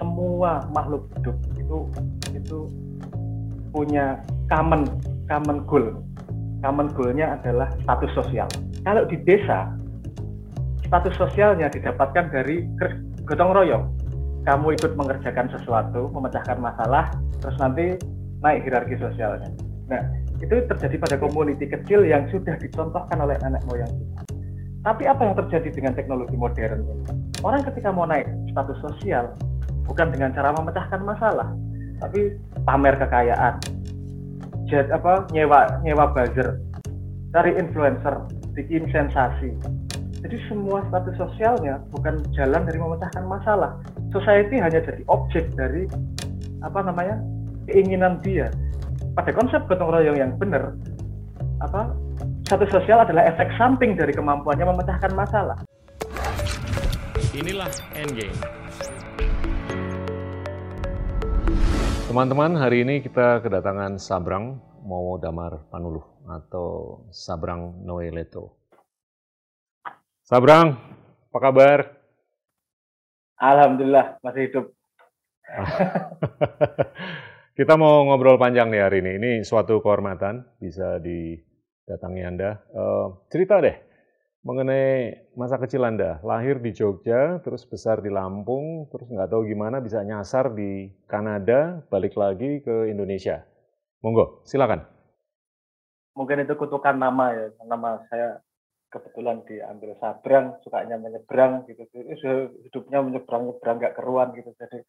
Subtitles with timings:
[0.00, 1.78] semua makhluk hidup itu
[2.32, 2.58] itu
[3.70, 4.88] punya common
[5.28, 6.00] common goal.
[6.60, 8.48] Common goalnya adalah status sosial.
[8.84, 9.72] Kalau di desa,
[10.84, 12.68] status sosialnya didapatkan dari
[13.24, 13.84] gotong royong.
[14.44, 17.96] Kamu ikut mengerjakan sesuatu, memecahkan masalah, terus nanti
[18.44, 19.48] naik hierarki sosialnya.
[19.88, 20.00] Nah,
[20.40, 24.20] itu terjadi pada komuniti kecil yang sudah dicontohkan oleh nenek moyang kita.
[24.80, 27.04] Tapi apa yang terjadi dengan teknologi modern ini?
[27.44, 29.36] Orang ketika mau naik status sosial,
[29.90, 31.50] bukan dengan cara memecahkan masalah,
[31.98, 33.58] tapi pamer kekayaan,
[34.70, 36.62] jet apa nyewa nyewa buzzer,
[37.34, 38.14] cari influencer,
[38.54, 39.50] bikin sensasi.
[40.20, 43.74] Jadi semua status sosialnya bukan jalan dari memecahkan masalah.
[44.14, 45.90] Society hanya jadi objek dari
[46.62, 47.18] apa namanya
[47.66, 48.52] keinginan dia.
[49.16, 50.76] Pada konsep gotong royong yang benar,
[51.64, 51.90] apa
[52.46, 55.58] satu sosial adalah efek samping dari kemampuannya memecahkan masalah.
[57.32, 58.59] Inilah Endgame.
[62.10, 68.66] Teman-teman, hari ini kita kedatangan Sabrang Mowo Damar Panuluh atau Sabrang Noe Leto.
[70.26, 70.74] Sabrang,
[71.30, 71.78] apa kabar?
[73.38, 74.74] Alhamdulillah, masih hidup.
[77.62, 79.12] kita mau ngobrol panjang nih hari ini.
[79.14, 81.38] Ini suatu kehormatan bisa di
[81.86, 82.58] datangi Anda.
[82.74, 83.89] Uh, cerita deh
[84.40, 86.20] mengenai masa kecil Anda.
[86.24, 91.84] Lahir di Jogja, terus besar di Lampung, terus nggak tahu gimana bisa nyasar di Kanada,
[91.92, 93.44] balik lagi ke Indonesia.
[94.00, 94.80] Monggo, silakan.
[96.16, 98.40] Mungkin itu kutukan nama ya, nama saya
[98.90, 101.84] kebetulan diambil sabrang, sukanya menyeberang gitu.
[102.66, 104.50] Hidupnya menyeberang nyebrang nggak keruan gitu.
[104.58, 104.82] Jadi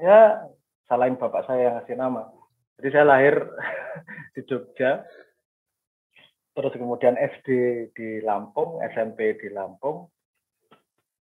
[0.00, 0.46] ya
[0.88, 2.22] salahin bapak saya yang ngasih nama.
[2.80, 3.34] Jadi saya lahir
[4.34, 5.04] di Jogja,
[6.52, 7.48] terus kemudian SD
[7.96, 10.08] di Lampung, SMP di Lampung,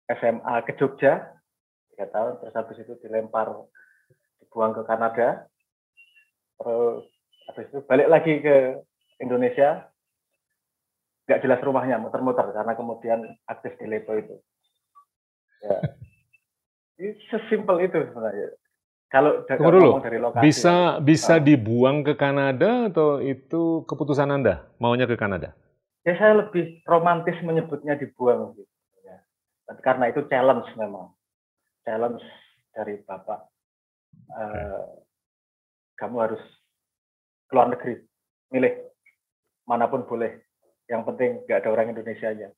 [0.05, 1.33] SMA ke Jogja,
[1.93, 3.49] tiga tahun, terus habis itu dilempar,
[4.41, 5.49] dibuang ke Kanada,
[6.61, 7.09] terus
[7.49, 8.85] habis itu balik lagi ke
[9.17, 9.89] Indonesia,
[11.25, 13.19] nggak jelas rumahnya, muter-muter karena kemudian
[13.50, 14.35] aktif di Lepo itu.
[15.66, 15.77] Ya.
[17.33, 18.55] Sesimpel itu sebenarnya.
[19.09, 21.43] Kalau Tunggu dulu, dari lokasi, bisa bisa ah.
[21.43, 25.53] dibuang ke Kanada atau itu keputusan Anda maunya ke Kanada?
[26.03, 28.69] Ya saya lebih romantis menyebutnya dibuang gitu.
[29.05, 29.21] Ya.
[29.85, 31.13] Karena itu challenge memang,
[31.85, 32.21] challenge
[32.73, 33.45] dari bapak.
[34.25, 34.41] Okay.
[34.41, 34.83] Uh,
[35.95, 36.44] kamu harus
[37.47, 38.03] keluar negeri,
[38.51, 38.73] milih
[39.69, 40.44] mana pun boleh.
[40.89, 42.49] Yang penting nggak ada orang Indonesia aja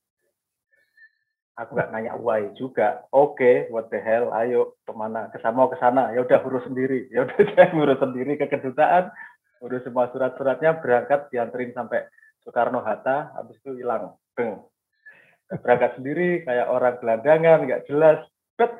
[1.57, 3.03] aku nggak nanya why juga.
[3.09, 5.27] Oke okay, what the hell ayo ke mana?
[5.33, 6.13] Ke sana ke sana.
[6.13, 7.09] Ya udah urus sendiri.
[7.09, 9.09] Ya udah saya ngurus sendiri ke kedutaan.
[9.65, 12.05] Urus semua surat-suratnya berangkat dianterin sampai
[12.45, 14.13] Soekarno Hatta habis itu hilang.
[14.37, 14.61] Beng.
[15.49, 18.21] Berangkat sendiri kayak orang gelandangan nggak jelas.
[18.53, 18.77] But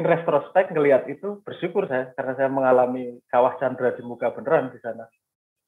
[0.00, 4.80] in retrospect ngelihat itu bersyukur saya karena saya mengalami kawah Chandra di muka beneran di
[4.80, 5.04] sana.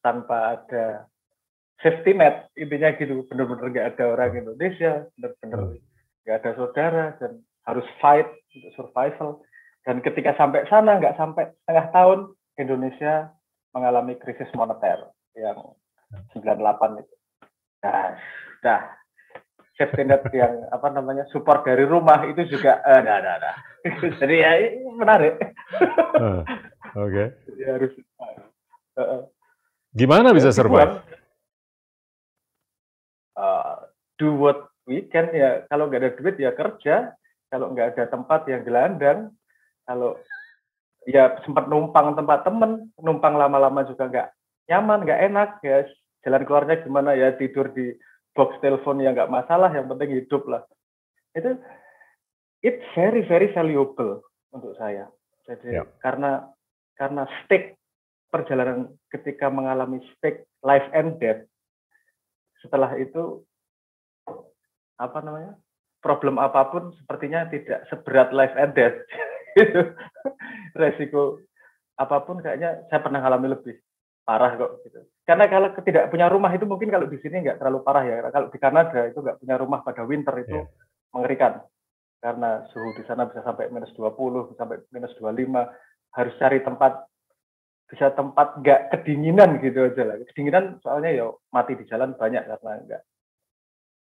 [0.00, 1.04] Tanpa ada
[1.84, 3.28] safety net intinya gitu.
[3.28, 5.04] Bener-bener nggak ada orang Indonesia.
[5.20, 5.84] Bener-bener
[6.28, 9.40] nggak ada saudara dan harus fight untuk survival.
[9.88, 12.18] Dan ketika sampai sana nggak sampai setengah tahun
[12.60, 13.32] Indonesia
[13.72, 15.56] mengalami krisis moneter yang
[16.36, 17.14] 98 itu.
[17.80, 18.12] Nah,
[18.60, 18.82] dah
[19.80, 23.56] safety net yang apa namanya support dari rumah itu juga eh, nah, nah, nah.
[24.20, 24.52] jadi ya
[24.92, 25.40] menarik.
[26.20, 26.44] Uh,
[26.98, 27.08] Oke.
[27.08, 27.26] Okay.
[27.48, 27.92] Jadi harus.
[28.98, 29.22] Uh, uh,
[29.96, 31.00] Gimana bisa survive?
[33.38, 33.88] Uh,
[34.20, 37.12] do what weekend ya kalau nggak ada duit ya kerja.
[37.48, 39.32] Kalau nggak ada tempat yang gelandang.
[39.84, 40.16] Kalau
[41.04, 44.28] ya sempat numpang tempat temen numpang lama-lama juga nggak
[44.72, 45.78] nyaman nggak enak ya.
[46.24, 47.94] Jalan keluarnya gimana ya tidur di
[48.32, 50.64] box telepon yang nggak masalah yang penting hidup lah.
[51.36, 51.60] Itu
[52.64, 55.08] it's very very valuable untuk saya.
[55.44, 55.86] Jadi yeah.
[56.02, 56.48] karena
[56.98, 57.78] karena stake
[58.28, 61.40] perjalanan ketika mengalami stake life and death
[62.60, 63.40] setelah itu
[64.98, 65.54] apa namanya
[65.98, 68.98] problem apa pun sepertinya tidak seberat life and death.
[70.78, 71.42] Resiko
[71.98, 73.74] apa pun kayaknya saya pernah alami lebih
[74.22, 75.02] parah kok gitu.
[75.26, 78.22] Karena kalau tidak punya rumah itu mungkin kalau di sini nggak terlalu parah ya.
[78.30, 80.68] Kalau di Kanada itu nggak punya rumah pada winter itu yeah.
[81.10, 81.64] mengerikan.
[82.18, 86.92] Karena suhu di sana bisa sampai minus 20 sampai minus 25 harus cari tempat
[87.88, 90.16] bisa tempat nggak kedinginan gitu aja lah.
[90.30, 93.02] Kedinginan soalnya ya mati di jalan banyak karena nggak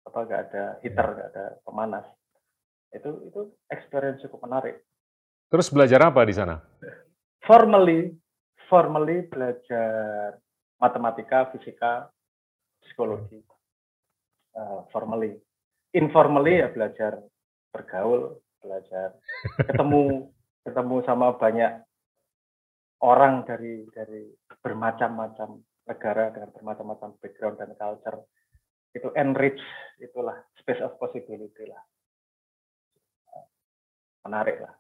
[0.08, 2.06] apa nggak ada heater nggak ada pemanas.
[2.96, 4.80] Itu itu experience cukup menarik.
[5.52, 6.56] Terus belajar apa di sana?
[7.44, 8.16] Formally
[8.68, 10.36] formally belajar
[10.80, 12.12] matematika fisika
[12.84, 13.40] psikologi.
[14.54, 15.38] Uh, formally.
[15.96, 17.22] Informally ya belajar
[17.72, 19.16] bergaul belajar
[19.70, 20.34] ketemu
[20.66, 21.86] ketemu sama banyak
[23.06, 24.28] orang dari dari
[24.66, 28.20] bermacam-macam negara dengan bermacam-macam background dan culture
[28.96, 29.60] itu enrich
[29.98, 31.82] itulah space of possibility lah.
[34.28, 34.74] Menarik lah.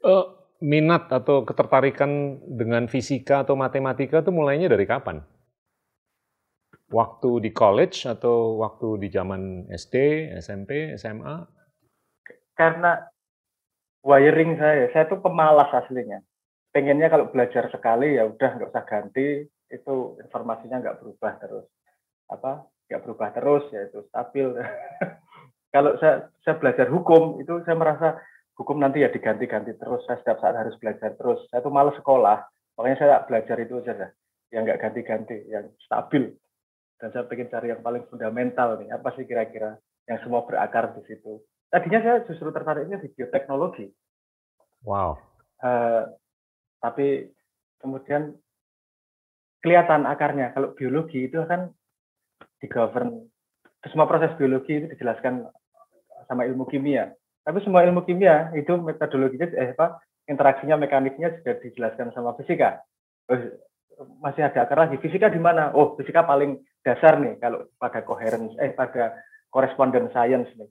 [0.00, 0.26] Uh,
[0.60, 5.24] minat atau ketertarikan dengan fisika atau matematika itu mulainya dari kapan?
[6.90, 11.46] Waktu di college atau waktu di zaman SD SMP SMA
[12.58, 13.08] karena
[14.04, 16.20] wiring saya saya tuh pemalas aslinya.
[16.70, 21.66] Pengennya kalau belajar sekali ya udah nggak usah ganti itu informasinya nggak berubah terus
[22.30, 24.46] apa nggak berubah terus ya itu stabil.
[25.74, 28.08] Kalau saya saya belajar hukum itu saya merasa
[28.58, 31.46] hukum nanti ya diganti-ganti terus saya setiap saat harus belajar terus.
[31.50, 32.42] Saya tuh malas sekolah
[32.74, 34.10] makanya saya belajar itu aja
[34.50, 36.34] yang nggak ganti-ganti yang stabil.
[37.00, 39.78] Dan saya pengen cari yang paling fundamental nih apa sih kira-kira
[40.10, 41.40] yang semua berakar di situ?
[41.70, 43.86] Tadinya saya justru tertariknya di bioteknologi.
[44.82, 45.16] Wow.
[45.62, 46.10] Uh,
[46.82, 47.30] tapi
[47.78, 48.34] kemudian
[49.62, 50.50] kelihatan akarnya.
[50.52, 51.70] Kalau biologi itu kan
[52.60, 53.24] di govern
[53.88, 55.48] semua proses biologi itu dijelaskan
[56.28, 57.10] sama ilmu kimia.
[57.40, 62.84] Tapi semua ilmu kimia itu metodologinya eh apa interaksinya mekaniknya juga dijelaskan sama fisika.
[63.24, 63.56] Terus
[64.20, 65.00] masih ada akar lagi.
[65.00, 65.72] Fisika di mana?
[65.72, 69.16] Oh, fisika paling dasar nih kalau pada coherence eh pada
[69.48, 70.68] correspondence science nih.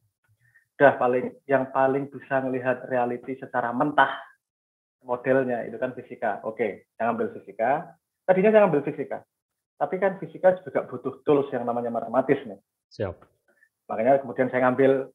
[0.80, 4.16] Udah paling yang paling bisa melihat reality secara mentah
[5.04, 6.40] modelnya itu kan fisika.
[6.46, 7.98] Oke, saya ambil fisika.
[8.24, 9.26] Tadinya saya ambil fisika.
[9.80, 12.60] Tapi kan fisika juga butuh tools yang namanya matematis nih.
[12.92, 13.16] Siap.
[13.88, 15.08] Makanya kemudian saya ngambil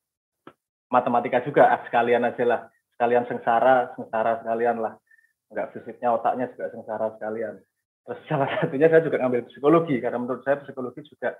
[0.88, 2.60] matematika juga, ah, sekalian aja lah.
[2.96, 4.96] Sekalian sengsara, sengsara sekalian lah.
[5.52, 7.60] Enggak fisiknya, otaknya juga sengsara sekalian.
[8.08, 11.36] Terus salah satunya saya juga ngambil psikologi, karena menurut saya psikologi juga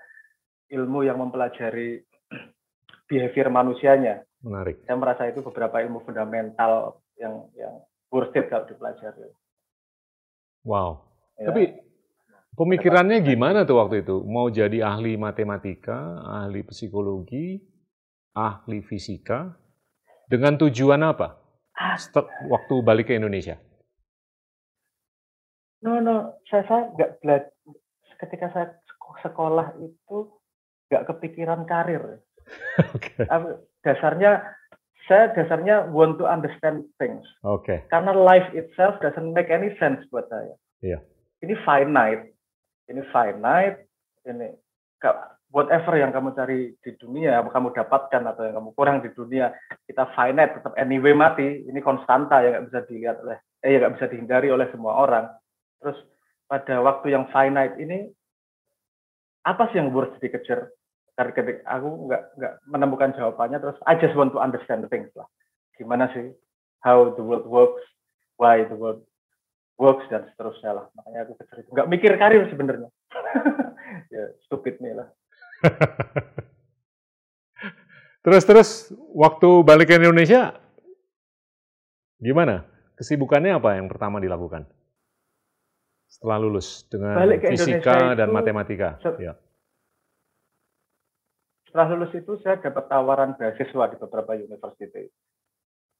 [0.69, 2.05] ilmu yang mempelajari
[3.09, 4.21] behavior manusianya.
[4.45, 4.85] Menarik.
[4.85, 7.81] Saya merasa itu beberapa ilmu fundamental yang yang
[8.13, 9.33] worth it kalau dipelajari.
[10.65, 11.05] Wow.
[11.37, 11.49] Ya.
[11.49, 11.84] Tapi
[12.55, 14.23] pemikirannya gimana tuh waktu itu?
[14.25, 17.59] Mau jadi ahli matematika, ahli psikologi,
[18.35, 19.53] ahli fisika,
[20.25, 21.37] dengan tujuan apa?
[22.49, 23.59] Waktu balik ke Indonesia?
[25.85, 27.51] No, no, saya saya nggak belajar.
[28.15, 28.67] Ketika saya
[29.21, 30.17] sekolah itu
[30.89, 32.23] nggak kepikiran karir.
[32.95, 33.27] okay.
[33.85, 34.41] Dasarnya
[35.05, 37.21] saya dasarnya want to understand things.
[37.45, 37.65] Oke.
[37.65, 37.79] Okay.
[37.93, 40.57] Karena life itself doesn't make any sense buat saya.
[40.81, 40.97] Iya.
[40.97, 41.01] Yeah.
[41.45, 42.34] Ini finite.
[42.89, 43.89] Ini finite.
[44.25, 44.47] Ini
[45.53, 49.53] whatever yang kamu cari di dunia, kamu dapatkan atau yang kamu kurang di dunia,
[49.85, 51.65] kita finite tetap anyway mati.
[51.65, 55.25] Ini konstanta yang nggak bisa dilihat oleh, eh nggak bisa dihindari oleh semua orang.
[55.81, 55.97] Terus
[56.49, 58.09] pada waktu yang finite ini
[59.45, 60.73] apa sih yang worth dikejar?
[61.15, 65.23] Ketika aku nggak nggak menemukan jawabannya terus I just want to understand things lah
[65.79, 66.31] gimana sih
[66.83, 67.83] how the world works
[68.39, 69.03] why the world
[69.75, 70.85] works dan seterusnya lah.
[70.95, 72.89] Makanya aku kejar itu nggak mikir karir sebenarnya.
[74.11, 75.07] Ya stupid nih lah.
[78.25, 78.69] Terus terus
[79.13, 80.57] waktu balik ke Indonesia
[82.17, 82.65] gimana?
[82.97, 84.65] Kesibukannya apa yang pertama dilakukan?
[86.09, 87.21] Setelah lulus dengan
[87.53, 88.97] fisika dan matematika.
[89.21, 89.37] ya.
[91.69, 95.05] Setelah lulus itu saya dapat tawaran beasiswa di beberapa university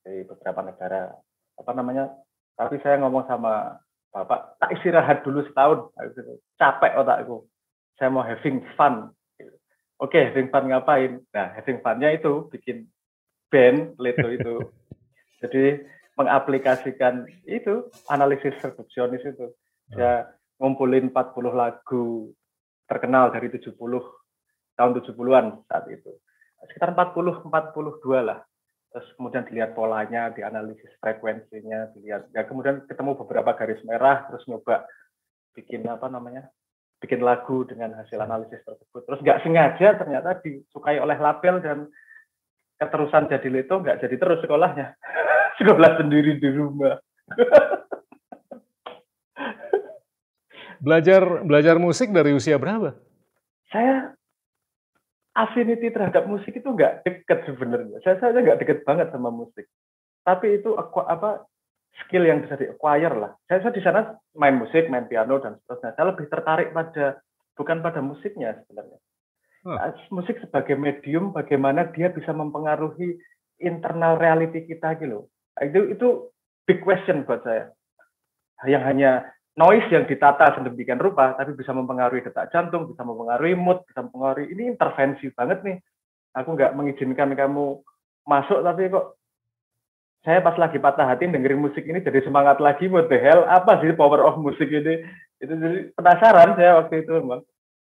[0.01, 1.13] di beberapa negara
[1.61, 2.09] apa namanya
[2.55, 3.83] tapi saya ngomong sama
[4.15, 5.91] bapak tak istirahat dulu setahun.
[6.55, 7.43] Capek otakku.
[7.99, 9.11] Saya mau having fun.
[9.99, 11.19] Oke okay, having fun ngapain?
[11.35, 12.87] Nah having funnya itu bikin
[13.51, 14.55] band Leto itu.
[15.43, 15.83] Jadi
[16.15, 19.51] mengaplikasikan itu analisis reduksionis itu.
[19.91, 22.31] Saya ngumpulin 40 lagu
[22.87, 23.75] terkenal dari 70
[24.79, 26.11] tahun 70-an saat itu.
[26.71, 27.51] Sekitar 40 42
[28.23, 28.39] lah.
[28.95, 34.87] Terus kemudian dilihat polanya, dianalisis frekuensinya, dilihat ya kemudian ketemu beberapa garis merah terus nyoba
[35.51, 36.47] bikin apa namanya?
[37.03, 39.03] bikin lagu dengan hasil analisis tersebut.
[39.03, 41.91] Terus nggak sengaja ternyata disukai oleh label dan
[42.79, 44.95] keterusan jadi leto nggak jadi terus sekolahnya.
[45.59, 46.95] Sekolah sendiri di rumah.
[50.79, 52.95] belajar belajar musik dari usia berapa?
[53.69, 54.15] Saya
[55.35, 57.99] affinity terhadap musik itu nggak deket sebenarnya.
[58.01, 59.67] Saya saja nggak deket banget sama musik.
[60.23, 61.45] Tapi itu apa
[62.03, 63.31] skill yang bisa di acquire lah.
[63.45, 64.01] Saya, saya di sana
[64.35, 65.91] main musik, main piano dan seterusnya.
[65.95, 67.19] Saya lebih tertarik pada
[67.55, 68.99] bukan pada musiknya sebenarnya.
[69.65, 69.77] Hmm.
[70.13, 73.17] Musik sebagai medium, bagaimana dia bisa mempengaruhi
[73.59, 75.25] internal reality kita gitu.
[75.57, 76.07] Itu itu
[76.67, 77.71] big question buat saya.
[78.63, 79.11] Yang hanya
[79.55, 84.51] noise yang ditata sedemikian rupa, tapi bisa mempengaruhi detak jantung, bisa mempengaruhi mood, bisa mempengaruhi
[84.51, 85.77] ini intervensi banget nih.
[86.35, 87.79] Aku nggak mengizinkan kamu
[88.27, 89.15] masuk, tapi kok
[90.27, 93.45] saya pas lagi patah hati dengerin musik ini jadi semangat lagi what the hell?
[93.47, 95.05] Apa sih power of musik ini?
[95.39, 97.45] Itu jadi penasaran saya waktu itu memang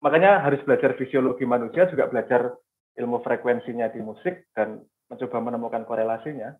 [0.03, 2.51] makanya harus belajar fisiologi manusia juga belajar
[2.99, 6.57] ilmu frekuensinya di musik dan mencoba menemukan korelasinya.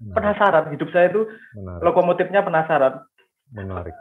[0.00, 1.84] Penasaran hidup saya itu Menarik.
[1.84, 3.04] lokomotifnya penasaran
[3.54, 3.94] menarik.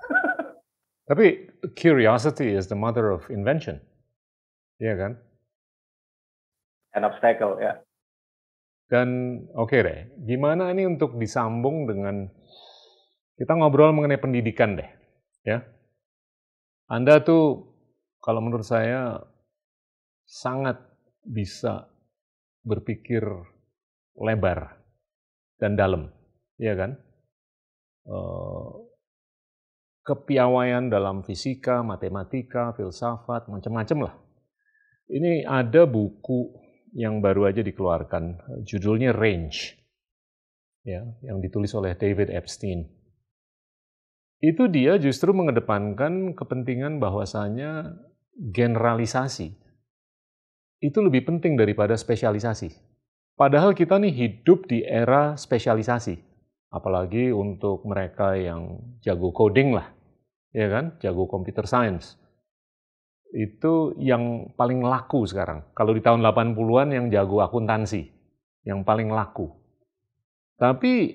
[1.10, 3.82] Tapi curiosity is the mother of invention.
[4.78, 5.12] Iya kan?
[6.94, 7.82] An obstacle ya.
[8.90, 12.26] Dan oke okay deh, gimana ini untuk disambung dengan
[13.38, 14.90] kita ngobrol mengenai pendidikan deh,
[15.46, 15.62] ya.
[16.90, 17.70] Anda tuh
[18.18, 19.22] kalau menurut saya
[20.26, 20.82] sangat
[21.22, 21.86] bisa
[22.66, 23.22] berpikir
[24.18, 24.82] lebar
[25.62, 26.10] dan dalam,
[26.58, 26.98] ya kan?
[28.10, 28.89] Uh,
[30.10, 34.14] kepiawaian dalam fisika, matematika, filsafat, macam-macam lah.
[35.06, 36.50] Ini ada buku
[36.98, 39.58] yang baru aja dikeluarkan, judulnya Range,
[40.82, 42.90] ya, yang ditulis oleh David Epstein.
[44.42, 47.94] Itu dia justru mengedepankan kepentingan bahwasanya
[48.40, 49.52] generalisasi
[50.80, 52.72] itu lebih penting daripada spesialisasi.
[53.36, 56.16] Padahal kita nih hidup di era spesialisasi,
[56.72, 59.92] apalagi untuk mereka yang jago coding lah,
[60.56, 62.20] ya kan, jago computer science
[63.30, 65.62] itu yang paling laku sekarang.
[65.78, 68.10] Kalau di tahun 80-an yang jago akuntansi,
[68.66, 69.54] yang paling laku.
[70.58, 71.14] Tapi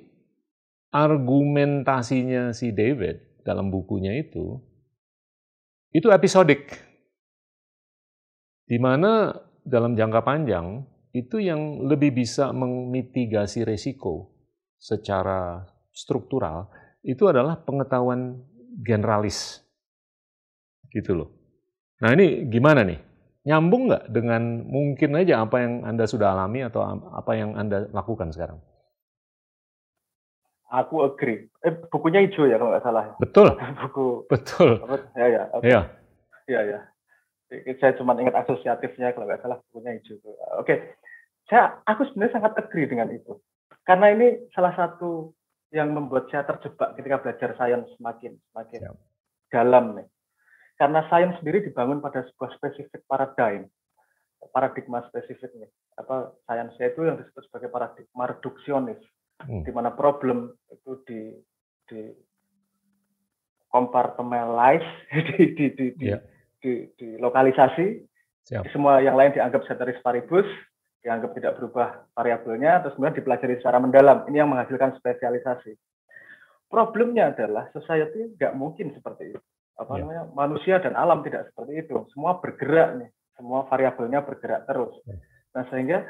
[0.94, 4.62] argumentasinya si David dalam bukunya itu,
[5.90, 6.70] itu episodik.
[8.64, 9.34] Di mana
[9.66, 14.32] dalam jangka panjang, itu yang lebih bisa memitigasi resiko
[14.78, 16.70] secara struktural,
[17.04, 18.40] itu adalah pengetahuan
[18.82, 19.62] generalis.
[20.90, 21.28] Gitu loh.
[22.02, 22.98] Nah ini gimana nih?
[23.44, 26.80] Nyambung nggak dengan mungkin aja apa yang Anda sudah alami atau
[27.12, 28.56] apa yang Anda lakukan sekarang?
[30.74, 31.46] Aku agree.
[31.62, 33.14] Eh, bukunya hijau ya kalau nggak salah.
[33.20, 33.54] Betul.
[33.84, 34.26] Buku.
[34.26, 34.82] Betul.
[35.14, 35.42] Ya ya.
[35.54, 35.68] Okay.
[35.70, 35.80] Iya.
[36.50, 36.80] Iya ya.
[37.78, 40.18] Saya cuma ingat asosiatifnya kalau nggak salah bukunya hijau.
[40.24, 40.34] Oke.
[40.64, 40.76] Okay.
[41.46, 43.38] Saya aku sebenarnya sangat agree dengan itu.
[43.84, 45.36] Karena ini salah satu
[45.74, 48.90] yang membuat saya terjebak ketika belajar sains semakin semakin ya.
[49.50, 50.06] dalam nih
[50.78, 53.66] karena sains sendiri dibangun pada sebuah spesifik paradigm
[54.54, 59.02] paradigma spesifik nih apa sainsnya itu yang disebut sebagai paradigma reduksionis
[59.42, 59.66] hmm.
[59.66, 61.20] di mana problem itu di
[61.90, 62.00] di
[63.74, 64.86] compartmentalize
[65.34, 66.22] di di di, yeah.
[66.62, 67.86] di, di, di lokalisasi
[68.44, 68.70] Siap.
[68.70, 70.46] semua yang lain dianggap ceteris paribus
[71.04, 74.24] dianggap tidak berubah variabelnya terus kemudian dipelajari secara mendalam.
[74.24, 75.76] Ini yang menghasilkan spesialisasi.
[76.72, 79.40] Problemnya adalah society nggak mungkin seperti itu.
[79.76, 80.32] Apa namanya?
[80.32, 82.08] Manusia dan alam tidak seperti itu.
[82.16, 83.10] Semua bergerak nih.
[83.36, 84.94] Semua variabelnya bergerak terus.
[85.04, 85.16] Ya.
[85.54, 86.02] nah sehingga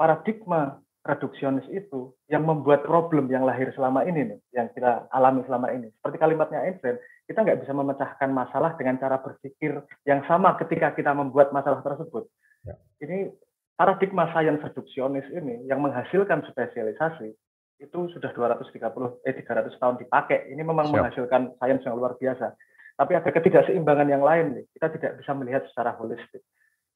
[0.00, 5.72] paradigma reduksionis itu yang membuat problem yang lahir selama ini nih yang kita alami selama
[5.72, 5.88] ini.
[5.98, 11.12] Seperti kalimatnya Einstein kita nggak bisa memecahkan masalah dengan cara berpikir yang sama ketika kita
[11.12, 12.28] membuat masalah tersebut.
[12.66, 12.74] Ya.
[13.00, 13.30] ini
[13.78, 17.30] paradigma sains reduksionis ini yang menghasilkan spesialisasi
[17.78, 18.74] itu sudah 230
[19.22, 20.94] eh 300 tahun dipakai ini memang Siap.
[20.98, 22.58] menghasilkan sains yang luar biasa
[22.98, 24.64] tapi ada ketidakseimbangan yang lain nih.
[24.74, 26.42] Kita tidak bisa melihat secara holistik.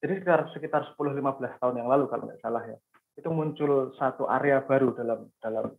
[0.03, 2.75] Jadi sekitar sekitar 10-15 tahun yang lalu kalau nggak salah ya,
[3.15, 5.71] itu muncul satu area baru dalam dalam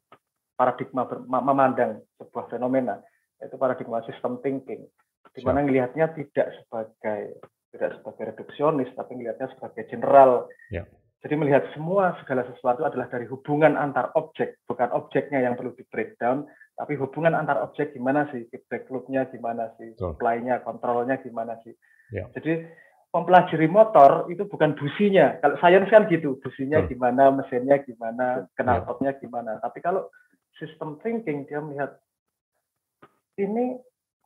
[0.57, 3.05] paradigma ber, memandang sebuah fenomena,
[3.37, 4.89] yaitu paradigma system thinking,
[5.37, 7.37] di mana melihatnya tidak sebagai
[7.75, 10.47] tidak sebagai reduksionis, tapi melihatnya sebagai general.
[10.71, 10.87] Ya.
[11.25, 15.83] Jadi melihat semua segala sesuatu adalah dari hubungan antar objek, bukan objeknya yang perlu di
[15.88, 16.45] breakdown,
[16.76, 21.73] tapi hubungan antar objek gimana sih, feedback loop-nya gimana sih, supply-nya, kontrolnya gimana sih.
[22.12, 22.28] Ya.
[22.37, 22.69] Jadi
[23.14, 25.38] mempelajari motor itu bukan businya.
[25.38, 26.88] Kalau sains kan gitu, businya hmm.
[26.90, 29.19] gimana, mesinnya gimana, knalpotnya ya.
[29.23, 29.62] gimana.
[29.62, 30.11] Tapi kalau
[30.59, 31.97] sistem thinking dia melihat
[33.38, 33.78] ini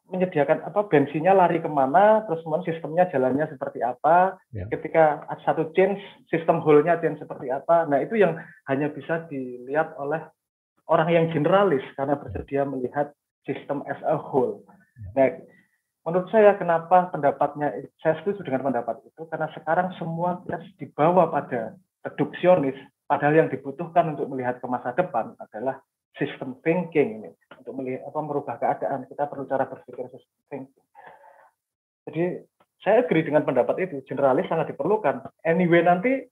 [0.08, 4.40] menyediakan apa bensinnya lari ke mana, terus kemudian sistemnya jalannya seperti apa.
[4.56, 4.64] Ya.
[4.72, 6.00] Ketika satu change,
[6.32, 7.84] sistem whole-nya change seperti apa.
[7.84, 10.24] Nah itu yang hanya bisa dilihat oleh
[10.88, 13.12] orang yang generalis karena bersedia melihat
[13.44, 14.64] sistem as a whole.
[15.14, 15.28] Nah,
[16.08, 21.76] menurut saya kenapa pendapatnya saya setuju dengan pendapat itu karena sekarang semua kita dibawa pada
[22.02, 25.80] reduksionis padahal yang dibutuhkan untuk melihat ke masa depan adalah
[26.16, 30.86] sistem thinking ini untuk melihat apa merubah keadaan kita perlu cara berpikir sistem thinking.
[32.08, 32.24] Jadi
[32.80, 35.28] saya agree dengan pendapat itu generalis sangat diperlukan.
[35.44, 36.24] Anyway nanti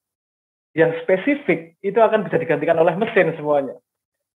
[0.76, 3.76] yang spesifik itu akan bisa digantikan oleh mesin semuanya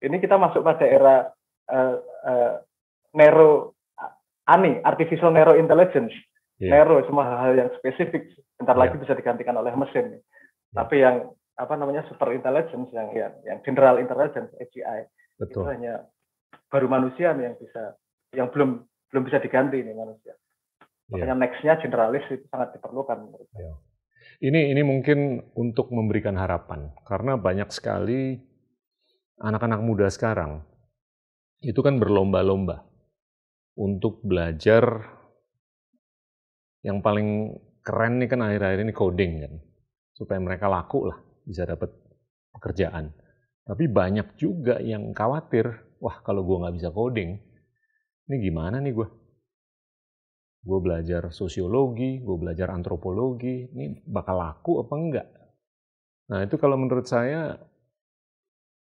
[0.00, 1.28] ini kita masuk pada era
[1.68, 2.54] uh, uh,
[3.12, 3.76] nero
[4.48, 6.12] ani artificial narrow intelligence
[6.56, 6.72] yeah.
[6.72, 8.82] narrow semua hal-hal yang spesifik bentar yeah.
[8.88, 10.74] lagi bisa digantikan oleh mesin yeah.
[10.74, 11.28] tapi yang
[11.60, 15.04] apa namanya super intelligence yang yang, yang general intelligence AGI
[15.40, 15.64] Betul.
[15.64, 15.94] itu hanya
[16.68, 17.82] baru manusia nih yang bisa
[18.36, 18.70] yang belum
[19.10, 20.36] belum bisa diganti nih manusia.
[20.36, 21.10] Iya.
[21.10, 21.42] Makanya yeah.
[21.42, 23.18] nextnya generalis itu sangat diperlukan.
[23.56, 23.76] Yeah.
[24.40, 28.38] Ini ini mungkin untuk memberikan harapan karena banyak sekali
[29.40, 30.62] anak-anak muda sekarang
[31.60, 32.84] itu kan berlomba-lomba
[33.76, 34.84] untuk belajar
[36.80, 39.52] yang paling keren nih kan akhir-akhir ini coding kan
[40.16, 41.92] supaya mereka laku lah bisa dapat
[42.52, 43.12] pekerjaan.
[43.64, 45.68] Tapi banyak juga yang khawatir,
[46.00, 47.38] wah kalau gue nggak bisa coding,
[48.30, 49.08] ini gimana nih gue?
[50.60, 55.28] Gue belajar sosiologi, gue belajar antropologi, ini bakal laku apa enggak?
[56.30, 57.56] Nah itu kalau menurut saya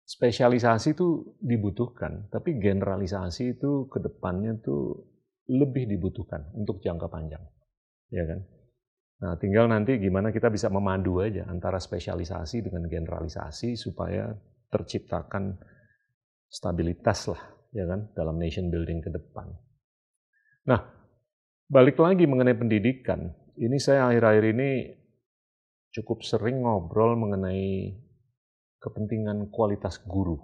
[0.06, 5.08] spesialisasi itu dibutuhkan, tapi generalisasi itu ke depannya tuh
[5.48, 7.44] lebih dibutuhkan untuk jangka panjang,
[8.12, 8.40] ya kan?
[9.22, 14.34] Nah, tinggal nanti gimana kita bisa memadu aja antara spesialisasi dengan generalisasi supaya
[14.74, 15.62] terciptakan
[16.50, 19.46] stabilitas lah, ya kan, dalam nation building ke depan.
[20.66, 20.82] Nah,
[21.70, 23.30] balik lagi mengenai pendidikan,
[23.62, 24.70] ini saya akhir-akhir ini
[25.94, 27.94] cukup sering ngobrol mengenai
[28.82, 30.42] kepentingan kualitas guru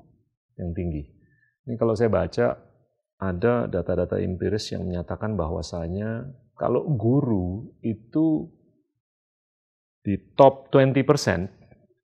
[0.53, 1.01] yang tinggi.
[1.65, 2.61] Ini kalau saya baca
[3.17, 8.53] ada data-data empiris yang menyatakan bahwasanya kalau guru itu
[10.07, 11.51] di top 20%,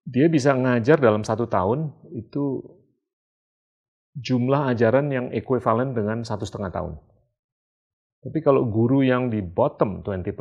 [0.04, 2.60] dia bisa ngajar dalam satu tahun itu
[4.20, 7.00] jumlah ajaran yang ekuivalen dengan satu setengah tahun.
[8.28, 10.36] Tapi kalau guru yang di bottom 20%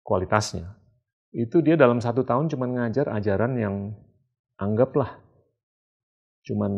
[0.00, 0.72] kualitasnya,
[1.36, 3.92] itu dia dalam satu tahun cuma ngajar ajaran yang
[4.56, 5.20] anggaplah
[6.48, 6.72] cuma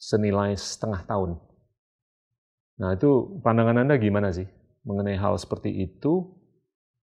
[0.00, 1.36] senilai setengah tahun.
[2.80, 4.48] Nah itu pandangan Anda gimana sih
[4.88, 6.41] mengenai hal seperti itu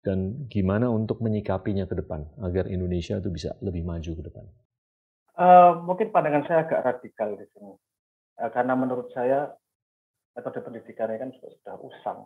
[0.02, 4.44] dan gimana untuk menyikapinya ke depan agar Indonesia itu bisa lebih maju ke depan?
[5.32, 7.72] Uh, mungkin pandangan saya agak radikal di sini,
[8.42, 9.48] uh, karena menurut saya
[10.36, 12.18] metode pendidikan ini kan sudah, sudah usang,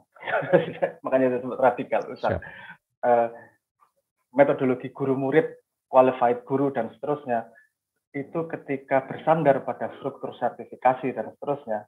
[1.05, 2.41] makanya disebut radikal usang.
[3.05, 3.31] Uh,
[4.35, 5.47] metodologi guru murid,
[5.87, 7.47] qualified guru dan seterusnya
[8.17, 11.85] itu ketika bersandar pada struktur sertifikasi dan seterusnya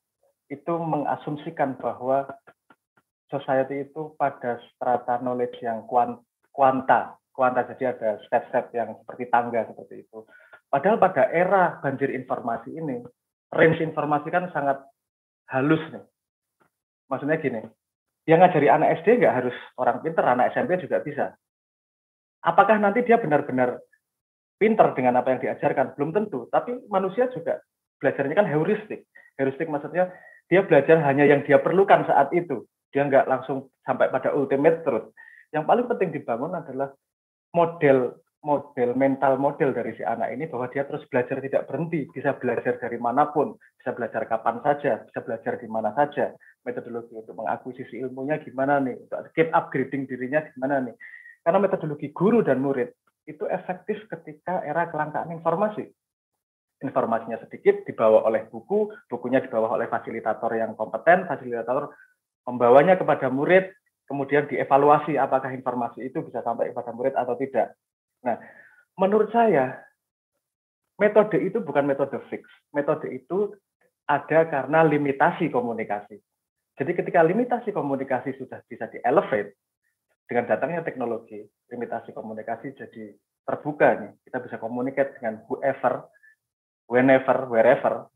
[0.53, 2.29] itu mengasumsikan bahwa
[3.29, 5.85] society itu pada strata knowledge yang
[6.53, 10.25] kuanta, kuanta jadi ada step-step yang seperti tangga seperti itu.
[10.69, 13.01] Padahal pada era banjir informasi ini,
[13.53, 14.81] range informasi kan sangat
[15.49, 16.05] halus nih.
[17.09, 17.61] Maksudnya gini,
[18.29, 21.33] dia ngajari anak SD nggak harus orang pinter, anak SMP juga bisa.
[22.45, 23.81] Apakah nanti dia benar-benar
[24.61, 25.97] pinter dengan apa yang diajarkan?
[25.97, 26.45] Belum tentu.
[26.53, 27.65] Tapi manusia juga
[27.97, 29.09] belajarnya kan heuristik.
[29.41, 30.13] Heuristik maksudnya
[30.53, 35.13] dia belajar hanya yang dia perlukan saat itu dia nggak langsung sampai pada ultimate truth.
[35.53, 36.93] Yang paling penting dibangun adalah
[37.57, 42.39] model model mental model dari si anak ini bahwa dia terus belajar tidak berhenti, bisa
[42.39, 46.31] belajar dari mana pun, bisa belajar kapan saja, bisa belajar di mana saja.
[46.63, 50.95] Metodologi untuk mengakuisisi ilmunya gimana nih, untuk keep upgrading dirinya gimana nih.
[51.43, 52.95] Karena metodologi guru dan murid
[53.27, 55.85] itu efektif ketika era kelangkaan informasi.
[56.79, 61.91] Informasinya sedikit dibawa oleh buku, bukunya dibawa oleh fasilitator yang kompeten, fasilitator
[62.49, 63.69] membawanya kepada murid,
[64.09, 67.77] kemudian dievaluasi apakah informasi itu bisa sampai kepada murid atau tidak.
[68.25, 68.41] Nah,
[68.97, 69.85] menurut saya
[70.97, 72.49] metode itu bukan metode fix.
[72.73, 73.53] Metode itu
[74.09, 76.17] ada karena limitasi komunikasi.
[76.81, 79.53] Jadi ketika limitasi komunikasi sudah bisa di-elevate
[80.25, 83.13] dengan datangnya teknologi, limitasi komunikasi jadi
[83.45, 84.13] terbuka nih.
[84.25, 86.09] Kita bisa komunikasi dengan whoever,
[86.89, 88.09] whenever, wherever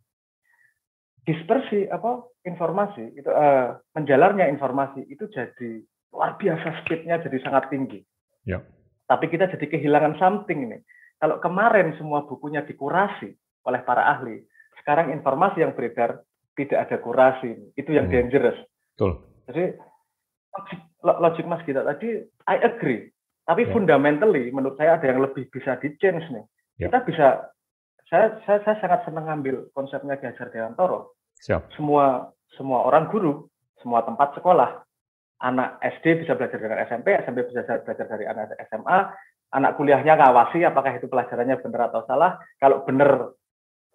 [1.22, 5.82] dispersi apa informasi itu uh, menjalarnya informasi itu jadi
[6.12, 8.02] luar biasa speednya jadi sangat tinggi.
[8.44, 8.61] Ya.
[9.06, 10.78] Tapi kita jadi kehilangan something ini.
[11.22, 13.30] Kalau kemarin semua bukunya dikurasi
[13.62, 14.42] oleh para ahli,
[14.82, 16.26] sekarang informasi yang beredar
[16.58, 17.54] tidak ada kurasi.
[17.78, 18.14] Itu yang hmm.
[18.14, 18.58] dangerous.
[18.94, 19.22] Betul.
[19.46, 19.64] Jadi
[21.02, 22.18] logic, Mas Gita tadi,
[22.50, 23.08] I agree.
[23.42, 23.70] Tapi ya.
[23.74, 26.44] fundamentally menurut saya ada yang lebih bisa di change nih.
[26.82, 26.90] Ya.
[26.90, 27.26] Kita bisa
[28.12, 31.16] saya, saya, saya sangat senang ngambil konsepnya Ki Hajar Dewantoro.
[31.40, 31.72] Siap.
[31.81, 33.48] Semua semua orang guru,
[33.81, 34.85] semua tempat sekolah,
[35.40, 38.98] anak SD bisa belajar dengan SMP, SMP bisa belajar dari anak SMA,
[39.57, 42.37] anak kuliahnya ngawasi apakah itu pelajarannya benar atau salah.
[42.61, 43.33] Kalau benar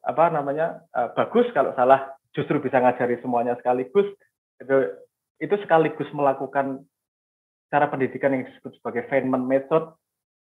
[0.02, 4.10] apa namanya uh, bagus, kalau salah justru bisa ngajari semuanya sekaligus.
[4.58, 4.98] Itu
[5.38, 6.82] itu sekaligus melakukan
[7.70, 9.94] cara pendidikan yang disebut sebagai Feynman method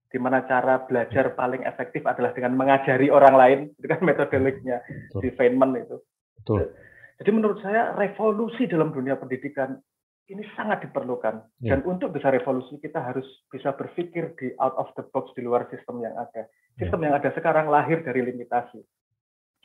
[0.07, 5.29] di mana cara belajar paling efektif adalah dengan mengajari orang lain, itu kan metodolognya si
[5.35, 5.99] Feynman itu.
[6.43, 6.71] Betul.
[7.17, 9.81] Jadi menurut saya revolusi dalam dunia pendidikan
[10.27, 11.63] ini sangat diperlukan.
[11.63, 11.79] Yeah.
[11.79, 15.71] Dan untuk bisa revolusi kita harus bisa berpikir di out of the box di luar
[15.71, 16.51] sistem yang ada.
[16.77, 17.07] Sistem yeah.
[17.09, 18.83] yang ada sekarang lahir dari limitasi.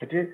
[0.00, 0.30] Jadi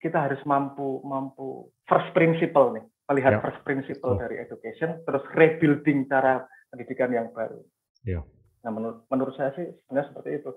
[0.00, 3.42] kita harus mampu mampu first principle nih, melihat yeah.
[3.44, 4.18] first principle oh.
[4.18, 7.60] dari education, terus rebuilding cara pendidikan yang baru.
[8.06, 8.24] Yeah.
[8.64, 10.50] Nah menurut menurut saya sih sebenarnya seperti itu.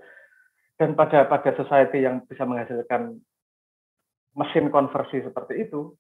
[0.74, 3.22] Dan pada pada society yang bisa menghasilkan
[4.34, 5.94] mesin konversi seperti itu,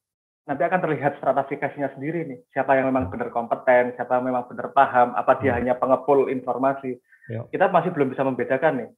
[0.50, 2.39] nanti akan terlihat stratifikasinya sendiri nih.
[2.52, 5.58] Siapa yang memang benar kompeten, siapa yang memang benar paham, apa dia hmm.
[5.62, 6.98] hanya pengepul informasi.
[7.30, 7.48] Ya.
[7.48, 8.89] Kita masih belum bisa membedakan nih.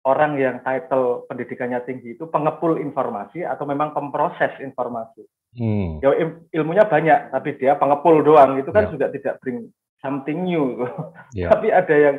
[0.00, 5.28] Orang yang title pendidikannya tinggi itu pengepul informasi atau memang pemproses informasi.
[5.60, 6.00] Hmm.
[6.00, 6.16] Ya
[6.56, 8.56] ilmunya banyak, tapi dia pengepul doang.
[8.56, 8.96] Itu kan ya.
[8.96, 9.68] juga tidak bring
[10.00, 10.76] something new.
[11.30, 11.46] Ya.
[11.46, 12.16] tapi ada yang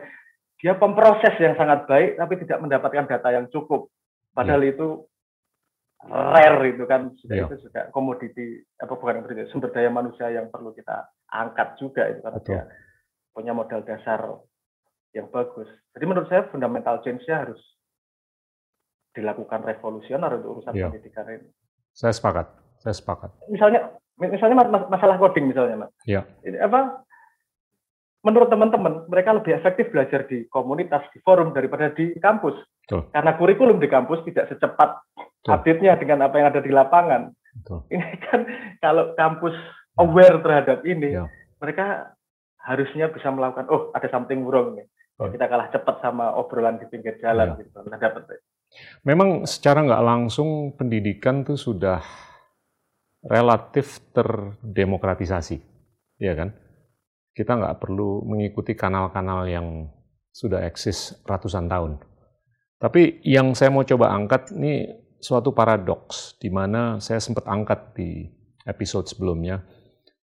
[0.56, 3.92] dia pemproses yang sangat baik, tapi tidak mendapatkan data yang cukup.
[4.32, 4.72] Padahal ya.
[4.72, 4.88] itu
[6.08, 7.46] rare itu kan sudah iya.
[7.46, 12.26] itu juga komoditi apa bukan komoditi sumber daya manusia yang perlu kita angkat juga itu
[12.26, 12.64] karena dia
[13.36, 14.42] punya modal dasar
[15.12, 15.68] yang bagus.
[15.92, 17.60] Jadi menurut saya fundamental change-nya harus
[19.12, 20.88] dilakukan revolusioner untuk urusan iya.
[20.88, 21.52] pendidikan ini.
[21.92, 22.48] Saya sepakat.
[22.80, 23.30] Saya sepakat.
[23.52, 25.92] Misalnya misalnya masalah coding misalnya, Mas.
[26.08, 26.24] Iya.
[26.48, 27.04] Ini apa
[28.22, 32.54] menurut teman-teman mereka lebih efektif belajar di komunitas, di forum daripada di kampus.
[32.86, 33.10] Tuh.
[33.10, 35.02] Karena kurikulum di kampus tidak secepat
[35.50, 37.34] update-nya dengan apa yang ada di lapangan.
[37.58, 37.82] Betul.
[37.94, 38.42] Ini kan
[38.80, 39.56] kalau kampus
[40.00, 41.28] aware terhadap ini, ya.
[41.60, 42.16] mereka
[42.62, 44.88] harusnya bisa melakukan, oh ada something wrong nih.
[45.20, 45.30] Oh.
[45.30, 47.60] Kita kalah cepat sama obrolan di pinggir jalan ya.
[47.62, 47.78] gitu.
[47.86, 48.42] Nah, dapat.
[49.04, 52.00] Memang secara nggak langsung pendidikan tuh sudah
[53.22, 55.60] relatif terdemokratisasi,
[56.18, 56.56] ya kan?
[57.32, 59.88] Kita nggak perlu mengikuti kanal-kanal yang
[60.32, 62.00] sudah eksis ratusan tahun.
[62.82, 64.90] Tapi yang saya mau coba angkat ini
[65.22, 68.26] suatu paradoks di mana saya sempat angkat di
[68.66, 69.62] episode sebelumnya,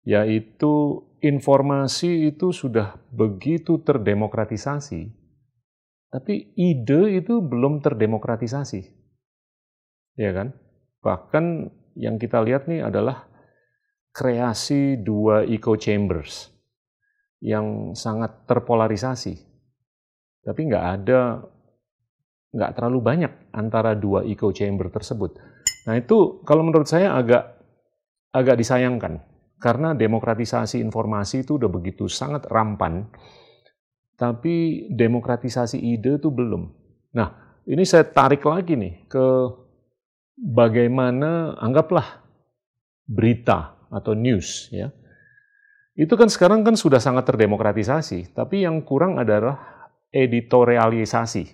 [0.02, 5.06] yaitu informasi itu sudah begitu terdemokratisasi,
[6.10, 8.80] tapi ide itu belum terdemokratisasi.
[10.18, 10.56] Ya kan?
[10.98, 11.44] Bahkan
[11.94, 13.30] yang kita lihat nih adalah
[14.10, 16.57] kreasi dua echo chambers
[17.38, 19.34] yang sangat terpolarisasi.
[20.42, 21.42] Tapi nggak ada
[22.48, 25.36] nggak terlalu banyak antara dua echo chamber tersebut.
[25.84, 27.60] Nah itu kalau menurut saya agak
[28.32, 29.20] agak disayangkan
[29.60, 33.10] karena demokratisasi informasi itu udah begitu sangat rampan,
[34.16, 36.72] tapi demokratisasi ide itu belum.
[37.12, 39.26] Nah ini saya tarik lagi nih ke
[40.38, 42.24] bagaimana anggaplah
[43.04, 44.88] berita atau news ya.
[45.98, 51.44] Itu kan sekarang kan sudah sangat terdemokratisasi, tapi yang kurang adalah editorialisasi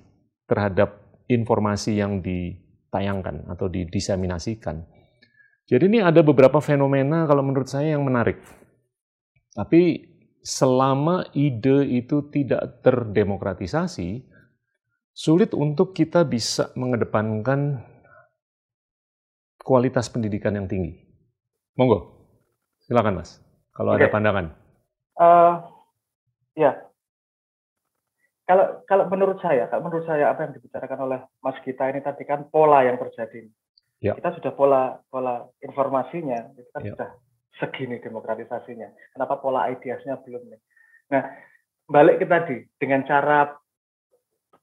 [0.44, 1.00] terhadap
[1.33, 4.85] informasi yang ditayangkan atau didiseminasikan.
[5.64, 8.37] Jadi ini ada beberapa fenomena kalau menurut saya yang menarik.
[9.57, 10.12] Tapi
[10.44, 14.28] selama ide itu tidak terdemokratisasi,
[15.16, 17.80] sulit untuk kita bisa mengedepankan
[19.57, 21.00] kualitas pendidikan yang tinggi.
[21.80, 22.28] Monggo,
[22.85, 23.40] silakan Mas,
[23.74, 24.06] kalau okay.
[24.06, 24.46] ada pandangan.
[25.14, 25.54] Uh,
[26.54, 26.78] ya,
[28.44, 32.22] kalau kalau menurut saya, kalau menurut saya apa yang dibicarakan oleh Mas Gita ini tadi
[32.22, 33.50] kan pola yang terjadi.
[34.04, 34.12] Ya.
[34.14, 36.92] Kita sudah pola pola informasinya itu kan ya.
[36.92, 37.10] sudah
[37.58, 39.16] segini demokratisasinya.
[39.16, 40.60] Kenapa pola ideasnya belum nih?
[41.10, 41.22] Nah,
[41.88, 43.48] balik ke tadi dengan cara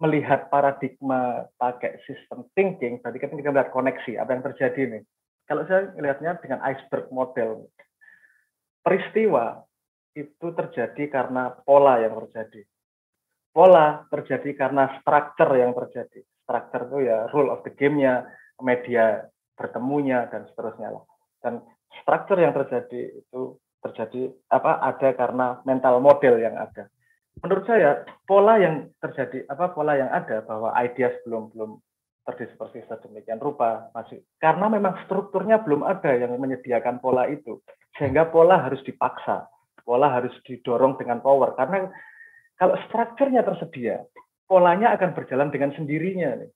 [0.01, 5.03] melihat paradigma pakai sistem thinking, tadi kan kita melihat koneksi apa yang terjadi nih.
[5.45, 7.65] Kalau saya melihatnya dengan iceberg model,
[8.81, 9.63] peristiwa
[10.17, 12.67] itu terjadi karena pola yang terjadi
[13.51, 16.23] pola terjadi karena structure yang terjadi.
[16.43, 18.27] Structure itu ya rule of the game-nya,
[18.63, 21.03] media bertemunya dan seterusnya lah.
[21.43, 21.61] Dan
[22.01, 26.87] structure yang terjadi itu terjadi apa ada karena mental model yang ada.
[27.39, 31.79] Menurut saya pola yang terjadi apa pola yang ada bahwa ideas belum belum
[32.21, 37.61] terdispersi sedemikian rupa masih karena memang strukturnya belum ada yang menyediakan pola itu
[37.97, 39.49] sehingga pola harus dipaksa
[39.81, 41.89] pola harus didorong dengan power karena
[42.61, 44.05] kalau strukturnya tersedia,
[44.45, 46.51] polanya akan berjalan dengan sendirinya nih.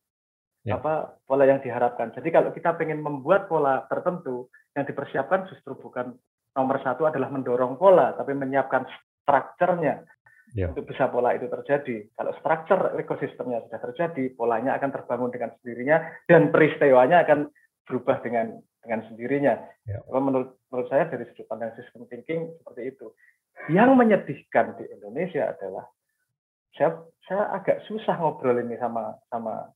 [0.69, 0.77] Ya.
[0.77, 2.13] Apa pola yang diharapkan.
[2.13, 6.13] Jadi kalau kita ingin membuat pola tertentu, yang dipersiapkan justru bukan
[6.53, 8.85] nomor satu adalah mendorong pola, tapi menyiapkan
[9.25, 10.05] strukturnya
[10.55, 10.71] ya.
[10.71, 12.07] untuk bisa pola itu terjadi.
[12.15, 15.97] Kalau struktur ekosistemnya sudah terjadi, polanya akan terbangun dengan sendirinya
[16.31, 17.51] dan peristiwanya akan
[17.85, 19.53] berubah dengan dengan sendirinya.
[19.85, 19.99] Ya.
[20.09, 23.11] Menurut menurut saya dari sudut pandang sistem thinking seperti itu.
[23.71, 25.85] Yang menyedihkan di Indonesia adalah
[26.75, 29.69] saya saya agak susah ngobrol ini sama sama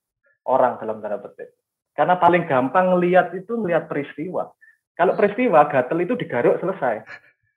[0.48, 1.52] orang dalam tanda petik.
[1.96, 4.52] Karena paling gampang lihat itu melihat peristiwa.
[4.96, 7.04] Kalau peristiwa gatel itu digaruk selesai.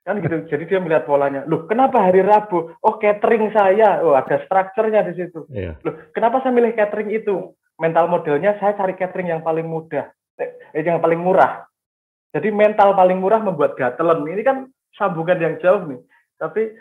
[0.03, 4.43] Kan gitu jadi dia melihat polanya loh kenapa hari Rabu oh catering saya oh ada
[4.43, 5.79] strukturnya di situ Iya.
[5.79, 10.51] loh kenapa saya milih catering itu mental modelnya saya cari catering yang paling mudah eh,
[10.83, 11.63] yang paling murah
[12.35, 14.67] jadi mental paling murah membuat gatelan ini kan
[14.99, 16.03] sambungan yang jauh nih
[16.35, 16.75] tapi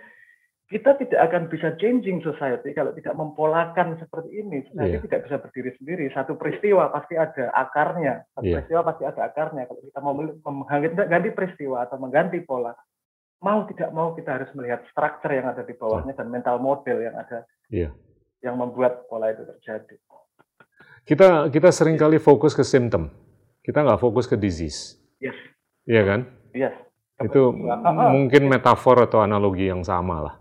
[0.72, 4.64] kita tidak akan bisa changing society kalau tidak mempolakan seperti ini.
[4.72, 5.04] Society Iya.
[5.04, 6.04] tidak bisa berdiri sendiri.
[6.16, 8.24] Satu peristiwa pasti ada akarnya.
[8.32, 8.64] Satu Iya.
[8.64, 9.68] peristiwa pasti ada akarnya.
[9.68, 12.72] Kalau kita mau mengganti peristiwa atau mengganti pola,
[13.42, 17.18] mau tidak mau kita harus melihat struktur yang ada di bawahnya dan mental model yang
[17.18, 17.90] ada Iya.
[18.40, 19.98] yang membuat pola itu terjadi.
[21.02, 23.10] Kita kita sering kali fokus ke simptom.
[23.62, 24.98] Kita nggak fokus ke disease.
[25.18, 25.34] Yes,
[25.86, 26.20] Iya kan?
[26.54, 26.74] yes.
[27.22, 28.10] Itu ah.
[28.10, 30.34] mungkin metafor atau analogi yang sama lah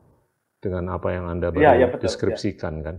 [0.62, 2.96] dengan apa yang Anda baru Iya, iya, betul, deskripsikan kan.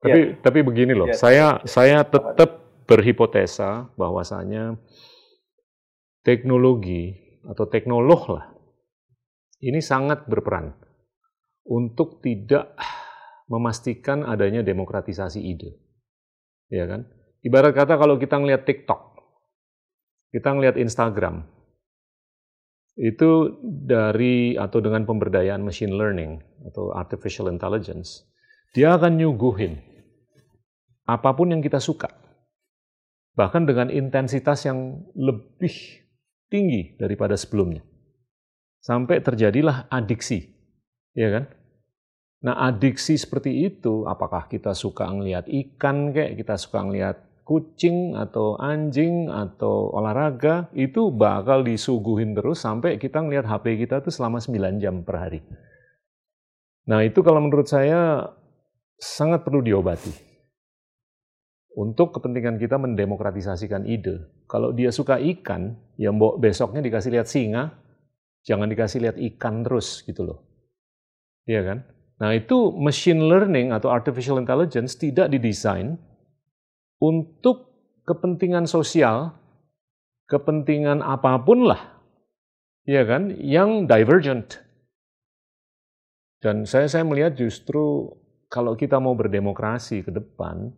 [0.00, 1.68] Tapi tapi begini loh, Iya, saya iya.
[1.68, 4.76] saya tetap berhipotesa bahwasanya
[6.24, 8.53] teknologi atau teknolog lah
[9.64, 10.76] ini sangat berperan
[11.64, 12.76] untuk tidak
[13.48, 15.80] memastikan adanya demokratisasi ide.
[16.68, 17.08] Ya kan?
[17.44, 19.20] Ibarat kata kalau kita ngelihat TikTok,
[20.32, 21.44] kita ngelihat Instagram,
[22.96, 26.40] itu dari atau dengan pemberdayaan machine learning
[26.72, 28.24] atau artificial intelligence,
[28.72, 29.80] dia akan nyuguhin
[31.04, 32.08] apa pun yang kita suka.
[33.34, 36.00] Bahkan dengan intensitas yang lebih
[36.48, 37.82] tinggi daripada sebelumnya.
[38.84, 40.44] Sampai terjadilah adiksi.
[41.16, 41.44] Ya kan?
[42.44, 47.16] Nah, adiksi seperti itu, apakah kita suka ngelihat ikan kayak kita suka ngelihat
[47.48, 54.12] kucing atau anjing atau olahraga itu bakal disuguhin terus sampai kita ngelihat HP kita tuh
[54.12, 55.40] selama 9 jam per hari.
[56.84, 58.28] Nah, itu kalau menurut saya
[59.00, 60.12] sangat perlu diobati.
[61.74, 64.28] Untuk kepentingan kita mendemokratisasikan ide.
[64.44, 67.72] Kalau dia suka ikan, ya besoknya dikasih lihat singa,
[68.44, 70.38] jangan dikasih lihat ikan terus gitu loh.
[71.48, 71.78] Iya kan?
[72.20, 75.98] Nah, itu machine learning atau artificial intelligence tidak didesain
[77.02, 77.74] untuk
[78.06, 79.34] kepentingan sosial,
[80.30, 82.00] kepentingan apa pun lah,
[82.86, 84.62] ya kan, yang divergent.
[86.38, 88.12] Dan saya saya melihat justru
[88.52, 90.70] kalau kita mau berdemokrasi ke depan,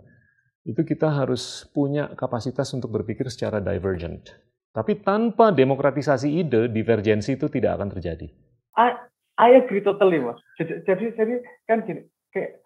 [0.65, 4.46] itu kita harus punya kapasitas untuk berpikir secara divergent.
[4.77, 8.29] Tapi tanpa demokratisasi ide, divergensi itu tidak akan terjadi.
[8.77, 8.93] I,
[9.41, 10.37] I agree totally, Mas.
[10.61, 11.35] Jadi, jadi, jadi
[11.65, 12.61] kan gini, kayak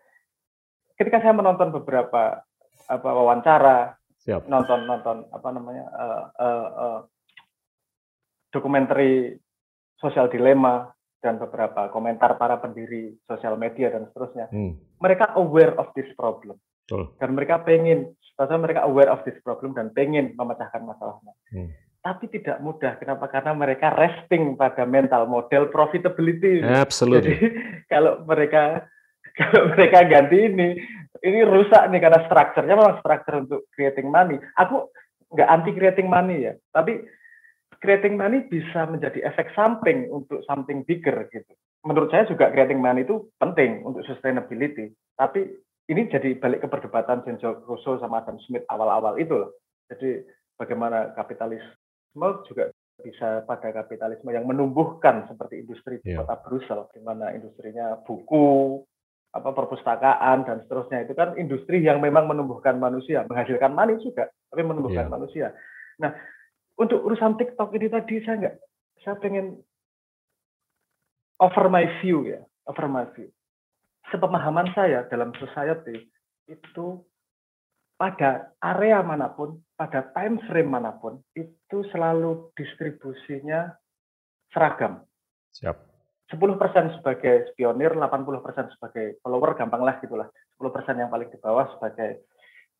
[0.99, 2.43] ketika saya menonton beberapa
[2.91, 3.95] apa wawancara,
[4.27, 4.51] Siap.
[4.51, 6.99] nonton nonton apa namanya uh, uh, uh,
[8.51, 8.99] dokumenter
[10.03, 10.91] sosial dilema
[11.23, 16.59] dan beberapa komentar para pendiri sosial media dan seterusnya, Hmm, mereka aware of this problem
[16.89, 17.15] betul.
[17.23, 21.37] dan mereka pengen, mereka aware of this problem dan pengen memecahkan masalahnya.
[21.55, 21.71] Hmm.
[22.01, 22.97] Tapi tidak mudah.
[22.97, 23.29] Kenapa?
[23.29, 26.65] Karena mereka resting pada mental model profitability.
[26.65, 27.37] Absolutely.
[27.37, 27.37] Jadi
[27.93, 28.89] kalau mereka
[29.37, 30.69] kalau mereka ganti ini,
[31.25, 34.41] ini rusak nih karena strukturnya memang struktur untuk creating money.
[34.57, 34.89] Aku
[35.31, 37.07] nggak anti creating money ya, tapi
[37.81, 41.53] creating money bisa menjadi efek samping untuk something bigger gitu.
[41.87, 44.93] Menurut saya juga creating money itu penting untuk sustainability.
[45.17, 45.49] Tapi
[45.89, 49.51] ini jadi balik ke perdebatan Jean-Jacques Rousseau sama Adam Smith awal-awal itu loh.
[49.89, 50.23] Jadi
[50.61, 51.17] bagaimana
[52.15, 52.71] kapitalisme juga
[53.01, 56.23] bisa pada kapitalisme yang menumbuhkan seperti industri di Iya.
[56.23, 58.81] kota Brussel, di mana industrinya buku,
[59.31, 64.63] apa perpustakaan dan seterusnya itu kan industri yang memang menumbuhkan manusia, menghasilkan money juga, tapi
[64.67, 65.13] menumbuhkan Iya.
[65.13, 65.47] manusia.
[66.03, 66.13] Nah,
[66.77, 68.57] untuk urusan TikTok ini tadi saya nggak,
[69.07, 69.63] saya pengen
[71.41, 73.31] over my view ya, over my view.
[74.11, 76.11] Sepemahaman saya dalam society
[76.51, 77.01] itu
[78.01, 83.77] pada area mana pun, pada time frame mana pun, itu selalu distribusinya
[84.49, 85.05] seragam.
[85.53, 85.77] Siap.
[86.33, 90.33] 10% sebagai spionir, 80% sebagai follower, gampang lah gitulah.
[90.57, 92.25] 10% yang paling di bawah sebagai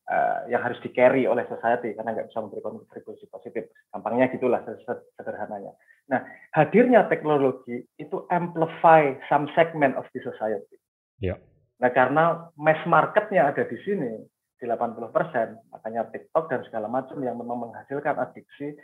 [0.09, 3.69] eh, yang harus di carry oleh society karena nggak bisa memberi kontribusi positif.
[3.93, 5.77] Gampangnya gitulah sed- sederhananya.
[6.09, 6.25] Nah,
[6.57, 10.81] hadirnya teknologi itu amplify some segment of the society.
[11.21, 11.37] Ya.
[11.77, 14.17] Nah, karena mass marketnya ada di sini
[14.61, 18.77] di 80%, makanya TikTok dan segala macam yang memang menghasilkan adiksi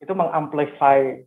[0.00, 1.20] itu mengamplify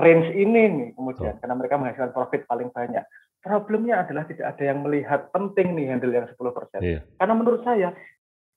[0.00, 3.06] range ini nih kemudian karena mereka menghasilkan profit paling banyak.
[3.42, 6.34] Problemnya adalah tidak ada yang melihat penting nih handle yang 10%.
[6.82, 7.06] Iya.
[7.18, 7.94] Karena menurut saya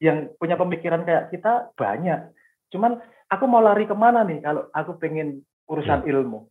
[0.01, 2.29] yang punya pemikiran kayak kita banyak.
[2.69, 6.45] Cuman aku mau lari ke mana nih kalau aku pengen urusan ilmu?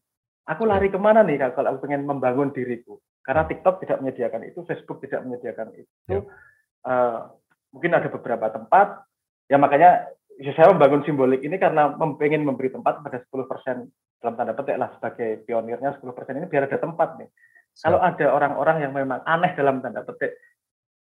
[0.51, 2.99] Aku lari ke mana nih kalau aku pengen membangun diriku?
[3.25, 5.95] Karena TikTok tidak menyediakan itu, Facebook tidak menyediakan itu.
[6.11, 6.21] Ya.
[6.85, 7.21] Eh,
[7.75, 9.03] mungkin ada beberapa tempat,
[9.51, 10.07] ya makanya
[10.39, 13.91] ya saya membangun simbolik ini karena ingin memberi tempat pada 10%
[14.23, 16.07] dalam tanda petik lah sebagai pionirnya 10%
[16.39, 17.29] ini biar ada tempat nih.
[17.75, 20.39] Kalau ada orang-orang yang memang aneh dalam tanda petik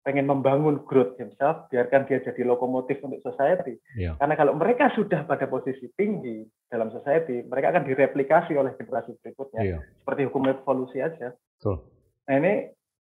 [0.02, 3.78] pengen membangun growth himself, biarkan dia jadi lokomotif untuk society.
[3.94, 4.18] Yeah.
[4.18, 6.42] Karena kalau mereka sudah pada posisi tinggi
[6.74, 9.62] dalam society, mereka akan direplikasi oleh generasi berikutnya.
[9.62, 9.82] Yeah.
[10.02, 11.38] Seperti hukum evolusi aja.
[11.62, 11.86] Cool.
[12.26, 12.54] Nah ini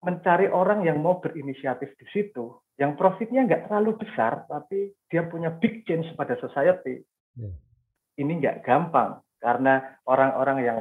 [0.04, 5.54] mencari orang yang mau berinisiatif di situ, yang profitnya nggak terlalu besar, tapi dia punya
[5.54, 7.06] big change pada society.
[7.38, 7.54] Yeah.
[8.18, 10.78] Ini nggak gampang karena orang-orang yang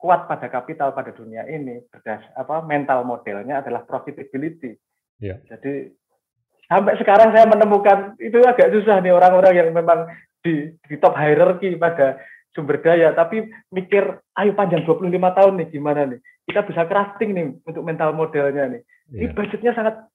[0.00, 4.76] kuat pada kapital pada dunia ini berdas apa mental modelnya adalah profitability
[5.22, 5.38] Ya.
[5.46, 5.94] Jadi
[6.66, 10.08] sampai sekarang saya menemukan itu agak susah nih orang-orang yang memang
[10.42, 12.18] di, di top hierarchy pada
[12.54, 16.20] sumber daya, tapi mikir, ayo panjang 25 tahun nih gimana nih?
[16.46, 18.82] Kita bisa crafting nih untuk mental modelnya nih.
[19.10, 19.26] Ya.
[19.26, 20.06] Ini budgetnya sangat,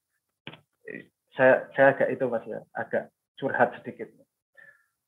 [1.39, 3.08] saya saya agak itu mas ya, agak
[3.39, 4.12] curhat sedikit.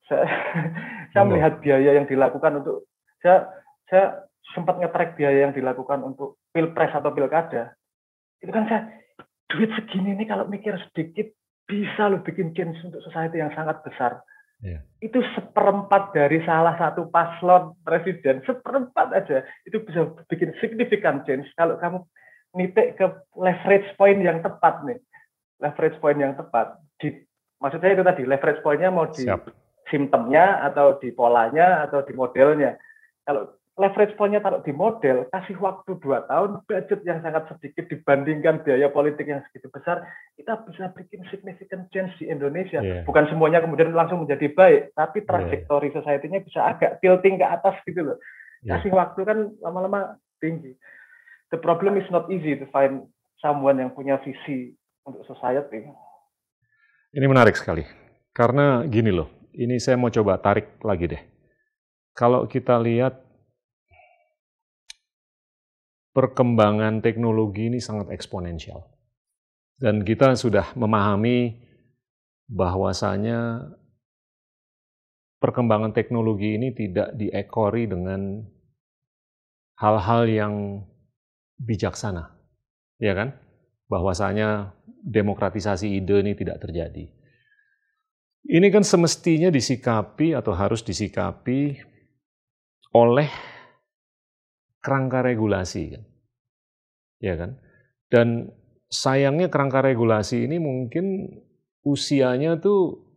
[0.08, 0.24] Saya,
[1.12, 2.88] saya melihat biaya yang dilakukan untuk,
[3.20, 3.52] saya
[3.92, 7.76] saya sempat ngetrack biaya yang dilakukan untuk pilpres atau pilkada.
[8.40, 8.82] Itu kan saya
[9.52, 11.28] duit segini nih kalau mikir sedikit
[11.68, 14.24] bisa lo bikin change untuk society yang sangat besar.
[14.64, 14.88] Yeah.
[15.04, 21.76] Itu seperempat dari salah satu paslon presiden, seperempat aja itu bisa bikin signifikan change kalau
[21.82, 22.06] kamu
[22.54, 25.00] nitik ke leverage point yang tepat nih,
[25.62, 26.82] leverage point yang tepat.
[26.98, 27.14] Di,
[27.62, 29.48] maksud itu tadi leverage pointnya mau di Siap.
[29.88, 32.76] simptomnya atau di polanya atau di modelnya.
[33.22, 38.62] Kalau leverage point-nya taruh di model, kasih waktu dua tahun, budget yang sangat sedikit dibandingkan
[38.68, 40.04] biaya politik yang segitu besar,
[40.36, 42.84] kita bisa bikin significant change di Indonesia.
[42.84, 43.08] Yeah.
[43.08, 45.28] Bukan semuanya kemudian langsung menjadi baik, tapi iya.
[45.28, 45.98] trajektori yeah.
[45.98, 48.18] society-nya bisa agak tilting ke atas gitu loh.
[48.62, 48.78] Yeah.
[48.78, 50.76] Kasih waktu kan lama-lama tinggi.
[51.50, 53.08] The problem is not easy to find
[53.40, 55.86] someone yang punya visi untuk society.
[57.12, 57.84] Ini menarik sekali.
[58.32, 61.24] Karena gini loh, ini saya mau coba tarik lagi deh.
[62.16, 63.20] Kalau kita lihat
[66.16, 68.84] perkembangan teknologi ini sangat eksponensial.
[69.82, 71.58] Dan kita sudah memahami
[72.52, 73.66] bahwasanya
[75.42, 78.46] perkembangan teknologi ini tidak diekori dengan
[79.82, 80.54] hal-hal yang
[81.58, 82.30] bijaksana.
[83.02, 83.34] Ya kan?
[83.90, 87.06] Bahwasanya demokratisasi ide ini tidak terjadi.
[88.42, 91.78] Ini kan semestinya disikapi atau harus disikapi
[92.98, 93.30] oleh
[94.82, 96.04] kerangka regulasi kan.
[97.22, 97.62] Ya kan?
[98.10, 98.50] Dan
[98.90, 101.30] sayangnya kerangka regulasi ini mungkin
[101.86, 103.08] usianya tuh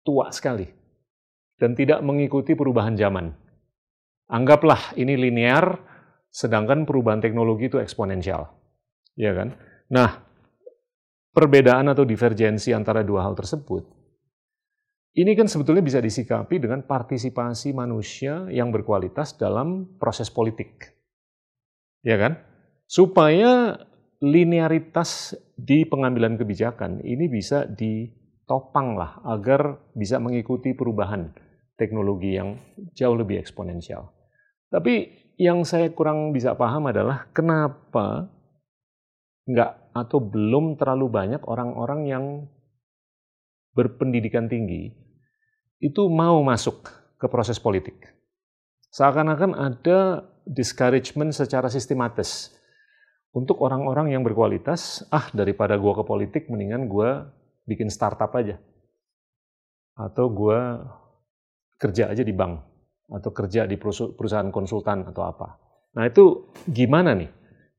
[0.00, 0.66] tua sekali
[1.60, 3.36] dan tidak mengikuti perubahan zaman.
[4.26, 5.78] Anggaplah ini linear,
[6.32, 8.48] sedangkan perubahan teknologi itu eksponensial.
[9.14, 9.54] Ya kan?
[9.92, 10.10] Nah,
[11.30, 13.96] perbedaan atau divergensi antara dua hal tersebut
[15.16, 20.92] ini kan sebetulnya bisa disikapi dengan partisipasi manusia yang berkualitas dalam proses politik.
[22.04, 22.36] Ya kan?
[22.84, 23.80] Supaya
[24.20, 31.32] linearitas di pengambilan kebijakan ini bisa ditopang lah agar bisa mengikuti perubahan
[31.80, 32.60] teknologi yang
[32.92, 34.12] jauh lebih eksponensial.
[34.68, 35.08] Tapi
[35.40, 38.28] yang saya kurang bisa paham adalah kenapa
[39.46, 42.24] nggak atau belum terlalu banyak orang-orang yang
[43.72, 44.90] berpendidikan tinggi
[45.78, 46.88] itu mau masuk
[47.20, 48.12] ke proses politik.
[48.90, 52.56] Seakan-akan ada discouragement secara sistematis
[53.36, 57.28] untuk orang-orang yang berkualitas, ah daripada gua ke politik mendingan gua
[57.68, 58.56] bikin startup aja.
[59.96, 60.80] Atau gua
[61.76, 62.64] kerja aja di bank
[63.06, 65.60] atau kerja di perusahaan konsultan atau apa.
[65.94, 67.30] Nah, itu gimana nih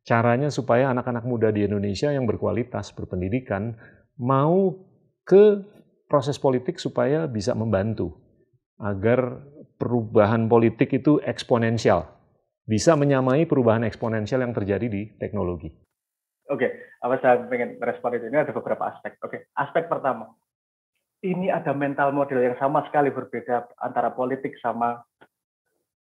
[0.07, 3.75] caranya supaya anak-anak muda di Indonesia yang berkualitas, berpendidikan
[4.15, 4.71] mau
[5.27, 5.59] ke
[6.07, 8.15] proses politik supaya bisa membantu
[8.79, 9.43] agar
[9.75, 12.07] perubahan politik itu eksponensial,
[12.63, 15.67] bisa menyamai perubahan eksponensial yang terjadi di teknologi.
[16.47, 16.71] Oke,
[17.03, 19.19] apa saya pengen merespon itu ini ada beberapa aspek.
[19.19, 20.31] Oke, aspek pertama,
[21.19, 25.03] ini ada mental model yang sama sekali berbeda antara politik sama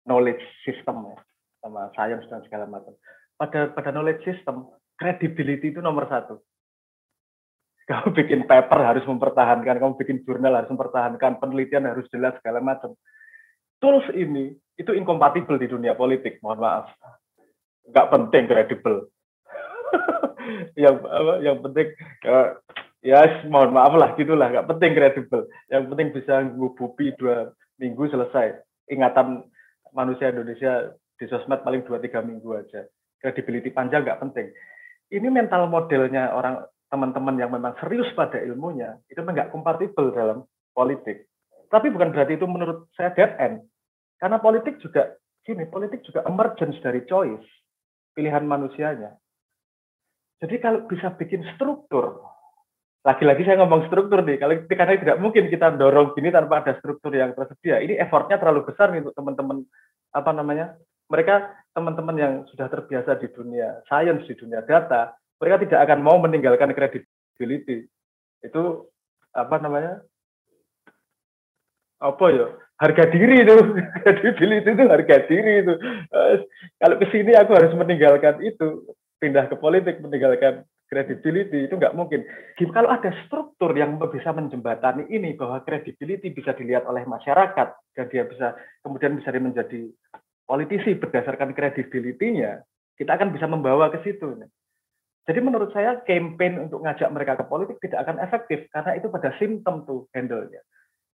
[0.03, 1.17] knowledge system ya,
[1.63, 2.91] sama science dan segala macam.
[3.37, 4.65] Pada pada knowledge system,
[4.97, 6.41] credibility itu nomor satu
[7.87, 12.99] kamu bikin paper harus mempertahankan, kamu bikin jurnal harus mempertahankan, penelitian harus jelas segala macam.
[13.79, 16.91] Tools ini itu inkompatibel di dunia politik, mohon maaf.
[17.87, 19.07] Nggak penting kredibel.
[20.83, 20.99] yang
[21.39, 21.87] yang penting
[22.27, 22.59] ya,
[22.99, 25.47] ya mohon maaf lah gitulah, nggak penting kredibel.
[25.71, 28.59] Yang penting bisa ngubupi dua minggu selesai.
[28.91, 29.47] Ingatan
[29.95, 32.83] manusia Indonesia di sosmed paling dua tiga minggu aja.
[33.17, 34.47] Credibility panjang nggak penting.
[35.07, 41.27] Ini mental modelnya orang teman-teman yang memang serius pada ilmunya itu nggak kompatibel dalam politik.
[41.67, 43.67] Tapi bukan berarti itu menurut saya dead end.
[44.17, 47.43] Karena politik juga gini, politik juga emergence dari choice,
[48.15, 49.15] pilihan manusianya.
[50.37, 52.23] Jadi kalau bisa bikin struktur,
[53.03, 57.09] lagi-lagi saya ngomong struktur nih, kalau karena tidak mungkin kita dorong gini tanpa ada struktur
[57.15, 57.81] yang tersedia.
[57.81, 59.65] Ini effortnya terlalu besar nih untuk teman-teman
[60.13, 60.77] apa namanya
[61.07, 66.17] mereka teman-teman yang sudah terbiasa di dunia sains di dunia data mereka tidak akan mau
[66.17, 67.85] meninggalkan credibility
[68.41, 68.63] itu
[69.33, 70.01] apa namanya?
[72.01, 72.47] Apa ya?
[72.77, 73.55] Harga diri itu.
[74.05, 75.73] Credibility itu harga diri itu.
[76.77, 78.85] Kalau ke sini aku harus meninggalkan itu.
[79.17, 82.21] Pindah ke politik meninggalkan credibility itu nggak mungkin.
[82.53, 88.29] Kalau ada struktur yang bisa menjembatani ini bahwa credibility bisa dilihat oleh masyarakat dan dia
[88.29, 88.53] bisa
[88.85, 89.89] kemudian bisa menjadi
[90.47, 92.63] politisi berdasarkan credibility-nya,
[92.95, 94.39] kita akan bisa membawa ke situ.
[95.27, 99.35] Jadi menurut saya campaign untuk ngajak mereka ke politik tidak akan efektif karena itu pada
[99.35, 100.63] simptom tuh handle-nya.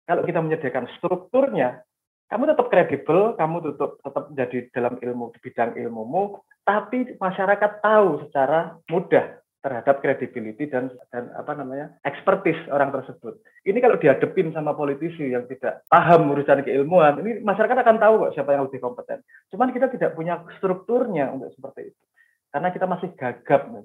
[0.03, 1.87] Kalau kita menyediakan strukturnya,
[2.27, 8.27] kamu tetap kredibel, kamu tetap tetap jadi dalam ilmu di bidang ilmumu, tapi masyarakat tahu
[8.27, 13.37] secara mudah terhadap credibility dan dan apa namanya expertise orang tersebut.
[13.69, 18.33] Ini kalau dihadepin sama politisi yang tidak paham urusan keilmuan, ini masyarakat akan tahu kok
[18.41, 19.21] siapa yang lebih kompeten.
[19.53, 22.03] Cuman kita tidak punya strukturnya untuk seperti itu.
[22.51, 23.69] Karena kita masih gagap.
[23.69, 23.85] Nih.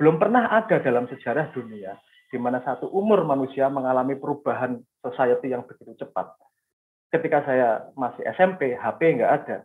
[0.00, 1.92] Belum pernah ada dalam sejarah dunia
[2.32, 6.32] di mana satu umur manusia mengalami perubahan society yang begitu cepat.
[7.10, 9.56] Ketika saya masih SMP, HP nggak ada.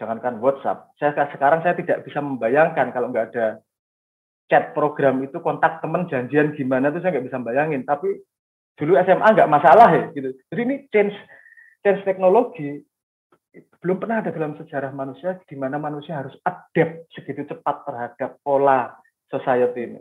[0.00, 0.96] Jangankan WhatsApp.
[0.96, 3.60] Saya sekarang saya tidak bisa membayangkan kalau nggak ada
[4.50, 7.82] chat program itu kontak temen janjian gimana tuh saya nggak bisa bayangin.
[7.82, 8.08] Tapi
[8.78, 10.30] dulu SMA nggak masalah ya gitu.
[10.52, 11.16] Jadi ini change
[11.82, 12.80] change teknologi
[13.82, 18.96] belum pernah ada dalam sejarah manusia di mana manusia harus adapt segitu cepat terhadap pola
[19.28, 20.00] society ini.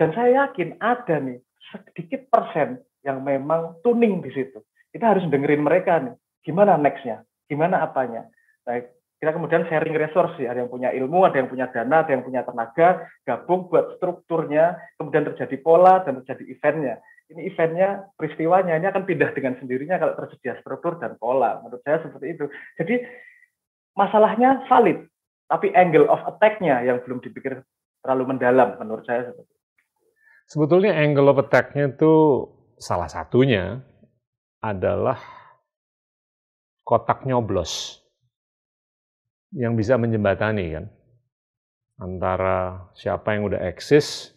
[0.00, 1.36] Dan saya yakin ada nih
[1.68, 4.64] sedikit persen yang memang tuning di situ.
[4.90, 8.24] Kita harus dengerin mereka nih gimana nextnya gimana apanya.
[8.64, 12.24] Baik kita kemudian sharing resource ada yang punya ilmu, ada yang punya dana, ada yang
[12.24, 16.94] punya tenaga, gabung buat strukturnya, kemudian terjadi pola dan terjadi eventnya.
[17.28, 21.60] Ini eventnya, peristiwanya ini akan pindah dengan sendirinya kalau tersedia struktur dan pola.
[21.60, 22.48] Menurut saya seperti itu.
[22.80, 23.04] Jadi
[23.92, 25.04] masalahnya valid,
[25.52, 27.60] tapi angle of attack-nya yang belum dipikir
[28.00, 29.60] terlalu mendalam menurut saya seperti itu.
[30.48, 32.48] Sebetulnya angle of attack-nya itu
[32.80, 33.84] salah satunya
[34.64, 35.20] adalah
[36.88, 37.99] kotak nyoblos
[39.54, 40.86] yang bisa menjembatani kan
[42.00, 44.32] antara siapa yang udah eksis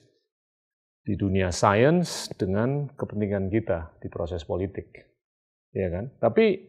[1.04, 4.92] di dunia sains dengan kepentingan kita di proses politik.
[5.76, 6.12] Ya kan?
[6.20, 6.60] Tapi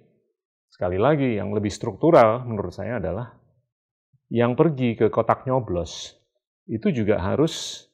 [0.70, 3.38] sekali lagi yang lebih struktural menurut saya adalah
[4.32, 6.18] yang pergi ke kotak nyoblos
[6.66, 7.86] itu juga harus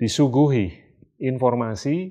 [0.00, 0.72] disuguhi
[1.22, 2.10] informasi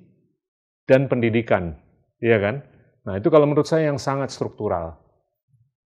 [0.88, 1.76] dan pendidikan,
[2.24, 2.63] ya kan?
[3.03, 4.95] Nah, itu kalau menurut saya yang sangat struktural.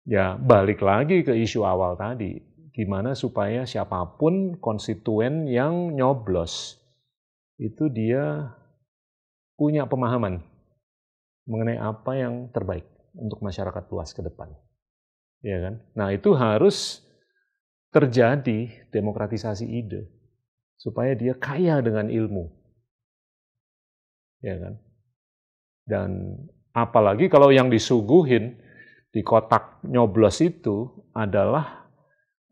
[0.02, 2.42] Ya, balik lagi ke isu awal tadi.
[2.74, 6.80] Gimana supaya siapa pun konstituen yang nyoblos,
[7.60, 8.50] itu dia
[9.54, 10.42] punya pemahaman
[11.46, 14.50] mengenai apa yang terbaik untuk masyarakat luas ke depan.
[15.42, 15.74] Ya kan?
[15.94, 17.02] Nah, itu harus
[17.92, 20.08] terjadi demokratisasi ide
[20.80, 22.50] supaya dia kaya dengan ilmu.
[24.42, 24.74] Ya kan?
[25.86, 26.10] Dan
[26.72, 28.61] apalagi kalau yang disuguhin
[29.12, 31.84] di kotak nyoblos itu adalah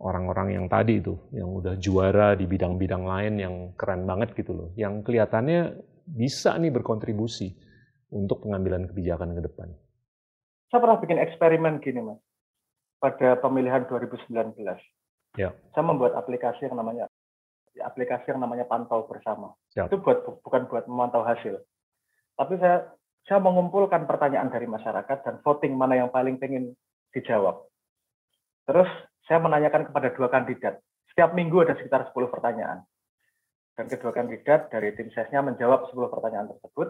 [0.00, 4.68] orang-orang yang tadi itu, yang udah juara di bidang-bidang lain yang keren banget gitu loh,
[4.76, 7.56] yang kelihatannya bisa nih berkontribusi
[8.12, 9.68] untuk pengambilan kebijakan ke depan.
[10.68, 12.20] Saya pernah bikin eksperimen gini mas,
[13.00, 14.60] pada pemilihan 2019.
[15.40, 15.56] Ya.
[15.72, 17.08] Saya membuat aplikasi yang namanya
[17.80, 19.56] aplikasi yang namanya pantau bersama.
[19.72, 19.88] Siap.
[19.88, 21.62] Itu buat bukan buat memantau hasil,
[22.36, 22.88] tapi saya
[23.28, 26.74] saya mengumpulkan pertanyaan dari masyarakat dan voting mana yang paling pengen
[27.12, 27.66] dijawab.
[28.64, 28.88] Terus
[29.26, 30.80] saya menanyakan kepada dua kandidat.
[31.10, 32.86] Setiap minggu ada sekitar 10 pertanyaan.
[33.74, 36.88] Dan kedua kandidat dari tim sesnya menjawab 10 pertanyaan tersebut.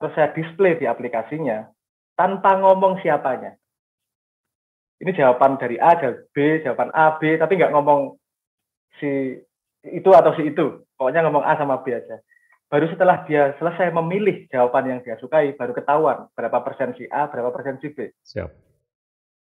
[0.00, 1.68] Terus saya display di aplikasinya
[2.16, 3.56] tanpa ngomong siapanya.
[5.00, 8.16] Ini jawaban dari A, dari B, jawaban A, B, tapi nggak ngomong
[9.00, 9.36] si
[9.84, 10.84] itu atau si itu.
[10.96, 12.20] Pokoknya ngomong A sama B aja
[12.70, 17.26] baru setelah dia selesai memilih jawaban yang dia sukai, baru ketahuan berapa persen si A,
[17.26, 18.14] berapa persen si B.
[18.22, 18.50] Siap.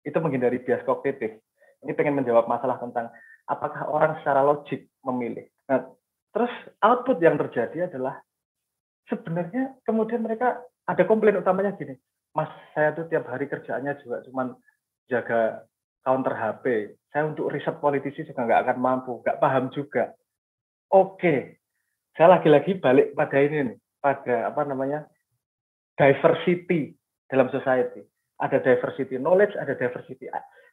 [0.07, 1.43] Itu menghindari bias kognitif.
[1.83, 3.11] Ini pengen menjawab masalah tentang
[3.45, 5.43] apakah orang secara logik memilih.
[5.67, 5.91] Nah,
[6.31, 8.23] terus output yang terjadi adalah
[9.11, 11.99] sebenarnya kemudian mereka ada komplain utamanya gini,
[12.31, 14.55] Mas, saya tuh tiap hari kerjaannya juga cuma
[15.11, 15.67] jaga
[16.07, 16.95] counter HP.
[17.11, 20.15] Saya untuk riset politisi juga nggak akan mampu, nggak paham juga.
[20.87, 21.56] Oke,
[22.17, 25.05] saya lagi-lagi balik pada ini nih, pada apa namanya
[25.93, 26.97] diversity
[27.29, 28.01] dalam society.
[28.41, 30.25] Ada diversity knowledge, ada diversity.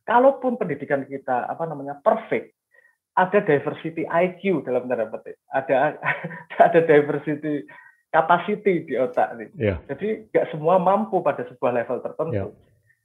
[0.09, 2.57] Kalaupun pendidikan kita apa namanya perfect,
[3.17, 5.37] ada diversity IQ dalam tanda petik.
[5.53, 6.01] Ada
[6.67, 7.69] ada diversity
[8.09, 9.49] capacity di otak nih.
[9.57, 9.79] Yeah.
[9.89, 12.33] Jadi nggak semua mampu pada sebuah level tertentu.
[12.33, 12.49] Yeah.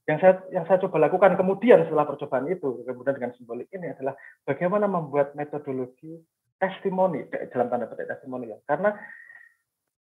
[0.08, 4.18] Yang saya yang saya coba lakukan kemudian setelah percobaan itu, kemudian dengan simbolik ini adalah
[4.48, 6.18] bagaimana membuat metodologi
[6.60, 8.60] testimoni dalam tanda petik testimoni ya.
[8.68, 8.94] Karena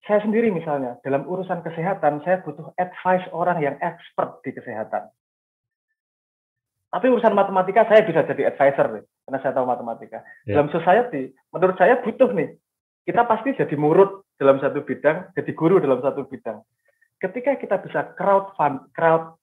[0.05, 5.09] saya sendiri misalnya dalam urusan kesehatan saya butuh advice orang yang expert di kesehatan.
[6.93, 10.21] Tapi urusan matematika saya bisa jadi advisor nih karena saya tahu matematika.
[10.45, 10.61] Yeah.
[10.61, 12.53] dalam society menurut saya butuh nih.
[13.05, 16.61] Kita pasti jadi murut dalam satu bidang jadi guru dalam satu bidang.
[17.17, 19.37] Ketika kita bisa crowd fund crowd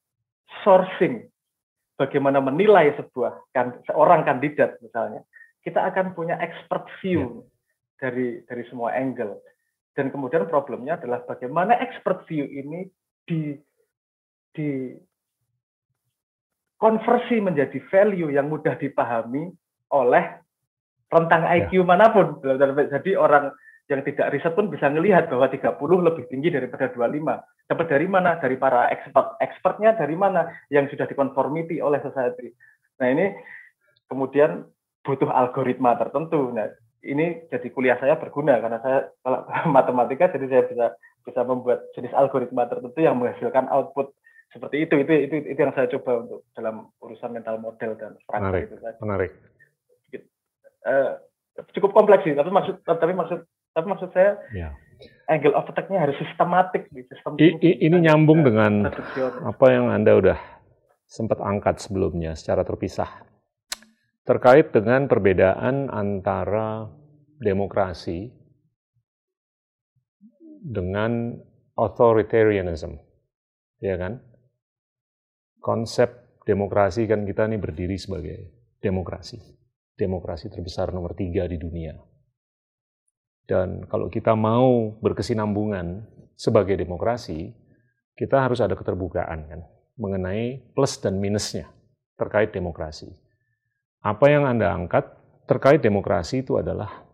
[0.62, 1.26] sourcing
[1.98, 5.26] bagaimana menilai sebuah kan seorang kandidat misalnya
[5.62, 8.02] kita akan punya expert view yeah.
[8.02, 9.38] dari dari semua angle.
[9.92, 12.88] Dan kemudian problemnya adalah bagaimana expert view ini
[13.24, 13.54] di
[14.52, 14.92] di
[16.76, 19.48] konversi menjadi value yang mudah dipahami
[19.94, 20.24] oleh
[21.08, 21.86] rentang IQ yeah.
[21.86, 22.42] mana pun.
[22.90, 23.54] Jadi orang
[23.90, 27.68] yang tidak riset pun bisa melihat bahwa 30 lebih tinggi daripada 25.
[27.68, 28.40] Dapat dari mana?
[28.40, 29.36] Dari para expert.
[29.38, 30.48] Expertnya dari mana?
[30.72, 32.50] Yang sudah dikonformiti oleh society.
[32.98, 33.26] Nah ini
[34.08, 34.64] kemudian
[35.02, 36.54] butuh algoritma tertentu.
[36.54, 36.70] Nah,
[37.02, 39.44] ini jadi kuliah saya berguna karena saya kalau
[39.76, 40.86] matematika jadi saya bisa
[41.22, 44.14] bisa membuat jenis algoritma tertentu yang menghasilkan output
[44.54, 44.94] seperti itu.
[45.02, 48.98] Itu itu itu yang saya coba untuk dalam urusan mental model dan menarik, itu tadi.
[49.02, 49.30] Menarik.
[50.82, 51.14] Uh,
[51.78, 53.38] cukup kompleks sih, tapi maksud tapi maksud
[53.72, 54.74] tapi maksud saya ya.
[55.30, 57.38] angle of attack-nya harus sistematik di sistem.
[57.38, 58.90] I, i, ini nyambung dengan
[59.46, 60.38] apa yang Anda udah
[61.06, 63.31] sempat angkat sebelumnya secara terpisah
[64.22, 66.86] terkait dengan perbedaan antara
[67.42, 68.30] demokrasi
[70.62, 71.34] dengan
[71.74, 72.94] authoritarianism.
[73.82, 74.22] Ya kan?
[75.58, 78.38] Konsep demokrasi kan kita ini berdiri sebagai
[78.78, 79.38] demokrasi.
[79.98, 81.94] Demokrasi terbesar nomor tiga di dunia.
[83.42, 86.06] Dan kalau kita mau berkesinambungan
[86.38, 87.50] sebagai demokrasi,
[88.14, 89.60] kita harus ada keterbukaan kan
[89.98, 91.68] mengenai plus dan minusnya
[92.16, 93.21] terkait demokrasi.
[94.02, 95.06] Apa yang Anda angkat
[95.46, 97.06] terkait demokrasi itu adalah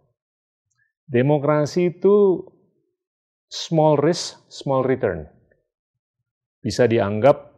[1.05, 2.45] demokrasi itu
[3.49, 5.29] small risk, small return.
[6.65, 7.53] Bisa dianggap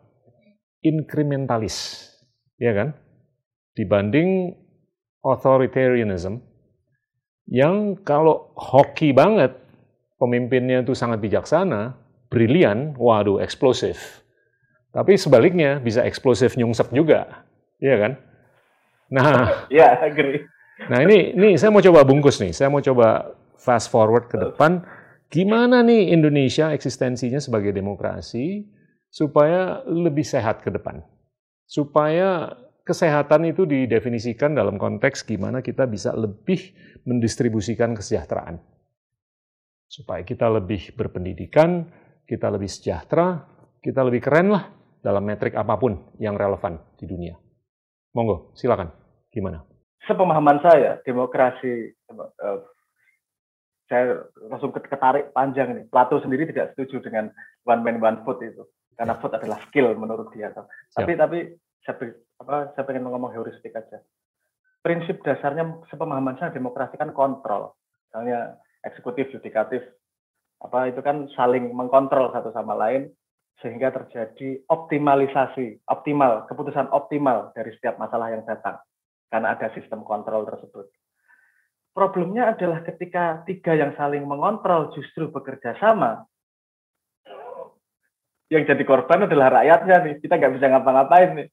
[0.82, 2.10] inkrementalis,
[2.58, 2.88] ya kan?
[3.74, 4.54] Dibanding
[5.22, 6.42] authoritarianism
[7.50, 9.54] yang kalau hoki banget,
[10.18, 11.98] pemimpinnya itu sangat bijaksana,
[12.30, 14.22] brilian, waduh eksplosif.
[14.94, 17.46] Tapi sebaliknya bisa eksplosif nyungsep juga,
[17.82, 18.12] ya kan?
[19.10, 20.46] Nah, ya, yeah, agree.
[20.86, 22.54] Nah ini, ini saya mau coba bungkus nih.
[22.54, 24.80] Saya mau coba fast forward ke depan.
[25.30, 28.64] Gimana nih Indonesia eksistensinya sebagai demokrasi
[29.10, 31.02] supaya lebih sehat ke depan?
[31.66, 32.50] Supaya
[32.82, 36.74] kesehatan itu didefinisikan dalam konteks gimana kita bisa lebih
[37.06, 38.58] mendistribusikan kesejahteraan.
[39.86, 41.86] Supaya kita lebih berpendidikan,
[42.26, 43.46] kita lebih sejahtera,
[43.82, 44.70] kita lebih keren lah
[45.02, 47.34] dalam metrik apa pun yang relevan di dunia.
[48.14, 48.99] Monggo, silakan.
[49.30, 49.62] Gimana?
[50.06, 52.60] Sepemahaman saya, demokrasi uh,
[53.86, 55.84] saya langsung ketarik panjang nih.
[55.86, 57.30] Plato sendiri tidak setuju dengan
[57.66, 58.62] one man one vote itu
[58.98, 60.50] karena vote adalah skill menurut dia.
[60.50, 61.18] Tapi Siap.
[61.18, 61.38] tapi
[61.86, 61.94] saya,
[62.42, 64.02] apa, saya pengen ngomong heuristik aja.
[64.80, 67.76] Prinsip dasarnya sepemahaman saya demokrasi kan kontrol.
[68.08, 69.84] Misalnya eksekutif, yudikatif,
[70.60, 73.12] apa itu kan saling mengkontrol satu sama lain
[73.60, 78.80] sehingga terjadi optimalisasi, optimal, keputusan optimal dari setiap masalah yang datang
[79.30, 80.90] karena ada sistem kontrol tersebut.
[81.90, 86.26] Problemnya adalah ketika tiga yang saling mengontrol justru bekerja sama,
[88.50, 90.14] yang jadi korban adalah rakyatnya nih.
[90.22, 91.48] Kita nggak bisa ngapa-ngapain nih.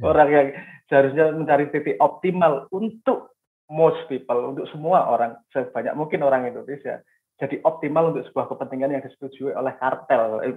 [0.00, 0.04] Ya.
[0.04, 0.48] Orang yang
[0.88, 3.36] seharusnya mencari titik optimal untuk
[3.68, 7.04] most people, untuk semua orang, sebanyak mungkin orang Indonesia.
[7.40, 10.44] Jadi optimal untuk sebuah kepentingan yang disetujui oleh kartel.
[10.44, 10.52] Eh,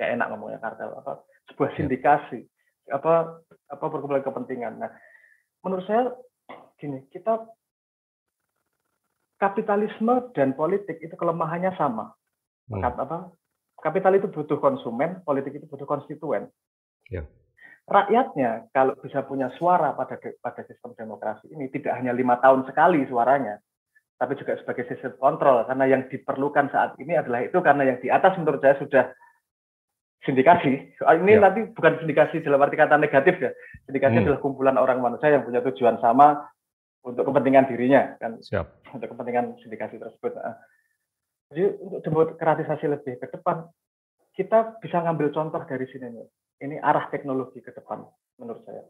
[0.00, 1.76] ya enak ngomongnya kartel apa sebuah ya.
[1.78, 2.40] sindikasi
[2.90, 3.38] apa
[3.70, 4.90] apa perkumpulan kepentingan nah
[5.62, 6.12] menurut saya
[6.78, 7.46] gini kita
[9.38, 12.14] kapitalisme dan politik itu kelemahannya sama
[12.70, 12.82] hmm.
[12.82, 13.30] apa
[13.82, 16.50] kapital itu butuh konsumen politik itu butuh konstituen
[17.10, 17.26] ya.
[17.86, 23.02] rakyatnya kalau bisa punya suara pada pada sistem demokrasi ini tidak hanya lima tahun sekali
[23.10, 23.58] suaranya
[24.22, 28.06] tapi juga sebagai sistem kontrol karena yang diperlukan saat ini adalah itu karena yang di
[28.06, 29.10] atas menurut saya sudah
[30.22, 30.94] sindikasi.
[31.02, 31.42] Ah, ini ya.
[31.42, 33.50] nanti bukan sindikasi dalam arti kata negatif ya.
[33.86, 34.22] Sindikasi hmm.
[34.26, 36.38] adalah kumpulan orang manusia yang punya tujuan sama
[37.02, 38.38] untuk kepentingan dirinya kan.
[38.38, 38.94] Siap.
[38.94, 40.38] Untuk kepentingan sindikasi tersebut.
[40.38, 40.56] Nah,
[41.52, 43.68] Jadi untuk demokratisasi lebih ke depan,
[44.32, 46.26] kita bisa ngambil contoh dari sini nih.
[46.64, 48.00] Ini arah teknologi ke depan
[48.40, 48.80] menurut saya.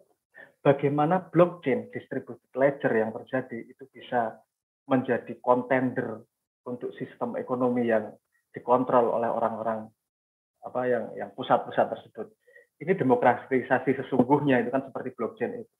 [0.62, 4.38] Bagaimana blockchain distributed ledger yang terjadi itu bisa
[4.86, 6.22] menjadi kontender
[6.62, 8.14] untuk sistem ekonomi yang
[8.54, 9.90] dikontrol oleh orang-orang
[10.62, 12.26] apa yang yang pusat-pusat tersebut.
[12.82, 15.72] Ini demokratisasi sesungguhnya itu kan seperti blockchain itu.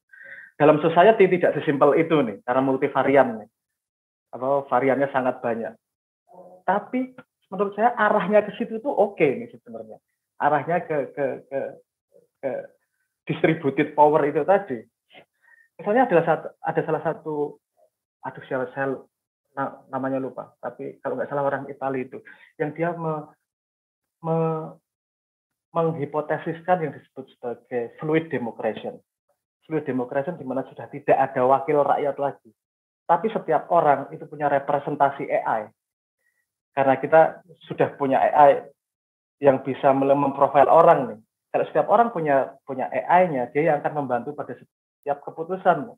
[0.55, 3.49] Dalam society tidak sesimpel itu nih, karena multivarian nih.
[4.33, 5.75] Apa variannya sangat banyak
[6.65, 7.13] tapi
[7.51, 9.99] menurut saya arahnya ke situ tuh oke okay nih sebenarnya.
[10.41, 11.61] Arahnya ke ke ke
[12.43, 12.51] ke
[13.29, 14.83] distributed power itu tadi.
[15.79, 17.35] Misalnya adalah satu, ada salah satu
[18.23, 18.87] aduh saya, saya
[19.91, 22.19] namanya lupa, tapi kalau nggak salah orang Italia itu
[22.57, 23.29] yang dia me,
[24.23, 24.39] me,
[25.73, 28.89] menghipotesiskan yang disebut sebagai fluid democracy.
[29.67, 32.51] Fluid democracy di mana sudah tidak ada wakil rakyat lagi.
[33.07, 35.69] Tapi setiap orang itu punya representasi AI
[36.73, 37.21] karena kita
[37.69, 38.65] sudah punya AI
[39.45, 41.21] yang bisa memprofil orang nih.
[41.53, 45.93] Kalau setiap orang punya punya AI-nya, dia yang akan membantu pada setiap keputusan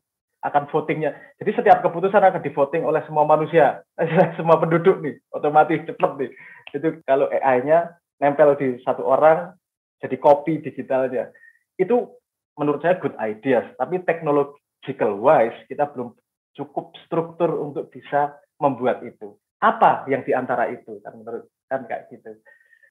[0.44, 1.14] akan votingnya.
[1.38, 3.86] Jadi setiap keputusan akan divoting oleh semua manusia,
[4.38, 6.30] semua penduduk nih, otomatis cepat nih.
[6.74, 9.54] Itu kalau AI-nya nempel di satu orang,
[9.98, 11.30] jadi copy digitalnya.
[11.74, 12.18] Itu
[12.58, 16.14] menurut saya good ideas, tapi technological wise kita belum
[16.54, 19.34] cukup struktur untuk bisa membuat itu.
[19.58, 22.36] Apa yang di antara itu kan menurut kan kayak gitu.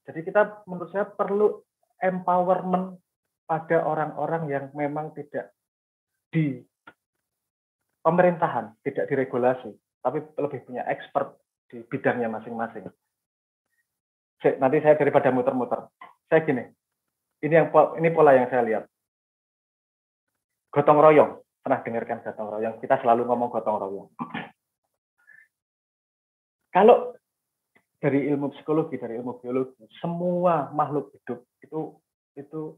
[0.03, 1.63] Jadi kita menurut saya perlu
[2.03, 2.99] empowerment
[3.47, 5.55] pada orang-orang yang memang tidak
[6.33, 6.59] di
[8.03, 9.71] pemerintahan tidak diregulasi
[10.03, 11.39] tapi lebih punya expert
[11.71, 12.91] di bidangnya masing-masing
[14.59, 15.87] nanti saya daripada muter-muter
[16.27, 16.63] saya gini
[17.43, 17.67] ini yang
[17.99, 18.83] ini pola yang saya lihat
[20.73, 21.31] gotong royong
[21.63, 24.09] pernah dengarkan gotong royong kita selalu ngomong gotong royong
[26.75, 27.15] kalau
[28.03, 31.95] dari ilmu psikologi, dari ilmu biologi, semua makhluk hidup itu
[32.35, 32.75] itu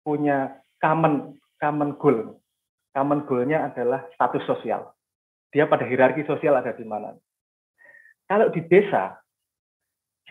[0.00, 2.40] punya common common goal.
[2.96, 4.88] Common goalnya adalah status sosial.
[5.52, 7.12] Dia pada hierarki sosial ada di mana.
[8.24, 9.20] Kalau di desa,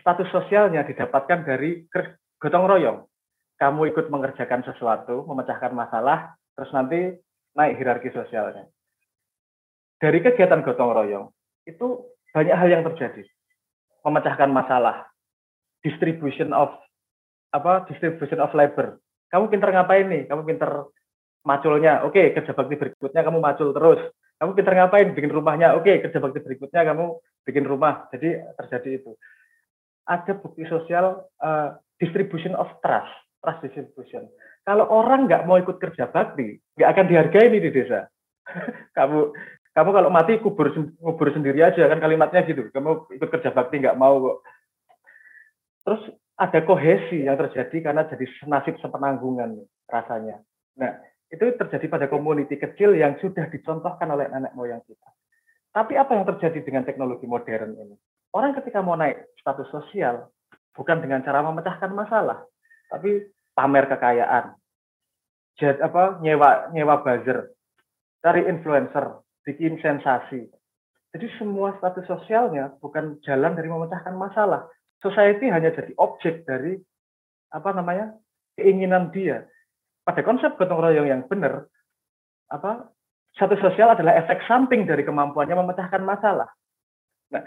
[0.02, 1.86] status sosialnya didapatkan dari
[2.42, 2.98] gotong royong.
[3.56, 7.14] Kamu ikut mengerjakan sesuatu, memecahkan masalah, terus nanti
[7.54, 8.66] naik hierarki sosialnya.
[10.02, 11.30] Dari kegiatan gotong royong,
[11.62, 12.02] itu
[12.34, 13.22] banyak hal yang terjadi.
[14.02, 15.06] Memecahkan masalah,
[15.86, 16.74] distribution of
[17.54, 18.98] apa distribution of labor.
[19.30, 20.26] Kamu pinter ngapain nih?
[20.26, 20.90] Kamu pinter
[21.46, 22.02] maculnya.
[22.02, 24.00] Oke, kerja bakti berikutnya kamu macul terus.
[24.42, 25.14] Kamu pinter ngapain?
[25.14, 25.78] Bikin rumahnya.
[25.78, 27.14] Oke, kerja bakti berikutnya kamu
[27.46, 28.10] bikin rumah.
[28.10, 29.12] Jadi terjadi itu.
[30.08, 34.26] Ada bukti sosial uh, distribution of trust, trust distribution.
[34.66, 38.10] Kalau orang nggak mau ikut kerja bakti, nggak akan dihargai nih di desa.
[38.98, 39.30] kamu
[39.72, 42.66] kamu kalau mati kubur kubur sendiri aja kan kalimatnya gitu.
[42.74, 44.38] Kamu ikut kerja bakti nggak mau kok.
[45.82, 46.02] Terus
[46.38, 50.42] ada kohesi yang terjadi karena jadi nasib sepenanggungan rasanya.
[50.78, 50.98] Nah
[51.30, 55.08] itu terjadi pada komuniti kecil yang sudah dicontohkan oleh nenek moyang kita.
[55.72, 57.96] Tapi apa yang terjadi dengan teknologi modern ini
[58.32, 60.28] orang ketika mau naik status sosial
[60.76, 62.44] bukan dengan cara memecahkan masalah
[62.88, 64.56] tapi pamer kekayaan
[65.60, 67.52] jadi apa nyewa nyewa buzzer
[68.22, 70.46] cari influencer bikin sensasi.
[71.12, 74.64] Jadi semua status sosialnya bukan jalan dari memecahkan masalah.
[75.02, 76.78] Society hanya jadi objek dari
[77.52, 78.16] apa namanya
[78.56, 79.44] keinginan dia.
[80.06, 81.68] Pada konsep gotong royong yang benar,
[82.48, 82.88] apa
[83.36, 86.48] status sosial adalah efek samping dari kemampuannya memecahkan masalah.
[87.34, 87.44] Nah,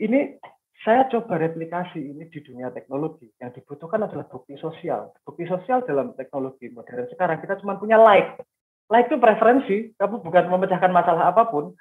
[0.00, 0.36] ini
[0.84, 3.26] saya coba replikasi ini di dunia teknologi.
[3.42, 5.10] Yang dibutuhkan adalah bukti sosial.
[5.26, 8.38] Bukti sosial dalam teknologi modern sekarang kita cuma punya like.
[8.86, 11.74] Like itu preferensi, kamu bukan memecahkan masalah apa pun.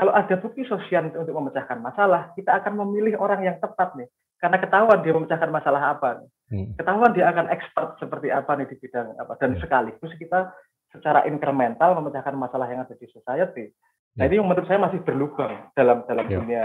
[0.00, 4.08] Kalau ada bukti sosial untuk memecahkan masalah, kita akan memilih orang yang tepat nih.
[4.40, 6.24] Karena ketahuan dia memecahkan masalah apa.
[6.48, 6.72] Hmm.
[6.80, 9.36] Ketahuan dia akan expert seperti apa nih di bidang apa.
[9.36, 9.60] Dan hmm.
[9.60, 10.48] sekaligus kita
[10.88, 13.68] secara incremental memecahkan masalah yang ada di society.
[14.16, 14.28] Nah hmm.
[14.32, 16.40] ini yang menurut saya masih berlubang dalam dalam yeah.
[16.40, 16.64] dunia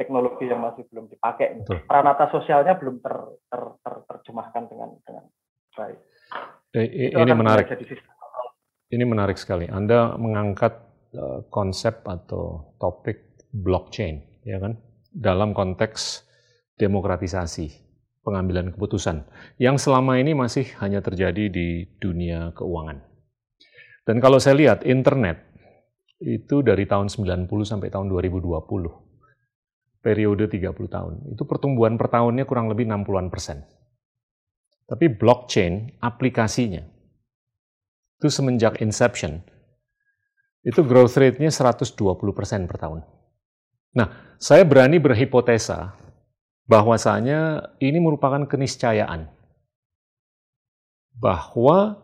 [0.00, 1.60] teknologi yang masih belum dipakai.
[1.60, 1.84] Betul.
[1.84, 3.12] Peranata sosialnya belum ter,
[3.52, 5.24] ter, ter, terjemahkan dengan dengan
[5.76, 5.98] baik.
[6.72, 7.68] Eh, ini menarik.
[8.90, 9.68] Ini menarik sekali.
[9.68, 10.74] Anda mengangkat
[11.14, 14.80] uh, konsep atau topik blockchain, ya kan,
[15.12, 16.26] dalam konteks
[16.74, 17.70] demokratisasi
[18.24, 19.26] pengambilan keputusan
[19.62, 23.02] yang selama ini masih hanya terjadi di dunia keuangan.
[24.06, 25.50] Dan kalau saya lihat internet
[26.20, 29.09] itu dari tahun 90 sampai tahun 2020,
[30.00, 33.64] periode 30 tahun, itu pertumbuhan per tahunnya kurang lebih 60-an persen.
[34.88, 36.82] Tapi blockchain, aplikasinya,
[38.18, 39.44] itu semenjak inception,
[40.66, 41.96] itu growth rate-nya 120%
[42.68, 43.00] per tahun.
[43.96, 45.94] Nah, saya berani berhipotesa
[46.70, 49.26] bahwasanya ini merupakan keniscayaan
[51.18, 51.98] bahwa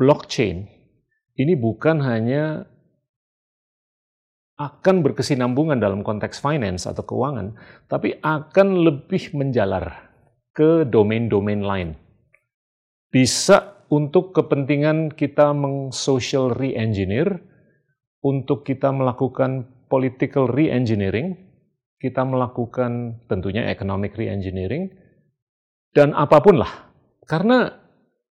[0.00, 0.64] blockchain
[1.36, 2.64] ini bukan hanya
[4.60, 7.56] akan berkesinambungan dalam konteks finance atau keuangan,
[7.88, 10.12] tapi akan lebih menjalar
[10.52, 11.96] ke domain-domain lain.
[13.08, 17.40] Bisa untuk kepentingan kita meng-social re-engineer,
[18.20, 21.40] untuk kita melakukan political re-engineering,
[21.96, 24.92] kita melakukan tentunya economic re-engineering,
[25.96, 26.92] dan apa pun lah.
[27.24, 27.72] Karena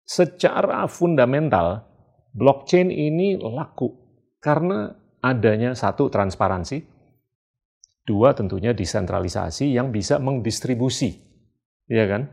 [0.06, 1.90] secara fundamental,
[2.38, 3.98] blockchain ini laku
[4.40, 6.84] karena adanya satu transparansi,
[8.08, 11.14] dua tentunya desentralisasi yang bisa mengdistribusi,
[11.86, 12.32] ya kan?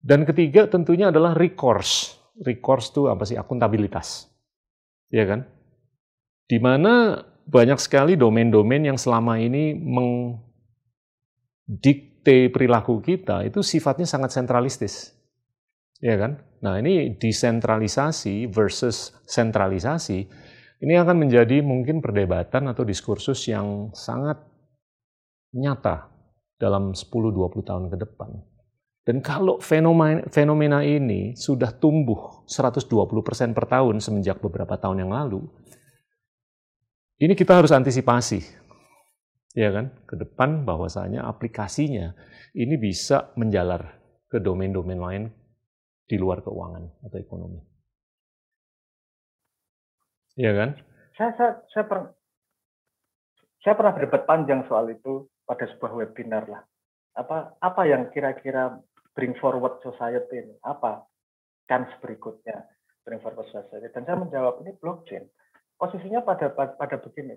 [0.00, 2.14] Dan ketiga tentunya adalah recourse.
[2.38, 3.34] Recourse itu apa sih?
[3.34, 4.30] Akuntabilitas,
[5.10, 5.42] ya kan?
[6.46, 9.74] Di mana banyak sekali domain-domain yang selama ini
[11.66, 15.14] mengdikte perilaku kita itu sifatnya sangat sentralistis.
[15.98, 16.38] Ya kan?
[16.60, 20.28] Nah, ini desentralisasi versus sentralisasi
[20.80, 24.36] ini akan menjadi mungkin perdebatan atau diskursus yang sangat
[25.56, 26.12] nyata
[26.60, 28.30] dalam 10-20 tahun ke depan.
[29.06, 35.46] Dan kalau fenomena, ini sudah tumbuh 120% per tahun semenjak beberapa tahun yang lalu,
[37.22, 38.42] ini kita harus antisipasi,
[39.54, 42.18] ya kan, ke depan bahwasanya aplikasinya
[42.52, 43.94] ini bisa menjalar
[44.26, 45.24] ke domain-domain lain
[46.10, 47.75] di luar keuangan atau ekonomi.
[50.36, 50.70] Iya kan?
[51.16, 51.98] Saya saya saya, per,
[53.64, 56.62] saya pernah berdebat panjang soal itu pada sebuah webinar lah.
[57.16, 58.76] Apa apa yang kira-kira
[59.16, 60.54] bring forward society ini?
[60.60, 61.08] Apa
[61.64, 62.68] kans berikutnya
[63.08, 63.88] bring forward society?
[63.96, 65.24] Dan saya menjawab ini blockchain.
[65.80, 67.36] Posisinya pada pada, begini.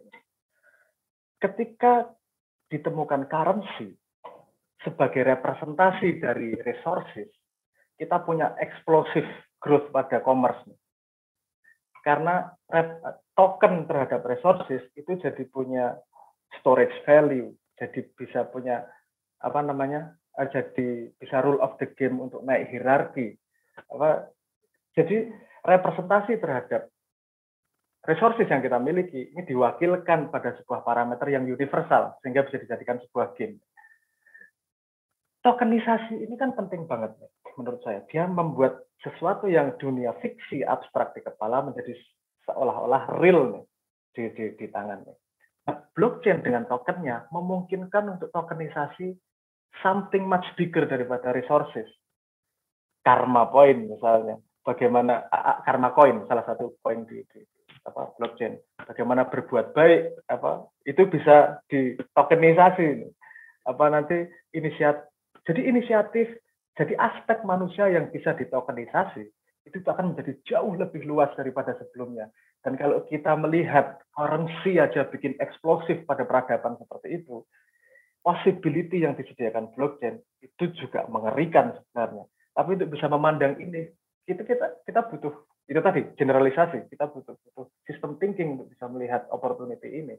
[1.40, 2.12] Ketika
[2.68, 3.96] ditemukan currency
[4.84, 7.32] sebagai representasi dari resources,
[7.96, 9.28] kita punya explosive
[9.64, 10.60] growth pada commerce
[12.10, 12.50] karena
[13.38, 15.94] token terhadap resources itu jadi punya
[16.58, 18.82] storage value, jadi bisa punya
[19.46, 23.38] apa namanya, eh, jadi bisa rule of the game untuk naik hierarki.
[23.94, 24.26] Apa,
[24.98, 25.30] jadi
[25.62, 26.90] representasi terhadap
[28.10, 33.38] resources yang kita miliki ini diwakilkan pada sebuah parameter yang universal sehingga bisa dijadikan sebuah
[33.38, 33.62] game.
[35.46, 37.14] Tokenisasi ini kan penting banget
[37.54, 38.02] menurut saya.
[38.10, 41.96] Dia membuat sesuatu yang dunia fiksi abstrak di kepala menjadi
[42.48, 43.66] seolah-olah real nih
[44.16, 45.18] di, di, di tangan nih.
[45.70, 49.16] Nah, blockchain dengan tokennya memungkinkan untuk tokenisasi
[49.86, 51.88] something much bigger daripada resources.
[53.06, 55.30] Karma point misalnya, bagaimana
[55.64, 57.40] karma coin salah satu poin di, di
[57.88, 58.60] apa blockchain.
[58.84, 63.08] Bagaimana berbuat baik apa itu bisa ditokenisasi.
[63.70, 65.08] Apa nanti inisiatif
[65.48, 66.28] jadi inisiatif
[66.80, 69.28] jadi aspek manusia yang bisa ditokenisasi
[69.68, 72.32] itu akan menjadi jauh lebih luas daripada sebelumnya.
[72.64, 77.44] Dan kalau kita melihat currency aja bikin eksplosif pada peradaban seperti itu,
[78.24, 82.24] possibility yang disediakan blockchain itu juga mengerikan sebenarnya.
[82.56, 83.92] Tapi untuk bisa memandang ini,
[84.24, 85.36] kita kita kita butuh
[85.68, 86.88] itu tadi generalisasi.
[86.88, 90.16] Kita butuh butuh sistem thinking untuk bisa melihat opportunity ini.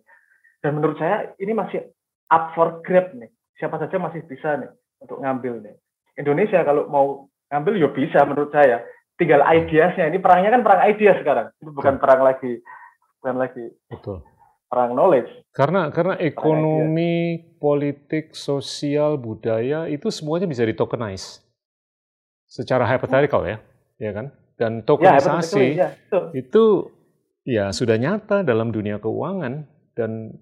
[0.61, 1.89] Dan menurut saya ini masih
[2.29, 3.33] up for grab nih.
[3.57, 5.77] Siapa saja masih bisa nih untuk ngambil nih.
[6.19, 8.83] Indonesia kalau mau ngambil ya bisa menurut saya.
[9.21, 10.09] Tinggal ideasnya.
[10.09, 11.53] Ini perangnya kan perang idea sekarang.
[11.61, 12.65] Itu bukan perang lagi
[13.21, 14.25] bukan lagi Betul.
[14.73, 15.29] perang knowledge.
[15.53, 21.45] Karena karena ekonomi, politik, sosial, budaya itu semuanya bisa ditokenize.
[22.49, 23.61] Secara hypothetical ya,
[24.01, 24.27] ya kan?
[24.57, 26.89] Dan ya, tokenisasi ya, ya, itu
[27.45, 29.65] ya sudah nyata dalam dunia keuangan
[29.97, 30.37] dan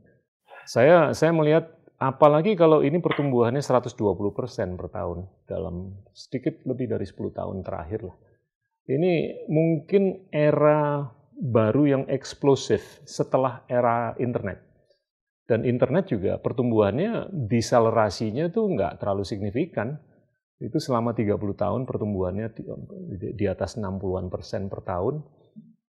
[0.67, 3.99] saya saya melihat Apalagi kalau ini pertumbuhannya 120%
[4.79, 8.17] per tahun dalam sedikit lebih dari 10 tahun terakhir lah.
[8.87, 14.63] Ini mungkin era baru yang eksplosif setelah era internet.
[15.49, 19.99] Dan internet juga pertumbuhannya, deselerasinya tuh nggak terlalu signifikan.
[20.63, 22.47] Itu selama 30 tahun pertumbuhannya
[23.35, 25.19] di atas 60-an persen per tahun.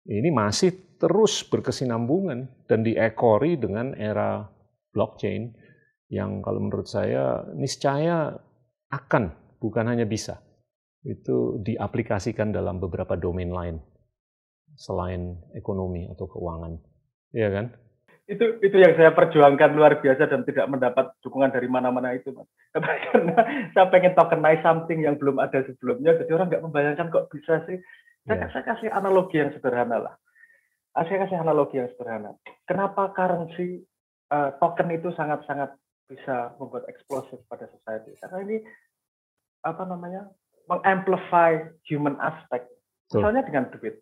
[0.10, 4.50] Ini masih terus berkesinambungan dan diekori dengan era
[4.90, 5.54] blockchain
[6.10, 8.34] yang kalau menurut saya niscaya
[8.90, 9.30] akan,
[9.62, 10.42] bukan hanya bisa,
[11.06, 13.78] itu diaplikasikan dalam beberapa domain lain
[14.74, 16.82] selain ekonomi atau keuangan.
[17.30, 17.66] Iya kan?
[18.30, 22.50] Itu itu yang saya perjuangkan luar biasa dan tidak mendapat dukungan dari mana-mana itu, Mas.
[23.10, 27.66] Karena saya pengen tokenize something yang belum ada sebelumnya, jadi orang nggak membayangkan kok bisa
[27.66, 27.82] sih.
[28.26, 28.50] Saya, yeah.
[28.54, 30.16] saya kasih analogi yang sederhana lah.
[30.94, 32.38] Ah, saya kasih analogi yang sederhana.
[32.70, 33.82] Kenapa currency
[34.30, 35.74] uh, token itu sangat-sangat
[36.10, 38.58] bisa membuat eksplosif pada society karena ini
[39.62, 40.26] apa namanya
[40.66, 42.66] mengamplify human aspect
[43.14, 44.02] misalnya dengan duit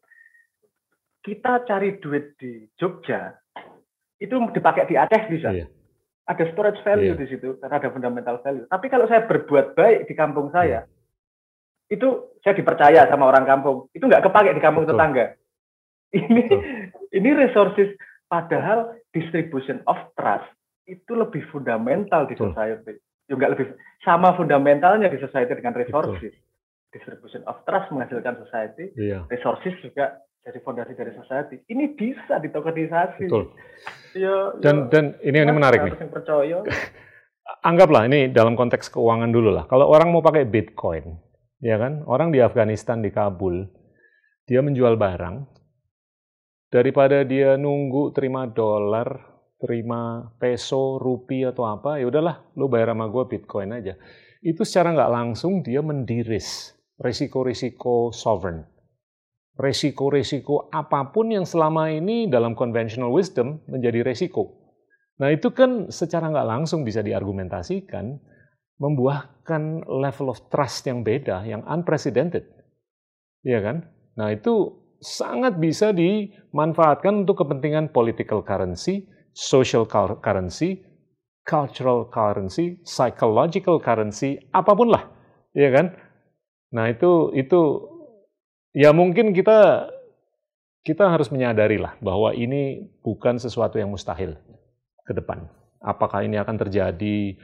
[1.19, 3.35] kita cari duit di Jogja
[4.23, 5.67] itu dipakai di Aceh bisa iya.
[6.31, 7.19] ada storage value iya.
[7.19, 11.91] di situ karena ada fundamental value tapi kalau saya berbuat baik di kampung saya iya.
[11.91, 14.95] itu saya dipercaya sama orang kampung itu nggak kepake di kampung Betul.
[14.95, 15.25] tetangga
[16.15, 16.61] ini Betul.
[17.11, 17.89] ini resources
[18.31, 20.47] padahal distribution of trust
[20.87, 22.55] itu lebih fundamental di Betul.
[22.55, 22.93] society.
[23.27, 26.31] Juga lebih sama fundamentalnya di society dengan resources.
[26.31, 26.45] Betul.
[26.87, 29.27] Distribution of trust menghasilkan society, iya.
[29.27, 31.59] resources juga jadi fondasi dari society.
[31.67, 33.27] Ini bisa ditokenisasi.
[33.27, 33.51] Betul.
[34.15, 35.93] Ya, dan ya, dan ini ini menarik nih.
[36.07, 36.63] Percaya.
[37.69, 39.67] Anggaplah ini dalam konteks keuangan dulu lah.
[39.67, 41.19] Kalau orang mau pakai Bitcoin,
[41.59, 42.07] ya kan?
[42.07, 43.67] Orang di Afghanistan di Kabul,
[44.47, 45.43] dia menjual barang
[46.71, 53.09] daripada dia nunggu terima dolar terima peso, rupiah atau apa, ya udahlah, lo bayar sama
[53.09, 53.97] gue Bitcoin aja.
[54.41, 58.65] Itu secara nggak langsung dia mendiris resiko-resiko sovereign.
[59.57, 64.53] Resiko-resiko apa pun yang selama ini dalam conventional wisdom menjadi resiko.
[65.17, 68.21] Nah itu kan secara nggak langsung bisa diargumentasikan
[68.77, 72.45] membuahkan level of trust yang beda, yang unprecedented.
[73.41, 73.77] Iya kan?
[74.13, 79.85] Nah itu sangat bisa dimanfaatkan untuk kepentingan political currency, social
[80.17, 80.81] currency,
[81.45, 85.05] cultural currency, psychological currency, apa pun lah,
[85.53, 85.93] ya kan?
[86.73, 87.61] Nah itu itu
[88.73, 89.93] ya mungkin kita
[90.81, 94.33] kita harus menyadari lah bahwa ini bukan sesuatu yang mustahil
[95.05, 95.45] ke depan.
[95.85, 97.37] Apakah ini akan terjadi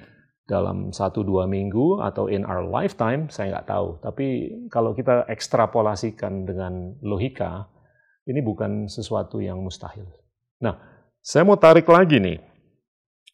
[0.44, 4.02] dalam satu dua minggu atau in our lifetime, saya nggak tahu.
[4.02, 4.28] Tapi
[4.68, 7.70] kalau kita ekstrapolasikan dengan logika,
[8.28, 10.08] ini bukan sesuatu yang mustahil.
[10.64, 10.93] Nah,
[11.24, 12.36] saya mau tarik lagi nih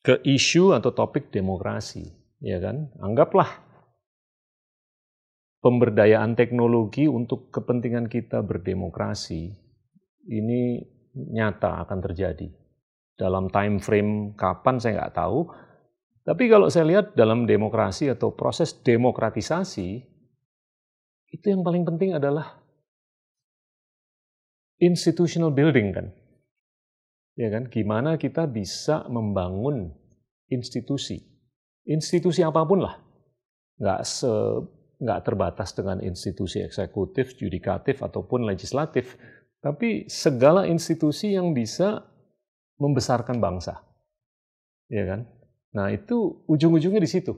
[0.06, 2.06] ke isu atau topik demokrasi,
[2.38, 2.94] ya kan?
[3.02, 3.50] Anggaplah
[5.66, 9.58] pemberdayaan teknologi untuk kepentingan kita berdemokrasi
[10.30, 10.86] ini
[11.18, 12.48] nyata akan terjadi.
[13.18, 15.50] Dalam time frame kapan saya nggak tahu,
[16.24, 19.90] tapi kalau saya lihat dalam demokrasi atau proses demokratisasi,
[21.34, 22.54] itu yang paling penting adalah
[24.78, 26.08] institutional building kan
[27.40, 27.72] ya kan?
[27.72, 29.96] Gimana kita bisa membangun
[30.52, 31.24] institusi,
[31.88, 33.00] institusi apa pun lah,
[33.80, 34.32] nggak se
[35.00, 39.16] nggak terbatas dengan institusi eksekutif, yudikatif ataupun legislatif,
[39.64, 42.04] tapi segala institusi yang bisa
[42.76, 43.80] membesarkan bangsa,
[44.92, 45.24] ya kan?
[45.72, 47.32] Nah itu ujung-ujungnya di situ.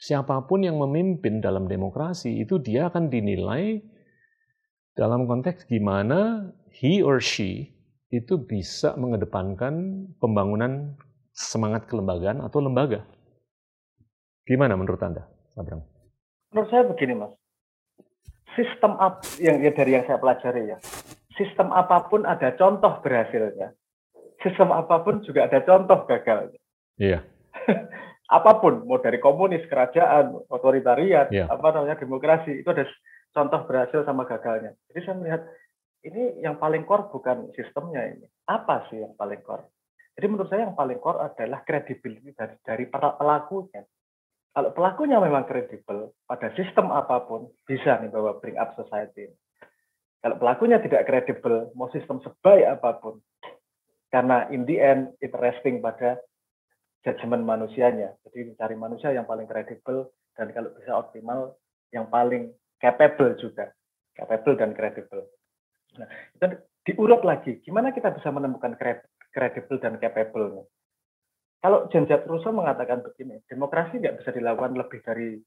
[0.00, 3.84] Siapa pun yang memimpin dalam demokrasi itu dia akan dinilai
[4.96, 7.81] dalam konteks gimana he or she
[8.12, 10.92] itu bisa mengedepankan pembangunan
[11.32, 13.08] semangat kelembagaan atau lembaga.
[14.44, 15.24] Gimana menurut Anda,
[15.56, 15.80] Sabrang?
[16.52, 17.32] Menurut saya begini, Mas.
[18.52, 20.78] Sistem up yang ya dari yang saya pelajari ya.
[21.40, 23.72] Sistem apa pun ada contoh berhasilnya.
[24.44, 26.60] Sistem apa pun juga ada contoh gagalnya.
[27.00, 27.24] Iya.
[28.36, 31.48] apa pun, mau dari komunis, kerajaan, otoritarian, iya.
[31.48, 32.84] apa namanya demokrasi, itu ada
[33.32, 34.76] contoh berhasil sama gagalnya.
[34.92, 35.42] Jadi saya melihat
[36.02, 38.26] ini yang paling core bukan sistemnya ini.
[38.50, 39.70] Apa sih yang paling core?
[40.18, 43.82] Jadi menurut saya yang paling core adalah kredibilitas dari, dari pelakunya.
[44.52, 49.32] Kalau pelakunya memang kredibel pada sistem apa pun, bisa nih bahwa bring up society.
[50.20, 53.18] Kalau pelakunya tidak kredibel, mau sistem sebaik apa pun,
[54.12, 56.20] karena in the end interesting pada
[57.00, 58.12] judgement manusianya.
[58.28, 61.56] Jadi mencari manusia yang paling kredibel dan kalau bisa optimal,
[61.90, 63.72] yang paling capable juga,
[64.12, 65.24] capable dan kredibel.
[66.00, 66.08] Nah,
[66.88, 68.76] diurut lagi, gimana kita bisa menemukan
[69.32, 70.68] kredibel dan capable?
[71.62, 75.38] Kalau Jean-Jacques Rousseau mengatakan begini, demokrasi nggak bisa dilakukan lebih dari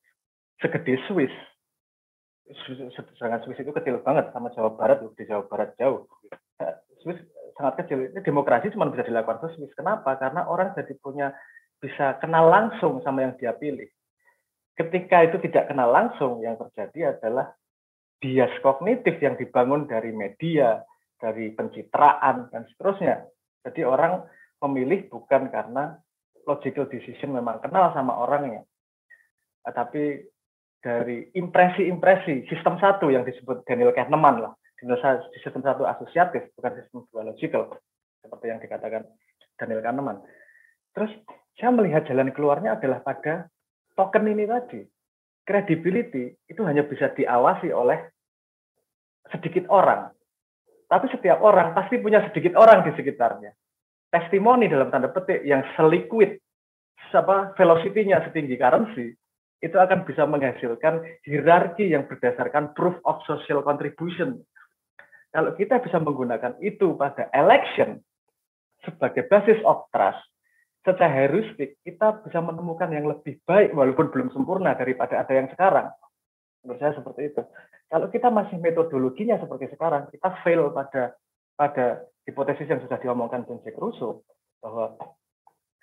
[0.63, 1.33] segede Swiss.
[3.17, 6.07] Sedangkan Swiss itu kecil banget sama Jawa Barat, di Jawa Barat jauh.
[6.61, 6.71] Nah,
[7.03, 7.19] Swiss
[7.59, 8.15] sangat kecil.
[8.15, 9.75] Ini demokrasi cuma bisa dilakukan ke Swiss.
[9.75, 10.15] Kenapa?
[10.15, 11.35] Karena orang jadi punya
[11.83, 13.89] bisa kenal langsung sama yang dia pilih.
[14.75, 17.51] Ketika itu tidak kenal langsung, yang terjadi adalah
[18.26, 20.82] bias kognitif yang dibangun dari media,
[21.21, 23.21] dari pencitraan, dan seterusnya.
[23.61, 24.26] Jadi orang
[24.65, 25.93] memilih bukan karena
[26.49, 28.65] logical decision memang kenal sama orangnya,
[29.61, 30.26] tapi
[30.82, 34.89] dari impresi-impresi sistem satu yang disebut Daniel Kahneman lah, di
[35.45, 37.78] sistem satu asosiatif, bukan sistem dua logical,
[38.26, 39.05] seperti yang dikatakan
[39.57, 40.17] Daniel Kahneman.
[40.97, 41.13] Terus
[41.61, 43.49] saya melihat jalan keluarnya adalah pada
[43.93, 44.82] token ini tadi
[45.45, 48.14] credibility itu hanya bisa diawasi oleh
[49.36, 50.09] sedikit orang.
[50.86, 53.51] Tapi setiap orang pasti punya sedikit orang di sekitarnya.
[54.05, 56.39] testimoni dalam tanda petik yang seliquid
[57.15, 59.15] apa velocity-nya setinggi currency
[59.63, 64.43] itu akan bisa menghasilkan hierarki yang berdasarkan proof of social contribution.
[65.31, 67.99] Kalau kita bisa menggunakan itu pada election
[68.83, 70.21] sebagai basis of trust,
[70.86, 75.89] secara heuristik kita bisa menemukan yang lebih baik walaupun belum sempurna daripada ada yang sekarang.
[76.61, 77.41] Menurut saya seperti itu.
[77.86, 81.13] Kalau kita masih metodologinya seperti sekarang, kita fail pada
[81.55, 84.25] pada hipotesis yang sudah diomongkan Jack Rousseau
[84.59, 84.97] bahwa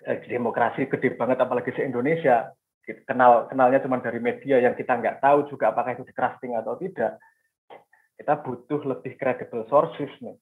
[0.03, 2.51] eh, demokrasi gede banget apalagi se Indonesia.
[2.83, 6.75] Kenal kenalnya cuma dari media yang kita nggak tahu juga apakah itu di crafting atau
[6.75, 7.15] tidak.
[8.19, 10.35] Kita butuh lebih credible sources nih.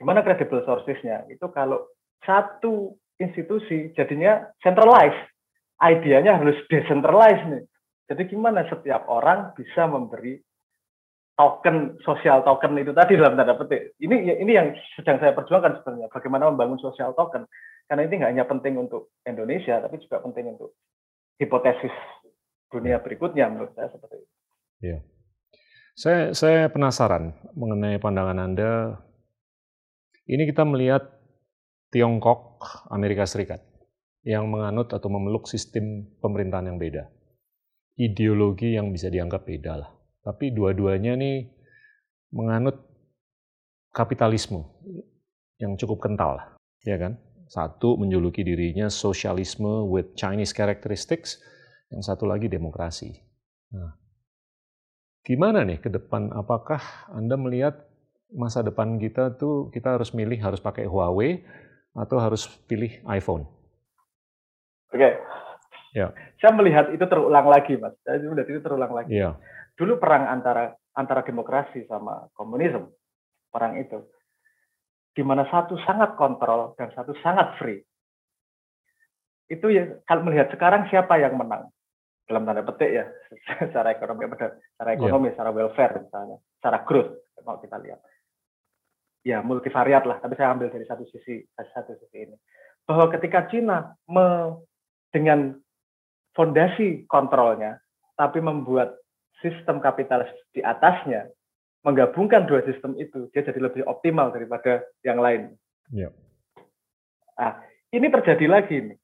[0.00, 1.28] Gimana credible sourcesnya?
[1.28, 1.84] Itu kalau
[2.24, 5.20] satu institusi jadinya centralized.
[5.76, 7.64] Idenya harus decentralized nih.
[8.08, 10.40] Jadi gimana setiap orang bisa memberi
[11.36, 13.92] token sosial token itu tadi dalam tanda petik.
[14.00, 17.44] Ini ini yang sedang saya perjuangkan sebenarnya bagaimana membangun sosial token.
[17.86, 20.74] Karena ini nggak hanya penting untuk Indonesia tapi juga penting untuk
[21.36, 21.92] hipotesis
[22.72, 24.32] dunia berikutnya menurut saya seperti itu.
[24.82, 24.98] Iya.
[25.96, 28.72] Saya saya penasaran mengenai pandangan Anda.
[30.26, 31.06] Ini kita melihat
[31.94, 32.58] Tiongkok,
[32.90, 33.62] Amerika Serikat
[34.26, 37.06] yang menganut atau memeluk sistem pemerintahan yang beda.
[37.94, 39.95] Ideologi yang bisa dianggap beda lah
[40.26, 41.46] tapi dua-duanya nih
[42.34, 42.82] menganut
[43.94, 44.66] kapitalisme
[45.62, 46.42] yang cukup kental,
[46.82, 47.14] ya kan?
[47.46, 51.38] Satu menjuluki dirinya sosialisme with Chinese characteristics,
[51.94, 53.14] yang satu lagi demokrasi.
[53.70, 53.94] Nah,
[55.22, 56.34] gimana nih ke depan?
[56.34, 56.82] Apakah
[57.14, 57.86] Anda melihat
[58.34, 61.46] masa depan kita tuh kita harus milih harus pakai Huawei
[61.94, 63.46] atau harus pilih iPhone?
[64.90, 64.98] Oke.
[64.98, 65.12] Okay.
[65.94, 66.10] Ya.
[66.42, 67.94] Saya melihat itu terulang lagi, Mas.
[68.02, 69.14] Saya melihat itu terulang lagi.
[69.14, 69.38] Ya
[69.76, 72.88] dulu perang antara antara demokrasi sama komunisme
[73.52, 74.00] perang itu
[75.16, 77.80] di mana satu sangat kontrol dan satu sangat free
[79.46, 81.70] itu ya kalau melihat sekarang siapa yang menang
[82.26, 83.04] dalam tanda petik ya
[83.62, 84.98] secara ekonomi secara iya.
[84.98, 85.34] ekonomi yeah.
[85.38, 88.00] secara welfare misalnya secara growth kalau kita lihat
[89.22, 92.36] ya multivariat lah tapi saya ambil dari satu sisi dari satu sisi ini
[92.86, 94.58] bahwa ketika Cina me,
[95.10, 95.54] dengan
[96.34, 97.78] fondasi kontrolnya
[98.18, 98.98] tapi membuat
[99.40, 101.28] sistem kapitalis di atasnya
[101.86, 105.54] menggabungkan dua sistem itu dia jadi lebih optimal daripada yang lain.
[105.94, 106.10] Ya.
[107.38, 107.62] Nah,
[107.94, 108.98] ini terjadi lagi nih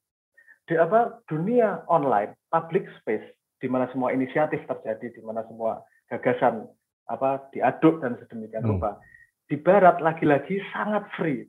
[0.66, 3.26] di apa dunia online public space
[3.62, 6.66] di mana semua inisiatif terjadi di mana semua gagasan
[7.06, 8.72] apa diaduk dan sedemikian hmm.
[8.78, 8.98] rupa.
[9.46, 11.44] Di barat lagi-lagi sangat free,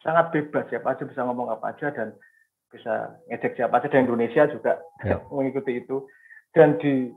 [0.00, 2.16] sangat bebas siapa aja bisa ngomong apa aja dan
[2.72, 5.22] bisa ngejek siapa aja di Indonesia juga ya.
[5.34, 6.06] mengikuti itu.
[6.50, 7.12] Dan di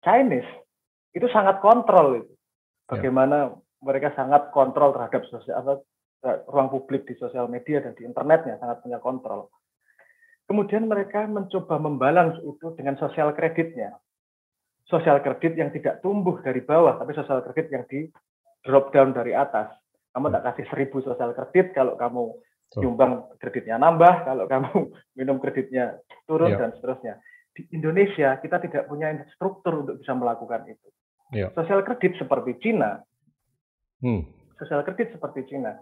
[0.00, 0.48] Chinese
[1.12, 2.32] itu sangat kontrol itu.
[2.32, 2.98] Ya.
[2.98, 3.56] Bagaimana ya.
[3.84, 5.74] mereka sangat kontrol terhadap sosial apa,
[6.50, 9.48] ruang publik di sosial media dan di internetnya sangat punya kontrol.
[10.44, 13.94] Kemudian mereka mencoba membalans itu dengan sosial kreditnya.
[14.90, 18.10] Sosial kredit yang tidak tumbuh dari bawah, tapi sosial kredit yang di
[18.66, 19.70] drop down dari atas.
[20.10, 22.34] Kamu tak kasih seribu sosial kredit kalau kamu
[22.82, 26.66] nyumbang kreditnya nambah, kalau kamu minum kreditnya turun ya.
[26.66, 27.22] dan seterusnya
[27.60, 30.88] di Indonesia kita tidak punya struktur untuk bisa melakukan itu.
[31.36, 31.52] Ya.
[31.52, 33.04] Sosial kredit seperti Cina,
[34.00, 34.24] hmm.
[34.56, 35.76] sosial kredit seperti Cina,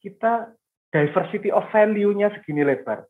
[0.00, 0.56] kita
[0.88, 3.04] diversity of value-nya segini lebar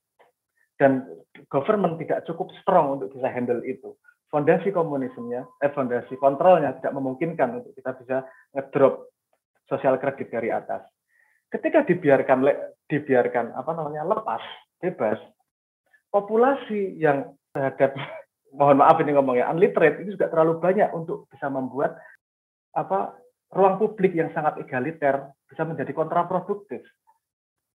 [0.83, 1.07] dan
[1.47, 3.95] government tidak cukup strong untuk bisa handle itu.
[4.29, 8.17] Fondasi komunismenya, eh fondasi kontrolnya tidak memungkinkan untuk kita bisa
[8.53, 9.09] ngedrop
[9.65, 10.85] sosial kredit dari atas.
[11.49, 12.45] Ketika dibiarkan
[12.85, 14.45] dibiarkan apa namanya lepas,
[14.77, 15.17] bebas,
[16.13, 17.95] populasi yang terhadap
[18.59, 22.01] mohon maaf ini ngomongnya unliterate itu juga terlalu banyak untuk bisa membuat
[22.73, 23.17] apa
[23.53, 26.85] ruang publik yang sangat egaliter bisa menjadi kontraproduktif.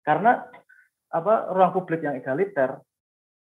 [0.06, 0.46] Karena
[1.14, 2.82] apa ruang publik yang egaliter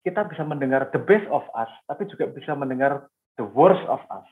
[0.04, 4.28] kita bisa mendengar the best of us tapi juga bisa mendengar the worst of us.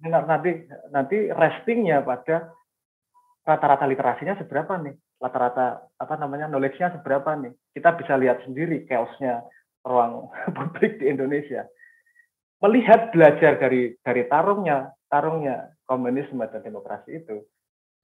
[0.00, 2.52] Ini nanti nanti restingnya pada
[3.44, 4.96] rata-rata literasinya seberapa nih?
[5.20, 7.52] Rata-rata apa namanya knowledge-nya seberapa nih?
[7.76, 9.44] Kita bisa lihat sendiri chaosnya
[9.86, 11.66] ruang publik di Indonesia.
[12.60, 17.40] Melihat belajar dari dari tarungnya tarungnya komunisme dan demokrasi itu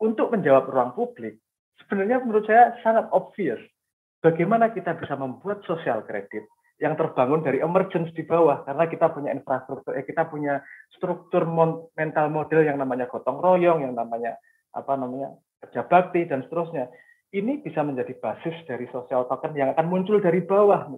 [0.00, 1.36] untuk menjawab ruang publik
[1.84, 3.60] sebenarnya menurut saya sangat obvious
[4.24, 8.60] bagaimana kita bisa membuat sosial kredit yang terbangun dari emergence di bawah.
[8.68, 10.60] Karena kita punya infrastruktur eh, kita punya
[10.92, 11.48] struktur
[11.96, 14.36] mental model yang namanya gotong royong yang namanya
[14.76, 15.32] apa namanya
[15.64, 16.92] kerja bakti dan seterusnya.
[17.32, 20.88] Ini bisa menjadi basis dari sosial token yang akan muncul dari bawah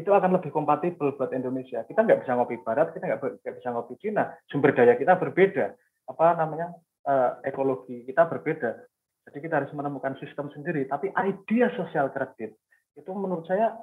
[0.00, 1.84] itu akan lebih kompatibel buat Indonesia.
[1.84, 4.32] Kita nggak bisa ngopi Barat, kita nggak bisa ngopi Cina.
[4.48, 5.76] Sumber daya kita berbeda,
[6.08, 6.72] apa namanya
[7.04, 8.80] uh, ekologi kita berbeda.
[9.28, 10.88] Jadi kita harus menemukan sistem sendiri.
[10.88, 12.56] Tapi idea sosial kredit
[12.96, 13.76] itu menurut saya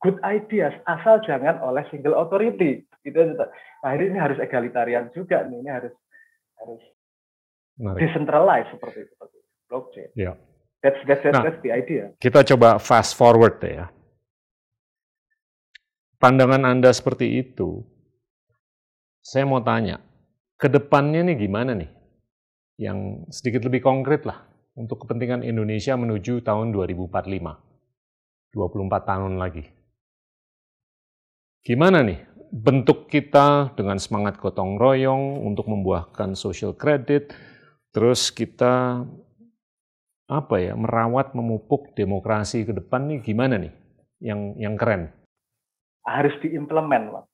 [0.00, 2.86] good ideas asal jangan oleh single authority.
[3.02, 3.18] Gitu.
[3.82, 5.66] Akhirnya ini harus egalitarian juga nih.
[5.66, 5.94] Ini harus
[6.62, 6.82] harus
[7.76, 8.00] Menarik.
[8.06, 9.14] decentralized seperti itu.
[9.66, 10.10] Blockchain.
[10.14, 10.32] Ya.
[10.80, 12.16] That's, that's, that's, nah, that's the idea.
[12.16, 13.92] Kita coba fast forward ya.
[16.20, 17.80] Pandangan Anda seperti itu,
[19.24, 20.04] saya mau tanya,
[20.60, 21.88] ke depannya nih gimana nih?
[22.76, 24.44] Yang sedikit lebih konkret lah
[24.76, 27.56] untuk kepentingan Indonesia menuju tahun 2045.
[28.52, 29.64] 24 tahun lagi.
[31.64, 32.20] Gimana nih
[32.52, 37.32] bentuk kita dengan semangat gotong royong untuk membuahkan social credit,
[37.96, 39.08] terus kita
[40.28, 43.72] apa ya merawat memupuk demokrasi ke depan nih gimana nih
[44.20, 45.16] yang yang keren
[46.04, 47.24] harus diimplement Pak.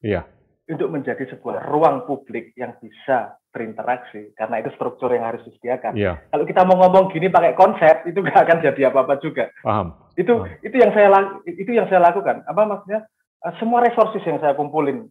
[0.00, 0.22] Iya
[0.70, 5.98] untuk menjadi sebuah ruang publik yang bisa berinteraksi karena itu struktur yang harus disediakan.
[5.98, 6.22] Yeah.
[6.30, 9.50] Kalau kita mau ngomong gini pakai konsep itu nggak akan jadi apa-apa juga.
[9.66, 9.98] Paham.
[10.14, 10.62] Itu Paham.
[10.62, 11.08] itu yang saya
[11.42, 12.46] itu yang saya lakukan.
[12.46, 13.02] Apa maksudnya?
[13.42, 15.10] Eh, semua resources yang saya kumpulin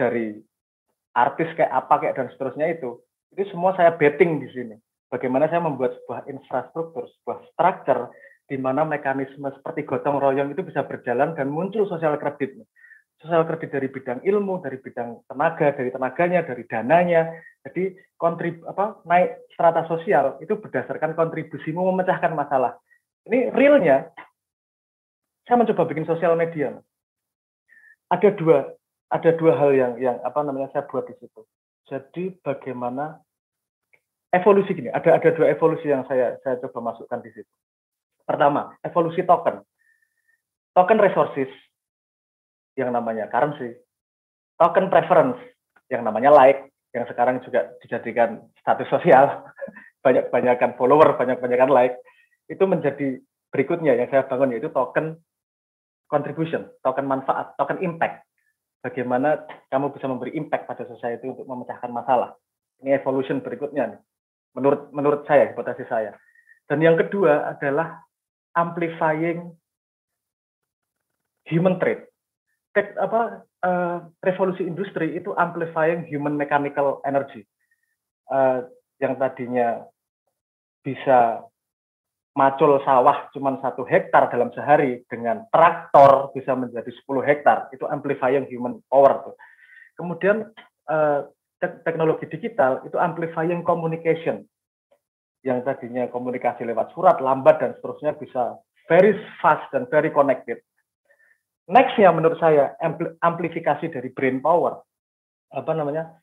[0.00, 0.40] dari
[1.12, 2.96] artis kayak apa kayak dan seterusnya itu
[3.36, 4.76] itu semua saya betting di sini.
[5.12, 8.08] Bagaimana saya membuat sebuah infrastruktur, sebuah structure
[8.48, 12.56] di mana mekanisme seperti gotong royong itu bisa berjalan dan muncul sosial kredit
[13.18, 17.22] sosial kredit dari bidang ilmu, dari bidang tenaga, dari tenaganya, dari dananya.
[17.66, 22.78] Jadi kontrib apa naik strata sosial itu berdasarkan kontribusimu memecahkan masalah.
[23.26, 24.08] Ini realnya
[25.44, 26.78] saya mencoba bikin sosial media.
[28.08, 28.72] Ada dua
[29.10, 31.42] ada dua hal yang yang apa namanya saya buat di situ.
[31.90, 33.18] Jadi bagaimana
[34.30, 37.52] evolusi gini, ada ada dua evolusi yang saya saya coba masukkan di situ.
[38.28, 39.64] Pertama, evolusi token.
[40.76, 41.48] Token resources
[42.76, 43.72] yang namanya currency,
[44.60, 45.40] token preference
[45.88, 49.48] yang namanya like, yang sekarang juga dijadikan status sosial,
[50.04, 51.96] banyak-banyakan follower, banyak-banyakan like,
[52.52, 53.18] itu menjadi
[53.48, 55.16] berikutnya yang saya bangun yaitu token
[56.12, 58.28] contribution, token manfaat, token impact.
[58.84, 62.36] Bagaimana kamu bisa memberi impact pada society untuk memecahkan masalah.
[62.78, 64.00] Ini evolution berikutnya nih.
[64.54, 66.14] Menurut menurut saya, hipotesis saya.
[66.70, 68.07] Dan yang kedua adalah
[68.56, 69.52] amplifying
[71.48, 72.08] human trade
[72.78, 77.42] tek, apa uh, revolusi industri itu amplifying human mechanical energy.
[78.30, 78.68] Uh,
[79.02, 79.82] yang tadinya
[80.84, 81.42] bisa
[82.38, 88.46] macul sawah cuma satu hektar dalam sehari dengan traktor bisa menjadi 10 hektar itu amplifying
[88.46, 89.34] human power tuh.
[89.98, 90.46] Kemudian
[90.86, 91.26] uh,
[91.58, 94.46] teknologi digital itu amplifying communication
[95.48, 100.60] yang tadinya komunikasi lewat surat lambat dan seterusnya bisa very fast dan very connected
[101.68, 102.72] Nextnya menurut saya
[103.20, 104.80] amplifikasi dari brain power.
[105.52, 106.16] Apa namanya?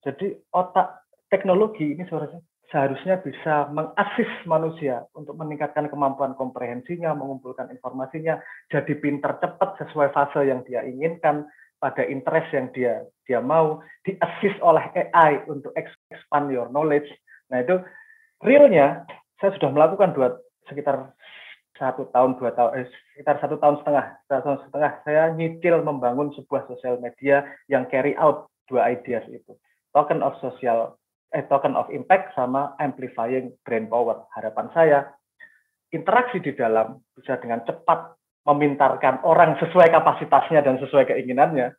[0.00, 2.40] Jadi otak teknologi ini seharusnya
[2.72, 8.40] seharusnya bisa mengasis manusia untuk meningkatkan kemampuan komprehensinya, mengumpulkan informasinya,
[8.72, 11.44] jadi pintar cepat sesuai fase yang dia inginkan,
[11.76, 17.10] pada interest yang dia dia mau, diassist oleh AI untuk expand your knowledge.
[17.52, 17.76] Nah itu
[18.44, 19.04] realnya
[19.40, 20.36] saya sudah melakukan dua
[20.68, 21.12] sekitar
[21.80, 22.86] satu tahun dua tahun eh,
[23.16, 28.12] sekitar satu tahun setengah satu tahun setengah saya nyicil membangun sebuah sosial media yang carry
[28.20, 29.56] out dua ideas itu.
[29.96, 31.00] Token of social
[31.32, 34.28] eh token of impact sama amplifying brand power.
[34.36, 34.98] Harapan saya
[35.90, 38.14] interaksi di dalam bisa dengan cepat
[38.44, 41.76] memintarkan orang sesuai kapasitasnya dan sesuai keinginannya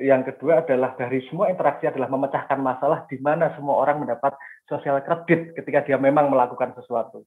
[0.00, 4.32] yang kedua adalah dari semua interaksi adalah memecahkan masalah di mana semua orang mendapat
[4.64, 7.22] sosial kredit ketika dia memang melakukan sesuatu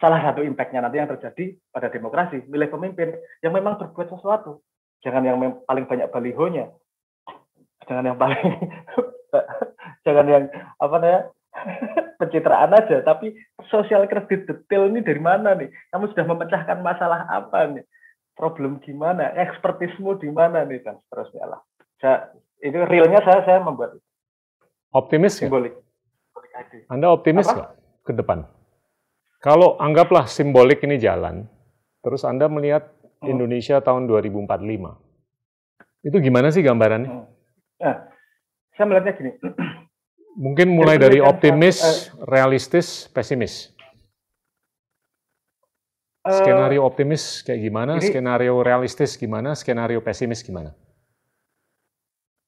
[0.00, 4.64] salah satu impactnya nanti yang terjadi pada demokrasi, milih pemimpin yang memang berbuat sesuatu.
[5.04, 5.36] Jangan yang
[5.68, 6.72] paling banyak balihonya.
[7.84, 8.40] Jangan yang paling
[10.08, 10.44] jangan yang
[10.80, 11.20] apa namanya
[12.20, 13.36] pencitraan aja, tapi
[13.68, 15.68] sosial kredit detail ini dari mana nih?
[15.92, 17.84] Kamu sudah memecahkan masalah apa nih?
[18.32, 19.36] Problem gimana?
[19.36, 21.60] Ekspertismu di mana nih dan seterusnya lah.
[22.00, 22.32] Saya,
[22.64, 24.00] itu realnya saya saya membuat
[24.90, 25.46] Optimis ya?
[25.46, 25.74] Simbolik.
[26.90, 27.70] Anda optimis nggak
[28.02, 28.42] ke depan?
[29.40, 31.46] Kalau anggaplah simbolik ini jalan,
[32.02, 32.90] terus Anda melihat
[33.22, 33.30] hmm.
[33.30, 34.50] Indonesia tahun 2045.
[36.04, 37.08] Itu gimana sih gambarannya?
[37.08, 37.24] Hmm.
[37.80, 37.96] Nah,
[38.74, 39.32] saya melihatnya gini.
[40.44, 43.72] Mungkin mulai dari optimis, uh, realistis, pesimis.
[46.20, 47.92] Uh, skenario optimis kayak gimana?
[47.96, 49.54] Ini, skenario realistis gimana?
[49.56, 50.74] Skenario pesimis gimana?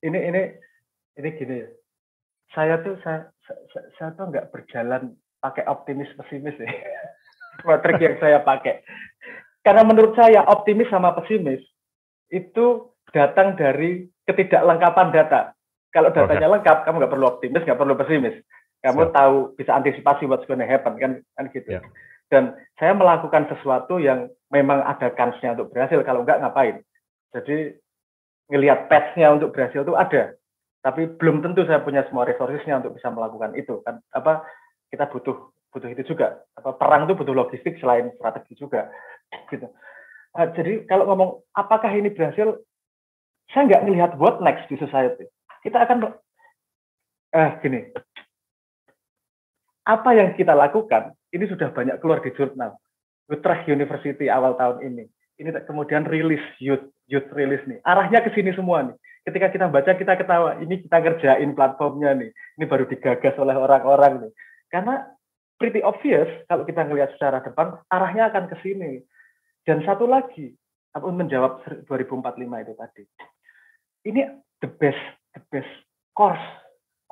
[0.02, 0.42] Ini ini
[1.18, 1.68] ini gini ya.
[2.52, 6.68] Saya tuh saya saya, saya tuh nggak berjalan pakai optimis pesimis ya.
[7.68, 8.82] Metrik yang saya pakai.
[9.62, 11.62] Karena menurut saya optimis sama pesimis
[12.34, 15.40] itu datang dari ketidaklengkapan data.
[15.92, 16.54] Kalau datanya okay.
[16.58, 18.36] lengkap, kamu nggak perlu optimis, nggak perlu pesimis.
[18.82, 19.14] Kamu Siap.
[19.14, 21.78] tahu bisa antisipasi what's gonna happen kan kan gitu.
[21.78, 21.80] Ya.
[22.32, 26.00] Dan saya melakukan sesuatu yang memang ada kansnya untuk berhasil.
[26.02, 26.80] Kalau enggak ngapain?
[27.36, 27.76] Jadi
[28.52, 30.36] ngelihat patch-nya untuk berhasil itu ada.
[30.84, 34.04] Tapi belum tentu saya punya semua resourcesnya untuk bisa melakukan itu kan.
[34.12, 34.44] Apa
[34.92, 36.44] kita butuh butuh itu juga.
[36.60, 38.92] Apa perang itu butuh logistik selain strategi juga.
[39.48, 39.64] Gitu.
[40.36, 42.60] Nah, jadi kalau ngomong apakah ini berhasil,
[43.48, 45.24] saya nggak melihat what next di society.
[45.64, 46.12] Kita akan
[47.32, 47.88] eh gini,
[49.88, 52.76] apa yang kita lakukan ini sudah banyak keluar di jurnal.
[53.32, 55.04] Utrecht University awal tahun ini.
[55.42, 57.82] Ini kemudian rilis youth youth rilis nih.
[57.82, 58.96] Arahnya ke sini semua nih.
[59.26, 60.62] Ketika kita baca kita ketawa.
[60.62, 62.30] Ini kita kerjain platformnya nih.
[62.30, 64.32] Ini baru digagas oleh orang-orang nih.
[64.70, 65.02] Karena
[65.58, 69.02] pretty obvious kalau kita ngelihat secara depan arahnya akan ke sini.
[69.66, 70.54] Dan satu lagi,
[70.94, 73.04] aku menjawab 2045 itu tadi.
[74.06, 74.22] Ini
[74.62, 75.02] the best
[75.34, 75.70] the best
[76.14, 76.42] course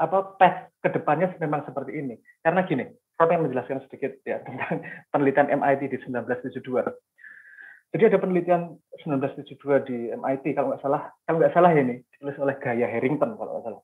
[0.01, 2.17] apa path ke depannya memang seperti ini.
[2.41, 2.89] Karena gini,
[3.21, 4.81] saya ingin menjelaskan sedikit ya tentang
[5.13, 6.89] penelitian MIT di 1972.
[7.91, 12.39] Jadi ada penelitian 1972 di MIT kalau nggak salah, kalau nggak salah ya ini ditulis
[12.39, 13.83] oleh Gaya Harrington kalau nggak salah.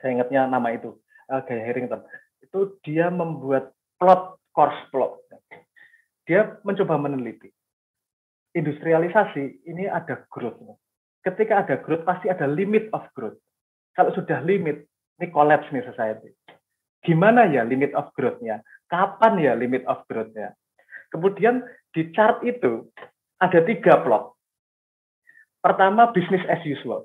[0.00, 1.00] Saya ingatnya nama itu
[1.32, 2.04] uh, Gaya Harrington.
[2.44, 5.16] Itu dia membuat plot course plot.
[6.28, 7.48] Dia mencoba meneliti
[8.52, 10.60] industrialisasi ini ada growth.
[11.24, 13.38] Ketika ada growth pasti ada limit of growth.
[13.92, 14.88] Kalau sudah limit,
[15.20, 16.32] ini collapse nih society.
[17.02, 18.62] Gimana ya limit of growth-nya?
[18.88, 20.54] Kapan ya limit of growth-nya?
[21.12, 21.60] Kemudian
[21.92, 22.88] di chart itu
[23.42, 24.38] ada tiga plot.
[25.58, 27.02] Pertama, business as usual.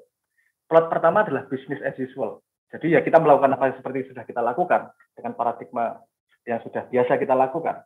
[0.69, 2.45] Plot pertama adalah business as usual.
[2.69, 5.97] Jadi ya kita melakukan apa yang seperti sudah kita lakukan dengan paradigma
[6.43, 7.81] yang sudah biasa kita lakukan.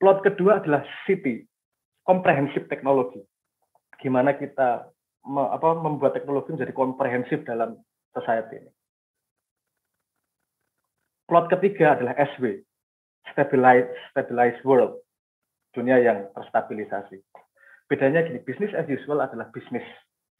[0.00, 1.44] Plot kedua adalah city,
[2.04, 3.20] komprehensif teknologi.
[4.00, 4.88] Gimana kita
[5.28, 7.76] me, apa, membuat teknologi menjadi komprehensif dalam
[8.12, 8.72] society ini.
[11.28, 12.64] Plot ketiga adalah SW,
[13.32, 14.98] stabilized, stabilized world,
[15.74, 17.20] dunia yang terstabilisasi.
[17.90, 19.84] Bedanya gini, bisnis as usual adalah bisnis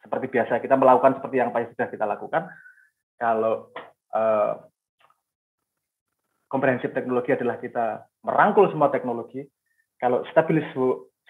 [0.01, 2.49] seperti biasa kita melakukan seperti yang sudah kita lakukan.
[3.21, 3.69] Kalau
[4.17, 4.53] uh,
[6.49, 9.45] komprehensif teknologi adalah kita merangkul semua teknologi.
[10.01, 10.67] Kalau stabilis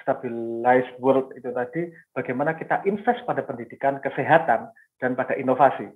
[0.00, 4.70] stabilized world itu tadi bagaimana kita invest pada pendidikan, kesehatan
[5.02, 5.90] dan pada inovasi.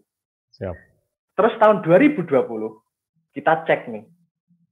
[0.59, 0.75] Siap.
[1.35, 2.27] Terus tahun 2020
[3.35, 4.05] kita cek nih,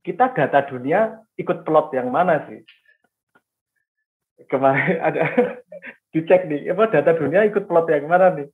[0.07, 2.63] kita data dunia ikut plot yang mana sih?
[4.49, 5.23] Kemarin ada
[6.13, 8.49] dicek nih, apa data dunia ikut plot yang mana nih?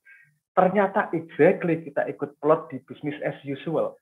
[0.55, 3.95] Ternyata exactly kita ikut plot di business as usual.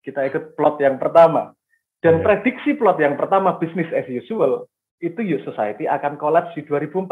[0.00, 1.54] Kita ikut plot yang pertama.
[2.00, 2.24] Dan yeah.
[2.24, 4.66] prediksi plot yang pertama business as usual
[5.00, 7.08] itu youth society akan kolaps di 2040.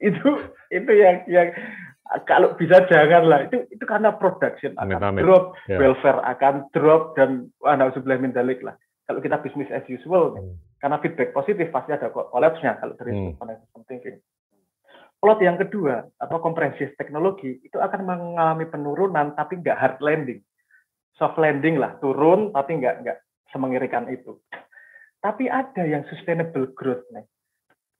[0.00, 0.30] Itu
[0.72, 1.48] itu yang yang
[2.26, 5.78] kalau bisa janganlah itu itu karena production akan Amit, drop, yeah.
[5.78, 8.74] welfare akan drop dan anak sebelah mendalik lah.
[9.06, 10.56] Kalau kita bisnis as usual, hmm.
[10.80, 13.36] Karena feedback positif pasti ada collapse-nya kalau dari hmm.
[13.36, 14.18] system thinking.
[15.20, 20.40] Plot yang kedua, apa komprehensif teknologi itu akan mengalami penurunan tapi nggak hard landing,
[21.20, 23.18] soft landing lah, turun tapi nggak nggak
[23.52, 24.40] semengerikan itu.
[25.20, 27.28] Tapi ada yang sustainable growth nih,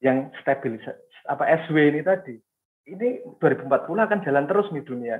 [0.00, 2.34] yang stabilisasi apa SW ini tadi
[2.88, 5.16] ini 2040 akan jalan terus nih dunia.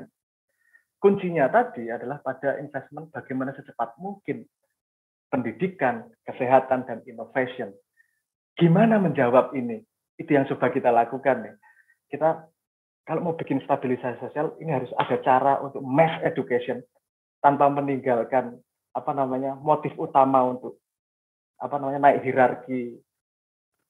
[1.01, 4.45] Kuncinya tadi adalah pada investment bagaimana secepat mungkin
[5.31, 7.71] pendidikan, kesehatan, dan innovation.
[8.59, 9.81] Gimana menjawab ini?
[10.19, 11.55] Itu yang coba kita lakukan nih.
[12.11, 12.51] Kita
[13.09, 16.85] kalau mau bikin stabilisasi sosial, ini harus ada cara untuk mass education
[17.41, 18.61] tanpa meninggalkan
[18.93, 20.79] apa namanya motif utama untuk
[21.59, 23.01] apa namanya naik hierarki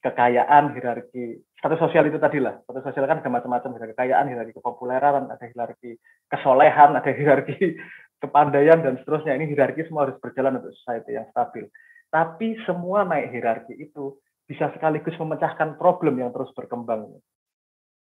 [0.01, 2.57] kekayaan, hierarki status sosial itu tadi lah.
[2.65, 6.01] Status sosial kan ada macam-macam, ada kekayaan, hierarki kepopuleran, ada hierarki
[6.33, 7.77] kesolehan, ada hierarki
[8.21, 9.35] kepandaian dan seterusnya.
[9.35, 11.67] Ini hierarki semua harus berjalan untuk society yang stabil.
[12.13, 17.19] Tapi semua naik hierarki itu bisa sekaligus memecahkan problem yang terus berkembang.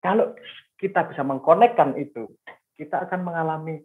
[0.00, 0.32] Kalau
[0.80, 2.24] kita bisa mengkonekkan itu,
[2.78, 3.84] kita akan mengalami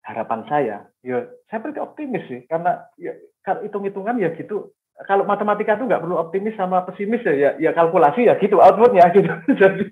[0.00, 3.12] harapan saya, ya saya berarti optimis sih, karena ya,
[3.44, 4.72] kalau hitung-hitungan ya gitu,
[5.04, 9.12] kalau matematika itu nggak perlu optimis sama pesimis ya, ya, ya kalkulasi ya gitu outputnya
[9.12, 9.28] gitu.
[9.60, 9.84] Jadi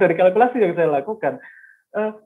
[0.00, 1.36] dari kalkulasi yang saya lakukan,
[1.92, 2.16] uh,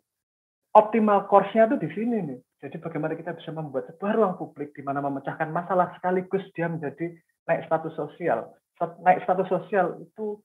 [0.76, 2.40] optimal course-nya tuh di sini nih.
[2.60, 7.16] Jadi bagaimana kita bisa membuat sebuah ruang publik di mana memecahkan masalah sekaligus dia menjadi
[7.48, 8.52] naik status sosial.
[9.00, 10.40] Naik status sosial itu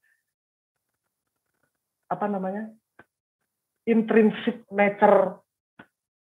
[2.07, 2.71] apa namanya?
[3.85, 5.45] intrinsic nature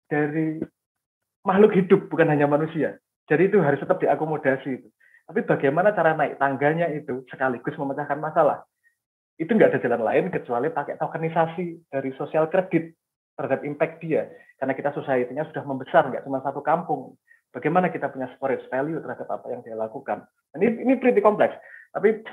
[0.09, 0.57] dari
[1.45, 2.97] makhluk hidup bukan hanya manusia.
[3.29, 4.81] Jadi itu harus tetap diakomodasi.
[5.29, 8.65] Tapi bagaimana cara naik tangganya itu sekaligus memecahkan masalah.
[9.39, 12.97] Itu nggak ada jalan lain kecuali pakai tokenisasi dari sosial kredit.
[13.35, 14.29] Terhadap impact dia.
[14.61, 17.17] Karena kita society-nya sudah membesar, nggak cuma satu kampung.
[17.51, 20.23] Bagaimana kita punya storage value terhadap apa yang dia lakukan.
[20.55, 21.57] Ini ini pretty kompleks.
[21.91, 22.23] Tapi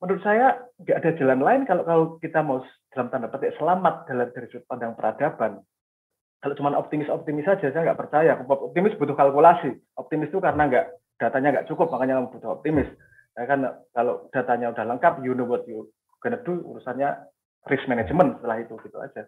[0.00, 2.64] menurut saya nggak ada jalan lain kalau kalau kita mau
[2.94, 5.60] dalam tanda petik selamat dalam dari sudut pandang peradaban.
[6.42, 8.34] Kalau cuma optimis-optimis saja, saya nggak percaya.
[8.40, 9.78] Optimis butuh kalkulasi.
[10.00, 10.86] Optimis itu karena nggak
[11.20, 12.88] datanya nggak cukup, makanya butuh optimis.
[13.36, 13.62] Ya kan
[13.92, 15.92] kalau datanya udah lengkap, you know what you
[16.24, 17.14] gonna do, urusannya
[17.68, 19.26] risk management setelah itu gitu aja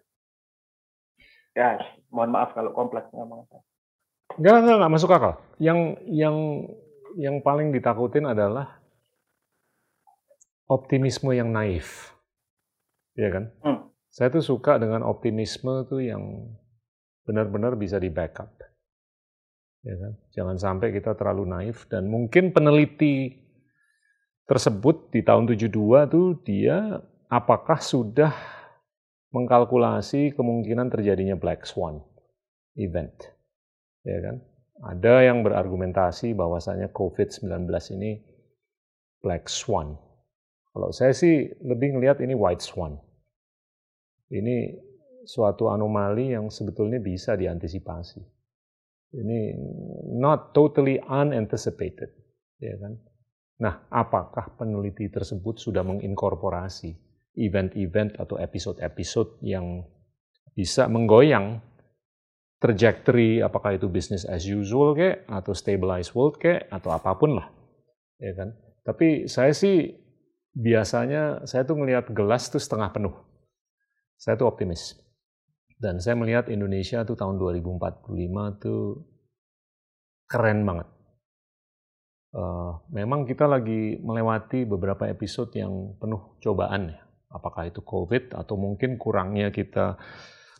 [1.55, 1.79] ya
[2.11, 3.47] mohon maaf kalau kompleks ngomong
[4.35, 5.33] Enggak, enggak, enggak masuk akal.
[5.61, 5.79] Yang
[6.11, 6.37] yang
[7.15, 8.83] yang paling ditakutin adalah
[10.67, 12.11] optimisme yang naif.
[13.15, 13.43] Iya kan?
[13.63, 13.79] Hmm.
[14.11, 16.51] Saya tuh suka dengan optimisme tuh yang
[17.23, 18.51] benar-benar bisa di backup.
[19.85, 20.13] Ya kan?
[20.35, 23.45] Jangan sampai kita terlalu naif dan mungkin peneliti
[24.45, 25.71] tersebut di tahun 72
[26.11, 28.33] tuh dia apakah sudah
[29.35, 31.99] mengkalkulasi kemungkinan terjadinya black swan
[32.79, 33.35] event.
[34.07, 34.39] Ya kan?
[34.79, 38.23] Ada yang berargumentasi bahwasanya COVID-19 ini
[39.19, 39.99] black swan.
[40.71, 42.99] Kalau saya sih lebih ngelihat ini white swan.
[44.31, 44.75] Ini
[45.23, 48.19] suatu anomali yang sebetulnya bisa diantisipasi.
[49.15, 49.55] Ini
[50.19, 52.11] not totally unanticipated,
[52.59, 52.99] ya kan?
[53.63, 57.04] Nah, apakah peneliti tersebut sudah menginkorporasi
[57.35, 59.83] event-event atau episode-episode yang
[60.55, 61.59] bisa menggoyang
[62.63, 67.47] trajectory apakah itu business as usual kek atau stabilized world kek atau apa pun lah
[68.17, 68.55] ya kan?
[68.85, 69.91] Tapi saya sih
[70.55, 73.15] biasanya saya tuh ngelihat gelas tuh setengah penuh.
[74.15, 74.95] Saya tuh optimis.
[75.75, 79.03] Dan saya melihat Indonesia tuh tahun 2045 tuh
[80.31, 80.87] keren banget.
[82.35, 87.04] Uh, memang kita lagi melewati beberapa episode yang penuh cobaan ya
[87.35, 89.99] apakah itu COVID atau mungkin kurangnya kita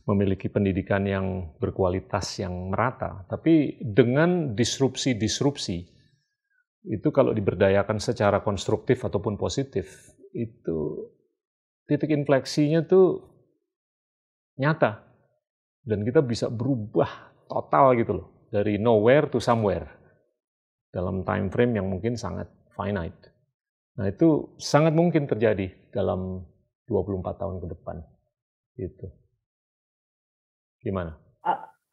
[0.05, 3.25] memiliki pendidikan yang berkualitas yang merata.
[3.25, 5.77] Tapi dengan disrupsi-disrupsi,
[6.85, 11.09] itu kalau diberdayakan secara konstruktif ataupun positif, itu
[11.89, 13.25] titik infleksinya tuh
[14.61, 15.01] nyata.
[15.85, 19.89] Dan kita bisa berubah total gitu loh, dari nowhere to somewhere.
[20.93, 22.47] Dalam time frame yang mungkin sangat
[22.77, 23.33] finite.
[23.95, 26.43] Nah itu sangat mungkin terjadi dalam
[26.87, 27.97] 24 tahun ke depan.
[28.77, 29.07] Gitu.
[30.85, 31.17] Gimana?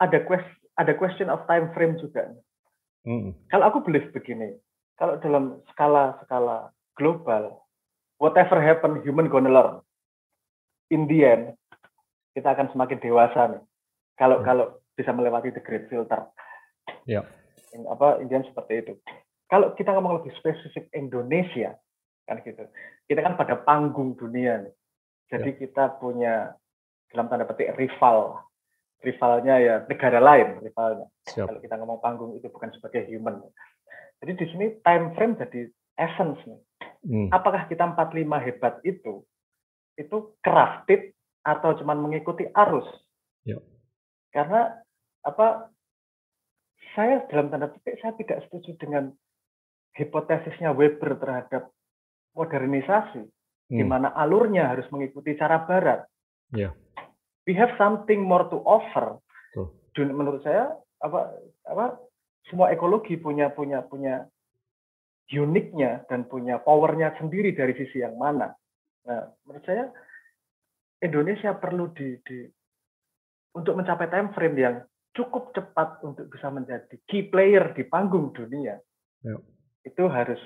[0.03, 2.29] Ada question, ada question of time frame juga.
[3.07, 3.35] Hmm.
[3.49, 4.59] Kalau aku believe begini,
[4.99, 7.63] kalau dalam skala-skala global,
[8.19, 9.83] whatever happen, human gonna learn.
[10.93, 11.45] In the end,
[12.37, 13.63] kita akan semakin dewasa nih.
[14.19, 14.47] Kalau hmm.
[14.47, 16.29] kalau bisa melewati the great filter.
[17.09, 17.25] Ya.
[17.73, 17.89] Yeah.
[17.89, 18.93] Apa Indian seperti itu.
[19.49, 21.77] Kalau kita ngomong lebih spesifik Indonesia,
[22.29, 22.65] kan gitu.
[23.09, 24.75] Kita kan pada panggung dunia nih.
[25.31, 25.59] Jadi ya.
[25.67, 26.35] kita punya
[27.13, 28.41] dalam tanda petik rival.
[29.03, 31.11] Rivalnya ya negara lain rivalnya.
[31.27, 31.51] Siap.
[31.51, 33.43] Kalau kita ngomong panggung itu bukan sebagai human.
[34.23, 35.67] Jadi di sini time frame jadi
[35.99, 36.61] essence nih.
[37.03, 37.29] Hmm.
[37.35, 39.27] Apakah kita 45 hebat itu
[39.99, 41.11] itu crafted
[41.43, 42.87] atau cuman mengikuti arus?
[43.43, 43.59] Ya.
[44.31, 44.71] Karena
[45.27, 45.75] apa
[46.95, 49.11] saya dalam tanda petik saya tidak setuju dengan
[49.99, 51.75] hipotesisnya Weber terhadap
[52.39, 53.29] modernisasi
[53.73, 53.81] hmm.
[53.81, 56.05] di mana alurnya harus mengikuti cara barat.
[56.53, 56.77] Yeah.
[57.49, 59.17] We have something more to offer.
[59.57, 59.73] Tuh.
[59.97, 61.33] Menurut saya apa
[61.65, 61.97] apa
[62.53, 64.29] semua ekologi punya punya punya
[65.33, 68.53] uniknya dan punya powernya sendiri dari sisi yang mana.
[69.09, 69.89] Nah, menurut saya
[71.01, 72.45] Indonesia perlu di, di
[73.57, 74.77] untuk mencapai time frame yang
[75.17, 78.77] cukup cepat untuk bisa menjadi key player di panggung dunia.
[79.25, 79.41] Ya.
[79.89, 80.41] Itu harus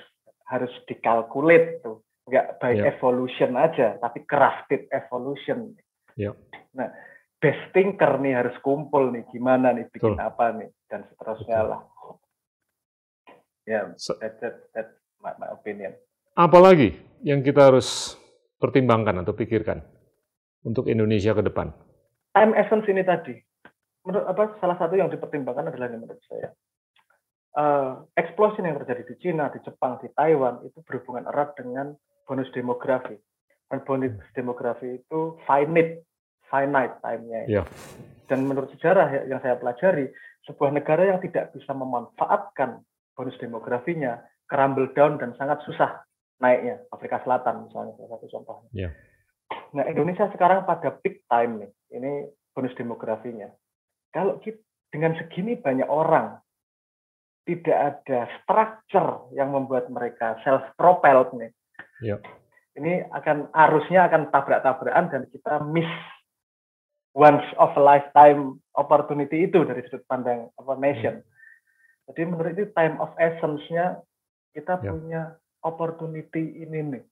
[0.46, 2.90] harus dikalkulit tuh nggak by yeah.
[2.90, 5.78] evolution aja, tapi crafted evolution.
[6.18, 6.34] Yeah.
[6.74, 6.90] Nah,
[7.38, 10.26] best thinker nih harus kumpul nih, gimana nih bikin Betul.
[10.26, 11.70] apa nih dan seterusnya Betul.
[11.70, 11.82] lah.
[13.66, 14.88] Ya, yeah, that, that, that
[15.18, 15.94] my, my opinion.
[16.38, 16.94] Apalagi
[17.26, 18.14] yang kita harus
[18.62, 19.82] pertimbangkan atau pikirkan
[20.62, 21.74] untuk Indonesia ke depan?
[22.30, 23.34] Time essence ini tadi,
[24.06, 26.54] menurut apa salah satu yang dipertimbangkan adalah menurut saya
[27.56, 31.96] uh, explosion yang terjadi di Cina, di Jepang, di Taiwan itu berhubungan erat dengan
[32.26, 33.16] bonus demografi.
[33.66, 36.06] Dan bonus demografi itu finite,
[36.50, 37.46] finite time-nya.
[37.46, 37.66] Yeah.
[38.26, 40.10] Dan menurut sejarah yang saya pelajari,
[40.46, 42.82] sebuah negara yang tidak bisa memanfaatkan
[43.14, 46.02] bonus demografinya, crumble down dan sangat susah
[46.42, 46.82] naiknya.
[46.90, 48.70] Afrika Selatan misalnya, salah satu contohnya.
[48.74, 48.92] Yeah.
[49.74, 52.12] Nah, Indonesia sekarang pada peak time nih, ini
[52.54, 53.50] bonus demografinya.
[54.10, 54.58] Kalau kita,
[54.90, 56.38] dengan segini banyak orang,
[57.46, 61.50] tidak ada structure yang membuat mereka self-propelled nih,
[62.04, 62.20] Yep.
[62.76, 65.88] Ini akan arusnya akan tabrak-tabrakan dan kita miss
[67.16, 71.24] once of a lifetime opportunity itu dari sudut pandang apa nation.
[71.24, 71.28] Hmm.
[72.12, 74.04] Jadi menurut itu time of essence-nya
[74.52, 74.92] kita yeah.
[74.92, 75.22] punya
[75.64, 77.04] opportunity ini nih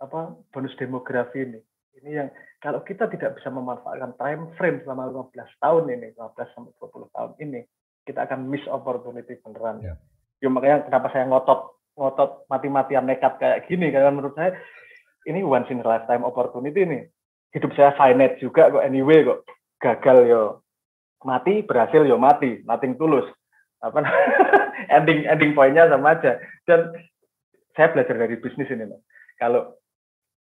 [0.00, 1.60] apa bonus demografi ini.
[2.00, 2.28] Ini yang
[2.64, 7.32] kalau kita tidak bisa memanfaatkan time frame selama 15 tahun ini, 15 sampai 20 tahun
[7.44, 7.60] ini,
[8.08, 9.84] kita akan miss opportunity beneran.
[9.84, 9.96] Yeah.
[10.40, 14.56] Ya makanya kenapa saya ngotot ngotot mati-matian nekat kayak gini karena menurut saya
[15.28, 17.02] ini once in a lifetime opportunity nih.
[17.50, 19.42] Hidup saya finite juga kok anyway kok.
[19.80, 20.42] Gagal yo
[21.26, 23.26] mati, berhasil yo mati, nothing tulus.
[23.80, 24.04] Apa
[24.96, 26.38] ending ending poinnya sama aja.
[26.64, 26.94] Dan
[27.74, 29.02] saya belajar dari bisnis ini loh.
[29.40, 29.76] Kalau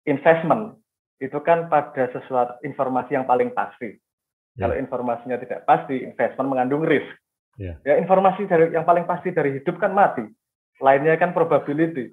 [0.06, 0.78] investment
[1.22, 3.94] itu kan pada sesuatu informasi yang paling pasti.
[4.58, 4.68] Yeah.
[4.68, 7.08] Kalau informasinya tidak pasti, investment mengandung risk.
[7.56, 7.78] Yeah.
[7.86, 10.26] Ya informasi dari yang paling pasti dari hidup kan mati.
[10.82, 12.10] Lainnya kan probability.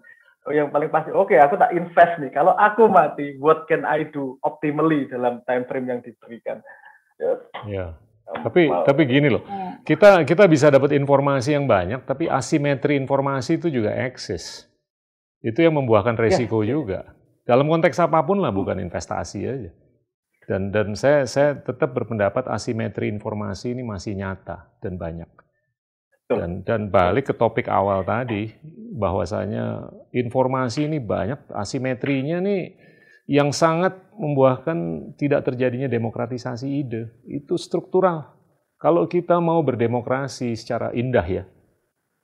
[0.47, 2.31] Oh, yang paling pasti, oke okay, aku tak invest nih.
[2.31, 6.63] Kalau aku mati, what can I do optimally dalam time frame yang diberikan?
[7.19, 7.33] Ya.
[7.67, 7.91] Yeah.
[8.29, 8.85] Tapi wow.
[8.85, 9.81] tapi gini loh, iya.
[9.81, 14.69] kita kita bisa dapat informasi yang banyak, tapi asimetri informasi itu juga eksis.
[15.41, 16.21] Itu yang membuahkan iya.
[16.29, 16.69] resiko yeah.
[16.69, 16.99] juga.
[17.49, 19.71] Dalam konteks apa pun lah, bukan investasi aja.
[20.45, 25.29] Dan dan saya saya tetap berpendapat asimetri informasi ini masih nyata dan banyak.
[26.30, 28.53] Dan dan balik ke topik awal tadi
[28.93, 32.77] bahwasanya informasi ini banyak asimetrinya nih
[33.26, 37.10] yang sangat membuahkan tidak terjadinya demokratisasi ide.
[37.26, 38.38] Itu struktural.
[38.77, 41.43] Kalau kita mau berdemokrasi secara indah ya,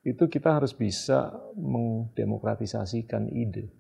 [0.06, 3.74] itu kita harus bisa mendemokratisasikan ide.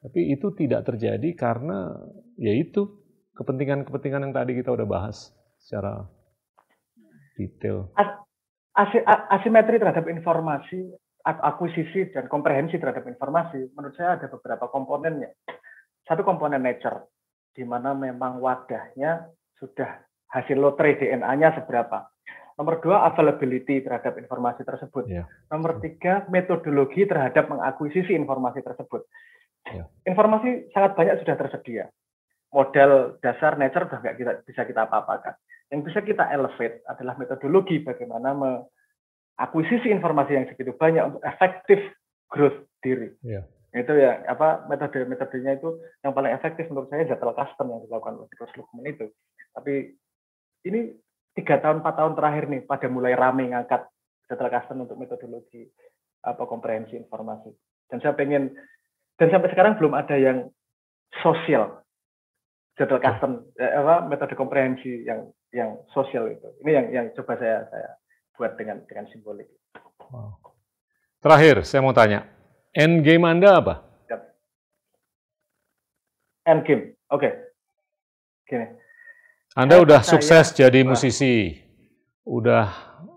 [0.00, 1.92] Tapi itu tidak terjadi karena
[2.40, 2.88] yaitu
[3.36, 6.08] kepentingan-kepentingan yang tadi kita udah bahas secara
[7.36, 7.92] detail.
[9.30, 10.88] Asimetri terhadap informasi,
[11.24, 15.32] akuisisi dan komprehensi terhadap informasi, menurut saya ada beberapa komponennya.
[16.04, 17.06] Satu komponen nature,
[17.52, 19.28] di mana memang wadahnya
[19.60, 20.00] sudah
[20.32, 22.08] hasil lotre DNA-nya seberapa.
[22.56, 25.08] Nomor dua, availability terhadap informasi tersebut.
[25.08, 25.24] Yeah.
[25.48, 29.08] Nomor tiga, metodologi terhadap mengakuisisi informasi tersebut.
[29.68, 29.88] Ya.
[30.04, 31.84] Informasi sangat banyak sudah tersedia.
[32.52, 35.40] Model dasar nature sudah nggak kita, bisa kita apa-apakan.
[35.70, 41.78] Yang bisa kita elevate adalah metodologi bagaimana mengakuisisi informasi yang segitu banyak untuk efektif
[42.26, 43.14] growth diri.
[43.22, 43.46] Ya.
[43.70, 48.30] Itu ya apa metode-metodenya itu yang paling efektif menurut saya Zettel Custom yang dilakukan oleh
[48.34, 49.06] Bruce Lukman itu.
[49.54, 49.94] Tapi
[50.66, 50.90] ini
[51.38, 53.86] tiga tahun empat tahun terakhir nih pada mulai rame ngangkat
[54.26, 55.70] Zettel Custom untuk metodologi
[56.26, 57.54] apa komprehensi informasi.
[57.86, 58.50] Dan saya pengen
[59.22, 60.50] dan sampai sekarang belum ada yang
[61.18, 61.80] sosial
[62.78, 66.48] jadwal custom eh, apa metode komprehensi yang yang sosial itu.
[66.62, 67.90] Ini yang yang coba saya saya
[68.38, 69.48] buat dengan dengan simbolik.
[70.10, 70.38] Wow.
[71.22, 72.26] terakhir saya mau tanya.
[72.74, 73.74] End game anda apa?
[76.48, 77.20] End game oke.
[77.20, 77.32] Okay.
[78.48, 78.66] gini.
[79.58, 81.58] Anda eh, udah saya, sukses jadi musisi.
[82.26, 82.70] Udah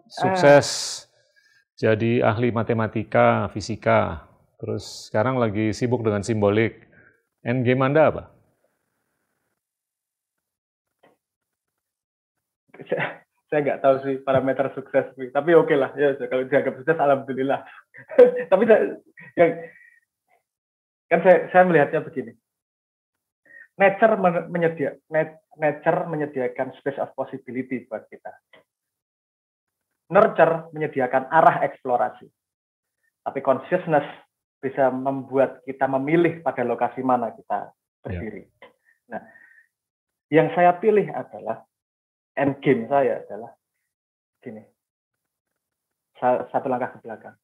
[0.09, 1.13] sukses uh,
[1.77, 4.25] jadi ahli matematika fisika.
[4.57, 6.89] Terus sekarang lagi sibuk dengan simbolik.
[7.43, 8.32] End game Anda apa?
[13.53, 17.61] Saya, nggak tahu sih parameter sukses, tapi oke okay lah ya kalau dianggap sukses alhamdulillah.
[18.49, 18.97] tapi saya,
[19.37, 19.51] yang
[21.05, 22.33] kan saya, saya melihatnya begini.
[23.77, 24.17] Nature
[24.49, 24.97] menyedia,
[25.61, 28.33] nature menyediakan space of possibility buat kita.
[30.09, 32.25] Nurture menyediakan arah eksplorasi.
[33.21, 34.09] Tapi consciousness
[34.57, 37.69] bisa membuat kita memilih pada lokasi mana kita
[38.01, 38.49] berdiri.
[38.49, 38.67] Ya.
[39.13, 39.21] Nah,
[40.33, 41.61] yang saya pilih adalah
[42.37, 43.51] end game saya adalah
[44.41, 44.63] gini.
[46.23, 47.35] Satu langkah ke belakang.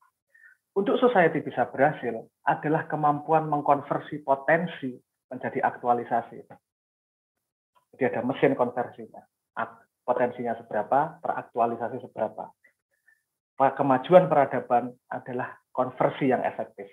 [0.77, 4.95] Untuk society bisa berhasil adalah kemampuan mengkonversi potensi
[5.27, 6.39] menjadi aktualisasi.
[7.95, 9.19] Jadi ada mesin konversinya.
[10.05, 12.49] Potensinya seberapa, teraktualisasi seberapa.
[13.59, 16.87] Kemajuan peradaban adalah konversi yang efektif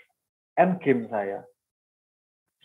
[0.56, 1.44] end game saya.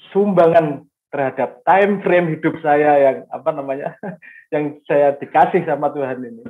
[0.09, 3.93] Sumbangan terhadap time frame hidup saya yang apa namanya
[4.53, 6.43] yang saya dikasih sama Tuhan ini.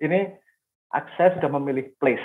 [0.00, 0.20] Ini
[1.16, 2.24] saya sudah memilih place.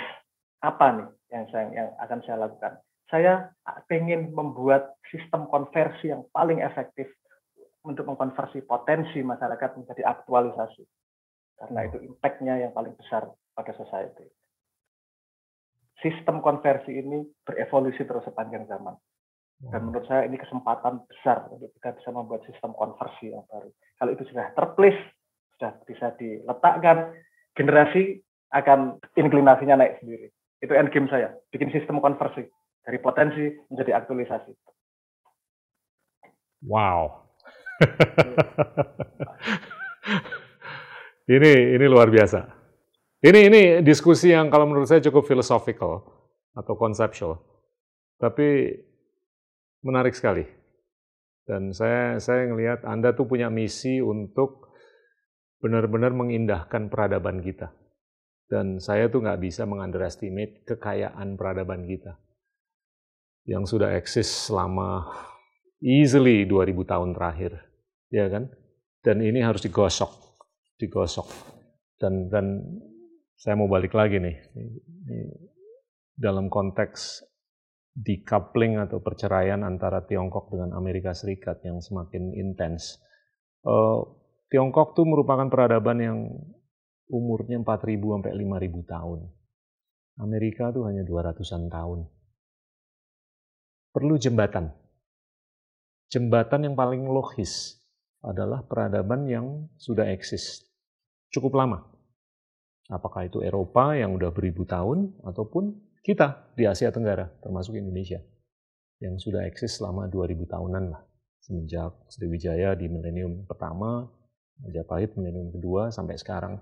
[0.60, 2.72] Apa nih yang saya yang akan saya lakukan?
[3.08, 3.50] Saya
[3.90, 7.10] ingin membuat sistem konversi yang paling efektif
[7.82, 10.84] untuk mengkonversi potensi masyarakat menjadi aktualisasi.
[11.58, 13.26] Karena itu impact-nya yang paling besar
[13.56, 14.28] pada society
[16.00, 18.96] sistem konversi ini berevolusi terus sepanjang zaman.
[19.60, 23.68] Dan menurut saya ini kesempatan besar untuk kita bisa membuat sistem konversi yang baru.
[24.00, 24.96] Kalau itu sudah terplis,
[25.60, 27.12] sudah bisa diletakkan,
[27.52, 28.24] generasi
[28.56, 30.32] akan inklinasinya naik sendiri.
[30.64, 32.48] Itu end game saya, bikin sistem konversi
[32.88, 34.52] dari potensi menjadi aktualisasi.
[36.64, 37.28] Wow.
[41.36, 42.48] ini ini luar biasa.
[43.20, 46.00] Ini ini diskusi yang kalau menurut saya cukup philosophical
[46.56, 47.44] atau conceptual.
[48.16, 48.80] Tapi
[49.84, 50.44] menarik sekali.
[51.44, 54.70] Dan saya saya ngelihat Anda tuh punya misi untuk
[55.60, 57.74] benar-benar mengindahkan peradaban kita.
[58.50, 62.18] Dan saya tuh nggak bisa mengunderestimate kekayaan peradaban kita
[63.46, 65.06] yang sudah eksis selama
[65.80, 67.52] easily 2000 tahun terakhir,
[68.12, 68.50] ya kan?
[69.00, 70.12] Dan ini harus digosok,
[70.76, 71.30] digosok.
[71.96, 72.60] Dan dan
[73.38, 74.36] saya mau balik lagi nih,
[76.20, 77.24] dalam konteks
[77.94, 83.02] decoupling atau perceraian antara Tiongkok dengan Amerika Serikat yang semakin intens.
[83.66, 84.06] Uh,
[84.50, 86.18] Tiongkok tuh merupakan peradaban yang
[87.10, 89.20] umurnya 4.000 sampai 5.000 tahun.
[90.20, 92.00] Amerika tuh hanya 200-an tahun.
[93.90, 94.70] Perlu jembatan.
[96.10, 97.78] Jembatan yang paling logis
[98.20, 99.46] adalah peradaban yang
[99.78, 100.66] sudah eksis
[101.30, 101.86] cukup lama.
[102.90, 108.20] Apakah itu Eropa yang udah beribu tahun ataupun kita di Asia Tenggara termasuk Indonesia
[109.00, 111.02] yang sudah eksis selama 2000 tahunan lah.
[111.40, 114.04] Semenjak Sriwijaya di milenium pertama,
[114.60, 116.60] Majapahit milenium kedua sampai sekarang.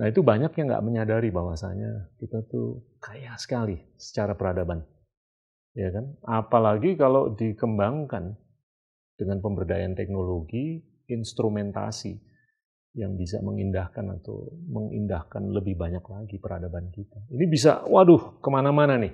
[0.00, 4.84] Nah itu banyak yang nggak menyadari bahwasanya kita tuh kaya sekali secara peradaban,
[5.76, 6.04] ya kan?
[6.24, 8.36] Apalagi kalau dikembangkan
[9.16, 12.16] dengan pemberdayaan teknologi, instrumentasi
[12.96, 17.28] yang bisa mengindahkan atau mengindahkan lebih banyak lagi peradaban kita.
[17.28, 19.12] Ini bisa, waduh, ke mana-mana nih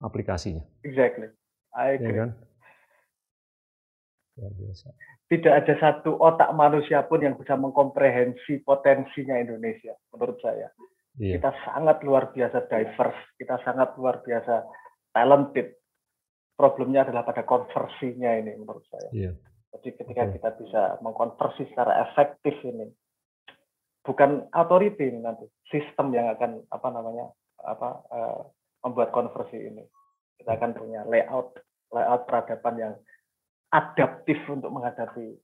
[0.00, 0.64] aplikasinya.
[0.80, 1.28] Exactly,
[1.76, 2.08] I ya agree.
[2.08, 2.30] Ya kan?
[4.40, 4.86] Luar biasa.
[5.30, 10.72] Tidak ada satu otak manusia pun yang bisa mengkomprehensi potensinya Indonesia, menurut saya.
[11.20, 11.36] Yeah.
[11.36, 14.64] Kita sangat luar biasa diverse, kita sangat luar biasa
[15.12, 15.76] talented.
[16.56, 19.12] Problemnya adalah pada konversinya ini, menurut saya.
[19.12, 19.36] Yeah.
[19.76, 20.32] Jadi ketika okay.
[20.40, 22.90] kita bisa mengkonversi secara efektif ini,
[24.04, 27.26] bukan authority ini nanti, sistem yang akan apa namanya
[27.60, 28.40] apa uh,
[28.84, 29.84] membuat konversi ini.
[30.40, 31.60] Kita akan punya layout
[31.92, 32.94] layout peradaban yang
[33.70, 35.36] adaptif untuk menghadapi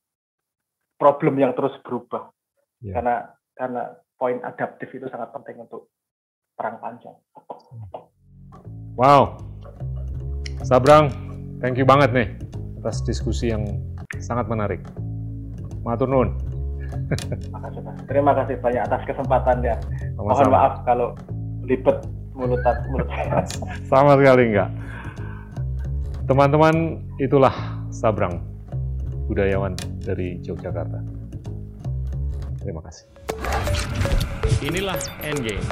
[0.97, 2.33] problem yang terus berubah.
[2.81, 2.97] Yeah.
[2.97, 3.17] Karena
[3.57, 3.83] karena
[4.17, 5.93] poin adaptif itu sangat penting untuk
[6.57, 7.17] perang panjang.
[8.97, 9.37] Wow,
[10.65, 11.13] Sabrang,
[11.61, 12.29] thank you banget nih
[12.81, 13.69] atas diskusi yang
[14.17, 14.81] sangat menarik.
[15.85, 16.33] Matur nuwun.
[17.53, 17.99] Makasih, Mas.
[18.07, 19.75] Terima kasih banyak atas kesempatannya.
[20.17, 20.27] Sama-sama.
[20.27, 21.09] Mohon maaf kalau
[21.67, 21.99] libet
[22.37, 22.61] mulut
[22.93, 23.43] mulut saya.
[23.91, 24.71] Sama sekali enggak.
[26.27, 27.55] Teman-teman, itulah
[27.95, 28.43] Sabrang,
[29.31, 30.99] budayawan dari Yogyakarta.
[32.61, 33.07] Terima kasih.
[34.67, 35.63] Inilah Endgame.